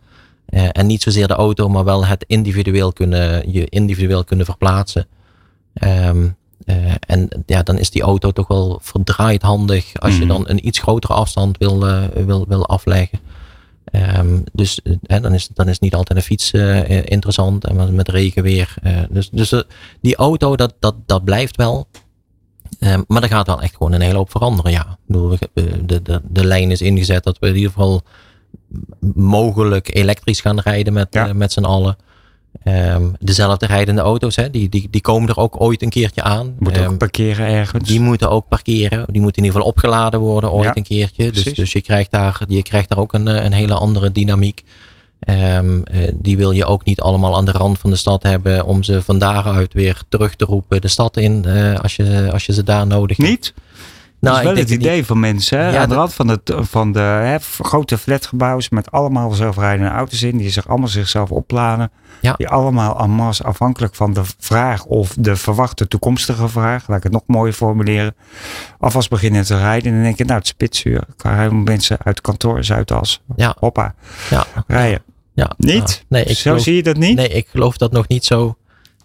Uh, 0.49 0.69
en 0.71 0.85
niet 0.85 1.01
zozeer 1.01 1.27
de 1.27 1.33
auto, 1.33 1.69
maar 1.69 1.83
wel 1.83 2.05
het 2.05 2.23
individueel 2.27 2.93
kunnen, 2.93 3.51
je 3.51 3.65
individueel 3.65 4.23
kunnen 4.23 4.45
verplaatsen. 4.45 5.07
Um, 5.83 6.35
uh, 6.65 6.93
en 6.99 7.29
ja, 7.45 7.63
dan 7.63 7.77
is 7.77 7.89
die 7.89 8.01
auto 8.01 8.31
toch 8.31 8.47
wel 8.47 8.79
verdraaid 8.81 9.41
handig 9.41 9.99
als 9.99 10.13
mm. 10.13 10.19
je 10.19 10.25
dan 10.25 10.43
een 10.47 10.67
iets 10.67 10.79
grotere 10.79 11.13
afstand 11.13 11.57
wil, 11.57 11.87
uh, 11.87 12.03
wil, 12.25 12.45
wil 12.47 12.67
afleggen. 12.67 13.19
Um, 14.17 14.43
dus 14.53 14.79
hè, 15.03 15.19
dan, 15.19 15.33
is, 15.33 15.49
dan 15.53 15.67
is 15.67 15.79
niet 15.79 15.95
altijd 15.95 16.17
een 16.17 16.25
fiets 16.25 16.51
interessant. 17.05 17.65
En 17.65 17.95
met 17.95 18.09
regenweer. 18.09 18.73
Dus 19.09 19.29
dus 19.29 19.63
die 20.01 20.15
auto, 20.15 20.55
dat, 20.55 20.73
dat, 20.79 20.95
dat 21.05 21.23
blijft 21.23 21.55
wel. 21.55 21.87
Um, 22.79 23.03
maar 23.07 23.23
er 23.23 23.29
gaat 23.29 23.47
wel 23.47 23.61
echt 23.61 23.75
gewoon 23.75 23.91
een 23.91 24.01
hele 24.01 24.17
hoop 24.17 24.31
veranderen. 24.31 24.71
Ja, 24.71 24.97
de, 25.05 26.01
de, 26.01 26.21
de 26.29 26.45
lijn 26.45 26.71
is 26.71 26.81
ingezet 26.81 27.23
dat 27.23 27.39
we 27.39 27.47
in 27.47 27.55
ieder 27.55 27.71
geval 27.71 28.01
mogelijk 29.13 29.95
elektrisch 29.95 30.41
gaan 30.41 30.59
rijden 30.59 30.93
met, 30.93 31.07
ja. 31.11 31.33
met 31.33 31.51
z'n 31.51 31.63
allen. 31.63 31.97
Um, 32.63 33.15
dezelfde 33.19 33.65
rijdende 33.65 34.01
auto's, 34.01 34.35
hè, 34.35 34.49
die, 34.49 34.69
die, 34.69 34.87
die 34.89 35.01
komen 35.01 35.29
er 35.29 35.37
ook 35.37 35.61
ooit 35.61 35.81
een 35.81 35.89
keertje 35.89 36.23
aan. 36.23 36.55
Moeten 36.59 36.87
ook 36.87 36.97
parkeren 36.97 37.47
ergens. 37.47 37.87
Die 37.87 37.99
moeten 37.99 38.29
ook 38.29 38.47
parkeren. 38.47 39.05
Die 39.11 39.21
moeten 39.21 39.41
in 39.41 39.47
ieder 39.47 39.59
geval 39.59 39.73
opgeladen 39.73 40.19
worden 40.19 40.51
ooit 40.51 40.65
Ja, 40.65 40.75
een 40.75 40.83
keertje. 40.83 41.23
Dus, 41.23 41.31
precies. 41.31 41.53
dus 41.53 41.71
je, 41.71 41.81
krijgt 41.81 42.11
daar, 42.11 42.41
je 42.47 42.63
krijgt 42.63 42.89
daar 42.89 42.97
ook 42.97 43.13
een, 43.13 43.27
eh, 43.27 43.43
een 43.43 43.51
hele 43.51 43.73
andere 43.73 44.11
dynamiek. 44.11 44.63
Um, 45.27 45.83
uh, 45.91 46.07
die 46.15 46.37
wil 46.37 46.51
je 46.51 46.65
ook 46.65 46.83
niet 46.83 47.01
allemaal 47.01 47.35
aan 47.35 47.45
de 47.45 47.51
rand 47.51 47.79
van 47.79 47.89
de 47.89 47.95
stad 47.95 48.23
hebben 48.23 48.65
om 48.65 48.83
ze 48.83 49.01
van 49.01 49.19
daaruit 49.19 49.73
weer 49.73 50.01
terug 50.09 50.35
te 50.35 50.45
roepen 50.45 50.81
de 50.81 50.87
stad 50.87 51.17
in 51.17 51.43
uh, 51.47 51.79
als, 51.79 51.95
je, 51.95 52.29
als 52.31 52.45
je 52.45 52.53
ze 52.53 52.63
daar 52.63 52.87
nodig 52.87 53.17
hebt. 53.17 53.29
Niet? 53.29 53.53
Nou, 54.19 54.35
dat 54.35 54.43
is 54.43 54.43
wel 54.43 54.63
ik 54.63 54.69
het 54.69 54.79
idee 54.79 55.05
van 55.05 55.19
mensen. 55.19 55.59
Hè? 55.59 55.69
Ja, 55.69 55.81
Aan 55.81 55.89
de 55.89 55.95
rand 55.95 56.13
van 56.13 56.27
de, 56.27 56.41
van 56.45 56.91
de 56.91 56.99
hè, 56.99 57.37
grote 57.39 57.97
flatgebouwen 57.97 58.63
met 58.69 58.91
allemaal 58.91 59.31
zelfrijdende 59.31 59.91
auto's 59.91 60.21
in. 60.21 60.37
Die 60.37 60.49
zich 60.49 60.67
allemaal 60.67 60.87
zichzelf 60.87 61.31
opladen. 61.31 61.91
Ja. 62.21 62.33
Die 62.33 62.47
allemaal 62.47 62.99
en 62.99 63.09
masse 63.09 63.43
afhankelijk 63.43 63.95
van 63.95 64.13
de 64.13 64.21
vraag 64.37 64.85
of 64.85 65.15
de 65.19 65.35
verwachte 65.35 65.87
toekomstige 65.87 66.47
vraag. 66.47 66.87
Laat 66.87 66.97
ik 66.97 67.03
het 67.03 67.11
nog 67.11 67.23
mooier 67.25 67.53
formuleren. 67.53 68.15
Alvast 68.79 69.09
beginnen 69.09 69.43
te 69.43 69.57
rijden. 69.57 69.87
En 69.87 69.93
dan 69.93 70.03
denk 70.03 70.17
je, 70.17 70.25
nou 70.25 70.37
het 70.37 70.47
spitsuur. 70.47 70.97
Ik 70.97 71.21
ga 71.21 71.49
mensen 71.51 71.97
uit 72.03 72.21
kantoor, 72.21 72.63
Zuidas. 72.63 73.21
Ja. 73.35 73.55
Hoppa, 73.59 73.95
Ja, 74.29 74.45
rijden. 74.67 75.08
Ja, 75.39 75.53
Niet? 75.57 76.05
nee, 76.07 76.23
ik 76.23 76.35
Zo 76.37 76.41
geloof- 76.41 76.61
zie 76.63 76.75
je 76.75 76.83
dat 76.83 76.97
niet? 76.97 77.15
Nee, 77.15 77.27
ik 77.27 77.47
geloof 77.47 77.77
dat 77.77 77.91
nog 77.91 78.07
niet 78.07 78.25
zo. 78.25 78.55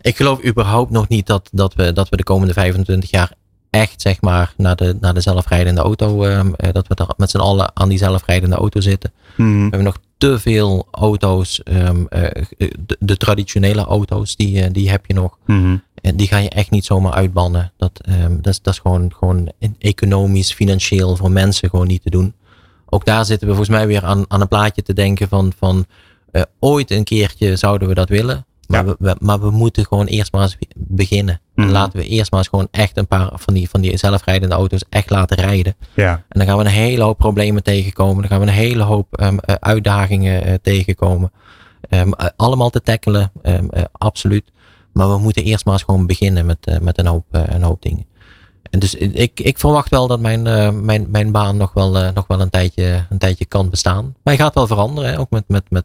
Ik 0.01 0.17
geloof 0.17 0.45
überhaupt 0.45 0.91
nog 0.91 1.09
niet 1.09 1.27
dat, 1.27 1.49
dat, 1.53 1.75
we, 1.75 1.93
dat 1.93 2.09
we 2.09 2.17
de 2.17 2.23
komende 2.23 2.53
25 2.53 3.11
jaar 3.11 3.33
echt 3.71 4.01
zeg 4.03 4.21
maar 4.21 4.55
naar 4.57 4.77
de, 4.77 4.97
naar 5.01 5.15
de 5.15 5.21
zelfrijdende 5.21 5.81
auto, 5.81 6.23
ehm, 6.25 6.53
eh, 6.57 6.73
dat 6.73 6.87
we 6.87 6.95
daar 6.95 7.15
met 7.17 7.31
z'n 7.31 7.39
allen 7.39 7.71
aan 7.77 7.89
die 7.89 7.99
zelfrijdende 7.99 8.57
auto 8.57 8.81
zitten. 8.81 9.13
Hmm. 9.37 9.55
We 9.57 9.61
hebben 9.63 9.83
nog 9.83 9.99
te 10.19 10.39
veel 10.39 10.87
auto's, 10.91 11.63
ehm, 11.63 12.05
eh, 12.09 12.43
de, 12.87 12.97
de 13.01 13.17
traditionele 13.17 13.85
auto's, 13.85 14.37
die, 14.37 14.63
eh, 14.63 14.73
die 14.73 14.91
heb 14.91 15.07
je 15.07 15.15
nog. 15.15 15.39
Mhm. 15.47 15.77
En 16.01 16.17
die 16.17 16.27
ga 16.27 16.39
je 16.39 16.49
echt 16.49 16.71
niet 16.71 16.85
zomaar 16.85 17.13
uitbannen. 17.13 17.73
Dat, 17.77 18.01
ehm, 18.05 18.37
dat, 18.37 18.47
is, 18.53 18.63
dat 18.63 18.73
is 18.75 18.79
gewoon, 18.81 19.13
gewoon 19.19 19.53
economisch, 19.79 20.53
financieel 20.53 21.17
voor 21.17 21.31
mensen 21.31 21.71
gewoon 21.71 21.87
niet 21.87 22.03
te 22.03 22.11
doen. 22.11 22.35
Ook 22.89 23.05
daar 23.05 23.25
zitten 23.25 23.49
we 23.49 23.55
volgens 23.55 23.77
mij 23.77 23.87
weer 23.87 24.05
aan, 24.05 24.25
aan 24.29 24.41
een 24.41 24.49
plaatje 24.49 24.83
te 24.83 24.93
denken 24.93 25.29
van, 25.29 25.53
van 25.59 25.87
eh, 26.35 26.43
ooit 26.61 26.91
een 26.91 27.05
keertje 27.05 27.57
zouden 27.57 27.89
we 27.89 27.95
dat 27.95 28.09
willen. 28.09 28.47
Maar, 28.67 28.87
we, 28.99 29.17
maar 29.19 29.41
we 29.41 29.51
moeten 29.51 29.87
gewoon 29.87 30.07
eerst 30.07 30.33
maar 30.33 30.43
eens 30.43 30.57
beginnen. 30.75 31.41
En 31.55 31.65
mhm. 31.65 31.73
laten 31.73 31.99
we 31.99 32.07
eerst 32.07 32.31
maar 32.31 32.41
eens 32.41 32.49
gewoon 32.49 32.69
echt 32.71 32.97
een 32.97 33.07
paar 33.07 33.31
van 33.35 33.55
die, 33.55 33.69
van 33.69 33.81
die 33.81 33.97
zelfrijdende 33.97 34.55
auto's 34.55 34.85
echt 34.89 35.11
laten 35.11 35.37
rijden. 35.37 35.77
Ja. 35.95 36.13
En 36.13 36.39
dan 36.39 36.47
gaan 36.47 36.59
we 36.59 36.65
een 36.65 36.71
hele 36.71 37.03
hoop 37.03 37.19
problemen 37.19 37.63
tegenkomen. 37.63 38.17
Dan 38.17 38.31
gaan 38.31 38.41
we 38.41 38.47
een 38.47 38.53
hele 38.53 38.83
hoop 38.83 39.21
um, 39.21 39.39
uitdagingen 39.41 40.49
uh, 40.49 40.55
tegenkomen. 40.63 41.33
Um, 41.91 42.13
allemaal 42.37 42.71
te 42.71 42.81
tackelen, 42.81 43.33
um, 43.43 43.69
uh, 43.71 43.83
absoluut. 43.93 44.53
Maar 44.93 45.09
we 45.09 45.19
moeten 45.19 45.45
eerst 45.45 45.65
maar 45.65 45.75
eens 45.75 45.83
gewoon 45.83 46.07
beginnen 46.07 46.47
met, 46.47 46.79
met 46.81 46.99
een, 46.99 47.07
hoop, 47.07 47.25
een 47.31 47.63
hoop 47.63 47.83
dingen. 47.83 48.07
En 48.75 48.81
dus 48.81 48.95
ik, 48.95 49.41
ik 49.41 49.59
verwacht 49.59 49.91
wel 49.91 50.07
dat 50.07 50.21
mijn, 50.21 50.43
mijn, 50.85 51.07
mijn 51.11 51.33
baan 51.33 51.57
nog 51.57 51.73
wel, 51.73 52.13
nog 52.13 52.27
wel 52.27 52.41
een, 52.41 52.51
tijdje, 52.51 53.07
een 53.11 53.19
tijdje 53.19 53.45
kan 53.45 53.71
bestaan. 53.71 54.05
Maar 54.05 54.35
hij 54.35 54.37
gaat 54.37 54.55
wel 54.55 54.67
veranderen, 54.67 55.11
hè? 55.11 55.19
ook 55.19 55.31
met, 55.31 55.45
met, 55.47 55.65
met 55.69 55.85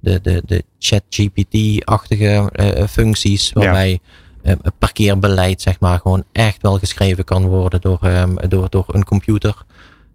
de, 0.00 0.20
de, 0.20 0.42
de 0.46 0.64
chat-GPT-achtige 0.78 2.50
functies, 2.88 3.52
waarbij 3.52 3.98
ja. 4.42 4.56
parkeerbeleid 4.78 5.62
zeg 5.62 5.80
maar 5.80 5.98
gewoon 5.98 6.24
echt 6.32 6.62
wel 6.62 6.78
geschreven 6.78 7.24
kan 7.24 7.46
worden 7.46 7.80
door, 7.80 7.98
um, 8.04 8.36
door, 8.48 8.70
door 8.70 8.84
een 8.86 9.04
computer. 9.04 9.64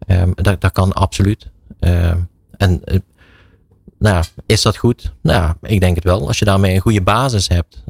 Um, 0.07 0.31
dat, 0.35 0.61
dat 0.61 0.71
kan 0.71 0.93
absoluut. 0.93 1.49
Uh, 1.79 2.13
en 2.57 2.81
nou, 4.01 4.23
is 4.45 4.61
dat 4.61 4.77
goed? 4.77 5.13
Nou, 5.21 5.53
ik 5.61 5.79
denk 5.79 5.95
het 5.95 6.03
wel. 6.03 6.27
Als 6.27 6.39
je 6.39 6.45
daarmee 6.45 6.75
een 6.75 6.81
goede 6.81 7.01
basis 7.01 7.47
hebt. 7.47 7.83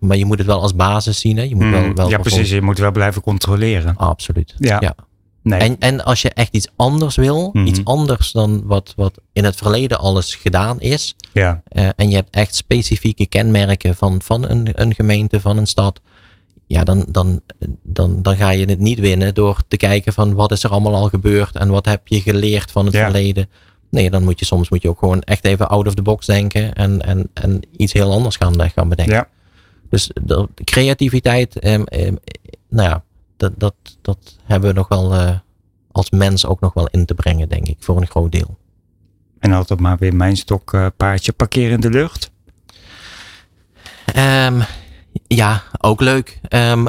maar 0.00 0.16
je 0.16 0.24
moet 0.24 0.38
het 0.38 0.46
wel 0.46 0.60
als 0.60 0.74
basis 0.74 1.20
zien. 1.20 1.36
Hè? 1.36 1.42
Je 1.42 1.54
moet 1.54 1.70
wel, 1.70 1.80
mm, 1.82 1.94
wel 1.94 2.08
ja, 2.08 2.18
precies. 2.18 2.50
Je 2.50 2.62
moet 2.62 2.78
wel 2.78 2.92
blijven 2.92 3.22
controleren. 3.22 3.96
Absoluut. 3.96 4.54
Ja. 4.58 4.76
ja. 4.80 4.94
Nee. 5.42 5.60
En, 5.60 5.76
en 5.78 6.04
als 6.04 6.22
je 6.22 6.30
echt 6.30 6.54
iets 6.54 6.68
anders 6.76 7.16
wil, 7.16 7.50
Mhm. 7.52 7.66
iets 7.66 7.80
anders 7.84 8.32
dan 8.32 8.62
wat, 8.64 8.92
wat 8.96 9.18
in 9.32 9.44
het 9.44 9.56
verleden 9.56 9.98
alles 9.98 10.34
gedaan 10.34 10.80
is. 10.80 11.14
Ja. 11.32 11.62
eh, 11.68 11.88
en 11.96 12.08
je 12.10 12.14
hebt 12.14 12.34
echt 12.34 12.54
specifieke 12.54 13.26
kenmerken 13.26 13.94
van, 13.96 14.22
van 14.22 14.48
een, 14.48 14.68
een 14.72 14.94
gemeente, 14.94 15.40
van 15.40 15.56
een 15.56 15.66
stad. 15.66 16.00
Ja, 16.66 16.84
dan, 16.84 17.04
dan, 17.08 17.40
dan, 17.82 18.22
dan 18.22 18.36
ga 18.36 18.50
je 18.50 18.64
het 18.66 18.78
niet 18.78 18.98
winnen 18.98 19.34
door 19.34 19.58
te 19.68 19.76
kijken 19.76 20.12
van 20.12 20.34
wat 20.34 20.50
is 20.52 20.62
er 20.64 20.70
allemaal 20.70 20.94
al 20.94 21.08
gebeurd 21.08 21.56
en 21.56 21.68
wat 21.70 21.84
heb 21.86 22.08
je 22.08 22.20
geleerd 22.20 22.70
van 22.70 22.84
het 22.84 22.94
Ja. 22.94 23.02
verleden. 23.04 23.48
Nee, 23.90 24.10
dan 24.10 24.24
moet 24.24 24.38
je 24.38 24.44
soms 24.44 24.68
moet 24.68 24.82
je 24.82 24.88
ook 24.88 24.98
gewoon 24.98 25.20
echt 25.20 25.44
even 25.44 25.68
out 25.68 25.86
of 25.86 25.94
the 25.94 26.02
box 26.02 26.26
denken 26.26 26.72
en, 26.72 27.02
en, 27.02 27.30
en 27.34 27.62
iets 27.76 27.92
heel 27.92 28.12
anders 28.12 28.36
gaan, 28.36 28.60
eh, 28.60 28.70
gaan 28.70 28.88
bedenken. 28.88 29.14
Ja. 29.14 29.28
Dus 29.88 30.10
de 30.22 30.48
creativiteit, 30.64 31.58
ehm, 31.58 31.82
ehm, 31.82 32.14
nou 32.68 32.88
ja, 32.88 33.04
dat, 33.36 33.52
dat, 33.56 33.74
dat 34.02 34.36
hebben 34.44 34.68
we 34.68 34.76
nog 34.76 34.88
wel 34.88 35.14
eh, 35.14 35.38
als 35.92 36.10
mens 36.10 36.46
ook 36.46 36.60
nog 36.60 36.74
wel 36.74 36.86
in 36.86 37.06
te 37.06 37.14
brengen, 37.14 37.48
denk 37.48 37.68
ik, 37.68 37.76
voor 37.80 37.96
een 37.96 38.06
groot 38.06 38.32
deel. 38.32 38.56
En 39.38 39.52
altijd 39.52 39.80
maar 39.80 39.98
weer 39.98 40.14
mijn 40.14 40.36
stok 40.36 40.72
eh, 40.72 40.86
paardje 40.96 41.32
parkeren 41.32 41.74
in 41.74 41.80
de 41.80 41.90
lucht. 41.90 42.30
Ehm, 44.04 44.60
ja, 45.26 45.62
ook 45.78 46.00
leuk. 46.00 46.38
Eh, 46.48 46.72
eh, 46.72 46.86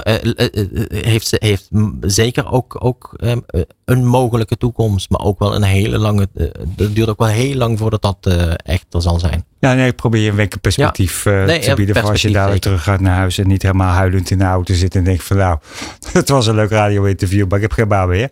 heeft, 0.89 1.69
zeker 2.01 2.51
ook, 2.51 2.85
ook 2.85 3.13
ehm, 3.17 3.39
eh, 3.45 3.61
een 3.85 4.05
mogelijke 4.05 4.57
toekomst, 4.57 5.09
maar 5.09 5.19
ook 5.19 5.39
wel 5.39 5.55
een 5.55 5.63
hele 5.63 5.97
lange. 5.97 6.27
Het 6.33 6.95
duurt 6.95 7.09
ook 7.09 7.19
wel 7.19 7.27
heel 7.27 7.55
lang 7.55 7.77
voordat 7.77 8.01
dat 8.01 8.33
echt 8.55 8.85
er 8.89 9.01
zal 9.01 9.19
zijn. 9.19 9.45
Ja, 9.59 9.73
nee, 9.73 9.87
ik 9.87 9.95
probeer 9.95 10.29
een 10.29 10.35
week 10.35 10.53
een 10.53 10.59
perspectief 10.59 11.25
Nee, 11.25 11.59
te 11.59 11.73
bieden. 11.73 11.95
Voor 11.95 12.09
als 12.09 12.21
je 12.21 12.31
dadelijk 12.31 12.61
terug 12.61 12.83
gaat 12.83 12.99
naar 12.99 13.15
huis 13.15 13.37
en 13.37 13.47
niet 13.47 13.61
helemaal 13.61 13.93
huilend 13.93 14.31
in 14.31 14.37
de 14.37 14.43
auto 14.43 14.73
zit 14.73 14.95
en 14.95 15.03
denkt 15.03 15.23
van 15.23 15.37
nou, 15.37 15.59
het 16.11 16.29
was 16.29 16.47
een 16.47 16.55
leuk 16.55 16.69
radio-interview, 16.69 17.47
maar 17.47 17.55
ik 17.57 17.63
heb 17.63 17.71
geen 17.71 17.87
baan 17.87 18.09
meer. 18.09 18.29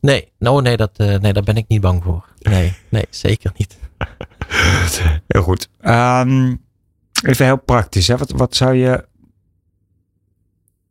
Nee, 0.00 0.32
nou, 0.38 0.62
nee, 0.62 0.76
dat, 0.76 0.90
nee, 0.96 1.32
daar 1.32 1.42
ben 1.42 1.56
ik 1.56 1.64
niet 1.68 1.80
bang 1.80 2.02
voor. 2.02 2.24
Nee, 2.38 2.72
nee 2.88 3.06
zeker 3.10 3.52
niet. 3.56 3.76
Heel 5.26 5.42
goed. 5.42 5.68
Ehm, 5.80 6.54
even 7.22 7.44
heel 7.44 7.58
praktisch. 7.58 8.08
Hè? 8.08 8.16
Wat, 8.16 8.30
wat 8.30 8.56
zou 8.56 8.74
je 8.74 9.08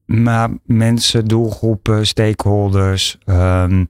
maar 0.09 0.49
mensen, 0.65 1.25
doelgroepen, 1.25 2.07
stakeholders 2.07 3.17
ehm, 3.25 3.85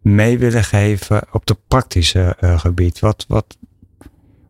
mee 0.00 0.38
willen 0.38 0.64
geven 0.64 1.22
op 1.32 1.46
de 1.46 1.56
praktische 1.68 2.36
eh, 2.40 2.58
gebied? 2.58 3.00
Wat, 3.00 3.24
wat, 3.28 3.56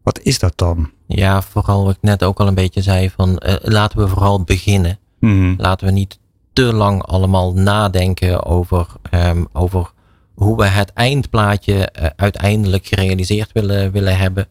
wat 0.03 0.21
is 0.23 0.39
dat 0.39 0.53
dan? 0.57 0.91
Ja, 1.07 1.43
vooral 1.43 1.85
wat 1.85 1.95
ik 1.95 2.03
net 2.03 2.25
ook 2.25 2.41
al 2.41 2.47
een 2.47 2.55
beetje 2.55 2.83
zei 2.83 3.11
van 3.11 3.39
eh, 3.39 3.55
laten 3.63 3.99
we 3.99 4.09
vooral 4.09 4.43
beginnen. 4.43 4.99
Mhm. 5.21 5.55
Laten 5.57 5.87
we 5.87 5.93
niet 5.93 6.19
te 6.53 6.73
lang 6.73 7.03
allemaal 7.03 7.53
nadenken 7.53 8.45
over, 8.45 8.87
ehm, 9.11 9.45
over 9.53 9.91
hoe 10.35 10.57
we 10.57 10.67
het 10.67 10.93
eindplaatje 10.93 11.75
eh, 11.75 12.07
uiteindelijk 12.17 12.87
gerealiseerd 12.87 13.53
willen, 13.53 13.93
willen 13.93 14.19
hebben. 14.19 14.49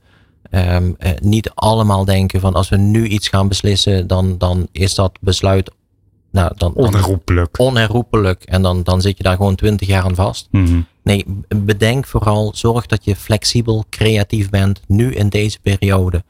Ehm, 0.50 0.92
eh, 0.98 1.12
niet 1.22 1.50
allemaal 1.50 2.06
denken 2.06 2.40
van 2.40 2.54
als 2.54 2.70
we 2.70 2.78
nu 2.78 3.08
iets 3.08 3.28
gaan 3.28 3.48
beslissen, 3.48 4.08
dan, 4.08 4.38
dan 4.38 4.68
is 4.72 4.96
dat 4.96 5.18
besluit 5.22 5.72
nou, 6.36 6.52
dan, 6.58 6.74
dan 6.74 6.86
Onherroepelijk. 6.86 7.60
onherroepelijk. 7.60 8.44
En 8.44 8.62
dan, 8.62 8.84
dan 8.84 9.02
zit 9.02 9.18
je 9.18 9.24
daar 9.24 9.36
gewoon 9.36 9.56
twintig 9.56 9.88
jaar 9.88 10.04
aan 10.04 10.16
vast. 10.16 10.48
Mhm. 10.52 10.80
Nee, 11.04 11.26
bedenk 11.48 12.06
vooral, 12.08 12.52
zorg 12.56 12.86
dat 12.86 13.06
je 13.06 13.16
flexibel, 13.16 13.86
creatief 13.90 14.50
bent, 14.50 14.82
nu 14.88 15.14
in 15.14 15.30
deze 15.30 15.60
periode. 15.60 16.24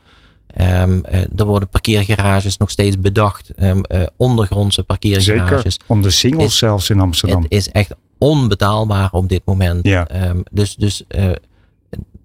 Ehm, 0.47 0.99
eh, 1.03 1.21
er 1.35 1.45
worden 1.45 1.69
parkeergarages 1.69 2.57
nog 2.57 2.69
steeds 2.69 2.99
bedacht, 2.99 3.49
ehm, 3.49 3.79
eh, 3.81 4.03
ondergrondse 4.17 4.83
parkeergarages. 4.83 5.73
Zeker. 5.73 5.87
Om 5.87 6.01
de 6.01 6.09
singles 6.09 6.45
Is- 6.45 6.57
zelfs 6.57 6.89
in 6.89 6.99
Amsterdam. 6.99 7.41
Het 7.41 7.51
is 7.51 7.69
echt 7.69 7.95
onbetaalbaar 8.17 9.09
op 9.11 9.29
dit 9.29 9.41
moment. 9.45 9.85
Ja. 9.85 10.07
Ehm, 10.07 10.39
dus 10.51 10.75
dus 10.75 11.03
eh, 11.07 11.23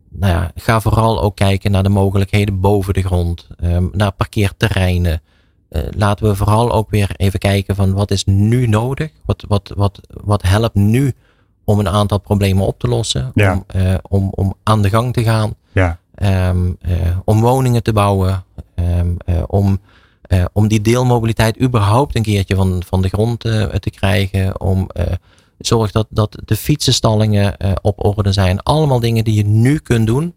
nou 0.09 0.33
ja, 0.33 0.53
ga 0.55 0.81
vooral 0.81 1.23
ook 1.23 1.37
kijken 1.37 1.71
naar 1.71 1.83
de 1.83 1.89
mogelijkheden 1.89 2.61
boven 2.61 2.95
de 2.95 3.03
grond, 3.03 3.47
naar 3.93 4.13
parkeerterreinen. 4.13 5.23
Eh, 5.71 5.83
laten 5.91 6.27
we 6.27 6.35
vooral 6.35 6.73
ook 6.73 6.91
weer 6.91 7.11
even 7.17 7.39
kijken 7.39 7.75
van 7.75 7.93
wat 7.93 8.11
is 8.11 8.25
nu 8.25 8.67
nodig? 8.67 9.11
Wat, 9.25 9.45
wat, 9.49 9.73
wat, 9.77 10.01
wat 10.11 10.43
helpt 10.43 10.75
nu 10.75 11.15
om 11.65 11.79
een 11.79 11.89
aantal 11.89 12.19
problemen 12.19 12.67
op 12.67 12.79
te 12.79 12.89
lossen? 12.89 13.31
Ja. 13.35 13.53
Om, 13.53 13.65
eh, 13.67 13.95
om, 14.09 14.29
om 14.31 14.55
aan 14.63 14.83
de 14.83 14.89
gang 14.89 15.13
te 15.13 15.23
gaan? 15.23 15.55
ja. 15.73 15.99
Ehm, 16.15 16.73
eh, 16.81 17.19
om 17.25 17.41
woningen 17.41 17.83
te 17.83 17.93
bouwen, 17.93 18.45
ehm, 18.75 19.09
eh, 19.25 19.43
om, 19.47 19.79
om 20.53 20.69
die 20.69 20.81
deelmobiliteit 20.81 21.61
überhaupt 21.61 22.17
een 22.17 22.23
keertje 22.23 22.55
van, 22.55 22.83
van 22.87 23.03
de 23.03 23.09
grond 23.09 23.41
te 23.41 23.91
krijgen, 23.91 24.61
om 24.61 24.89
zorg 25.59 25.91
dat, 25.91 26.07
dat 26.11 26.37
de 26.45 26.57
fietsenstallingen 26.57 27.57
op 27.83 28.05
orde 28.05 28.33
zijn. 28.33 28.63
Allemaal 28.63 29.01
dingen 29.01 29.25
die 29.25 29.35
je 29.35 29.45
nu 29.45 29.79
kunt 29.79 30.07
doen 30.07 30.35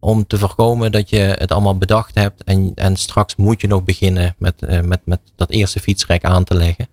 om 0.00 0.26
te 0.26 0.38
voorkomen 0.38 0.92
dat 0.92 1.10
je 1.10 1.16
het 1.18 1.52
allemaal 1.52 1.78
bedacht 1.78 2.14
hebt 2.14 2.44
en, 2.44 2.72
en 2.74 2.96
straks 2.96 3.36
moet 3.36 3.60
je 3.60 3.66
nog 3.66 3.84
beginnen 3.84 4.34
met, 4.38 4.62
eh, 4.62 4.80
met, 4.80 5.00
met 5.04 5.20
dat 5.36 5.50
eerste 5.50 5.80
fietsrek 5.80 6.24
aan 6.24 6.44
te 6.44 6.54
leggen. 6.54 6.88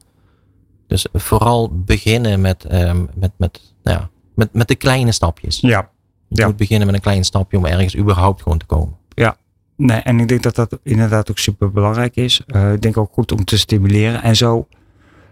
Dus 0.88 1.06
vooral 1.14 1.72
beginnen 1.84 2.42
met, 2.42 2.66
ehm, 2.66 3.06
met, 3.16 3.32
met, 3.38 3.74
nou 3.84 3.98
ja, 3.98 4.10
met, 4.36 4.54
met 4.54 4.68
de 4.68 4.76
kleine 4.76 5.12
stapjes. 5.12 5.60
ja. 5.60 5.90
Je 6.30 6.42
Ja. 6.42 6.48
moet 6.48 6.58
beginnen 6.58 6.86
met 6.88 6.96
een 6.96 7.02
klein 7.02 7.24
stapje 7.24 7.58
om 7.58 7.66
ergens 7.66 7.98
überhaupt 7.98 8.42
gewoon 8.42 8.58
te 8.58 8.66
komen. 8.66 8.96
Nee, 9.80 10.00
en 10.00 10.20
ik 10.20 10.28
denk 10.28 10.44
dat 10.44 10.56
dat 10.56 10.80
inderdaad 10.84 11.30
ook 11.30 11.38
super 11.38 11.72
belangrijk 11.72 12.16
is. 12.16 12.42
Eh, 12.48 12.74
ik 12.74 12.82
denk 12.82 12.98
ook 12.98 13.14
goed 13.14 13.32
om 13.32 13.46
te 13.46 13.58
stimuleren 13.58 14.22
en 14.24 14.36
zo 14.36 14.68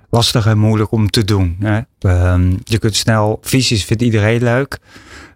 lastig 0.10 0.46
en 0.46 0.58
moeilijk 0.58 0.92
om 0.92 1.10
te 1.10 1.24
doen. 1.24 1.56
Hè? 1.60 1.80
Ehm, 2.00 2.54
je 2.64 2.78
kunt 2.80 2.96
snel, 2.96 3.38
visies 3.42 3.86
vindt 3.86 4.04
iedereen 4.04 4.44
leuk. 4.44 4.80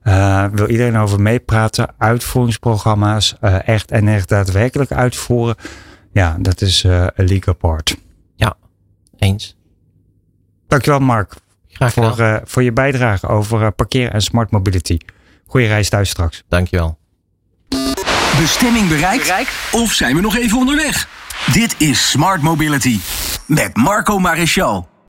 Eh, 0.02 0.46
wil 0.52 0.70
iedereen 0.70 0.98
over 0.98 1.22
meepraten, 1.22 1.94
uitvoeringsprogramma's, 1.98 3.36
eh, 3.42 3.68
echt 3.68 3.92
en 3.92 4.08
echt 4.08 4.30
daadwerkelijk 4.30 4.92
uitvoeren. 4.92 5.56
Ja, 6.12 6.36
dat 6.40 6.62
is 6.62 6.84
eh 6.84 7.08
een 7.16 7.28
league 7.28 7.54
apart. 7.54 7.98
Eens. 9.20 9.58
Dankjewel 10.68 11.00
Mark 11.00 11.34
Graag 11.68 11.94
gedaan. 11.94 12.16
voor, 12.16 12.26
eh, 12.26 12.36
voor 12.44 12.64
je 12.64 12.74
bijdrage 12.74 13.28
over 13.28 13.64
eh, 13.64 13.68
parkeer 13.76 14.12
en 14.12 14.22
smart 14.22 14.52
mobility. 14.52 14.98
Goeie 15.46 15.68
reis 15.68 15.90
thuis 15.90 16.10
straks. 16.10 16.44
Dankjewel. 16.48 16.98
Bestemming 18.40 18.88
bereikt? 18.88 19.50
Of 19.72 19.92
zijn 19.92 20.16
we 20.16 20.22
nog 20.22 20.38
even 20.38 20.58
onderweg? 20.58 21.08
Dit 21.54 21.76
is 21.78 22.10
Smart 22.10 22.42
Mobility 22.42 23.00
met 23.46 23.76
Marco 23.76 24.20
Maréchal. 24.20 24.90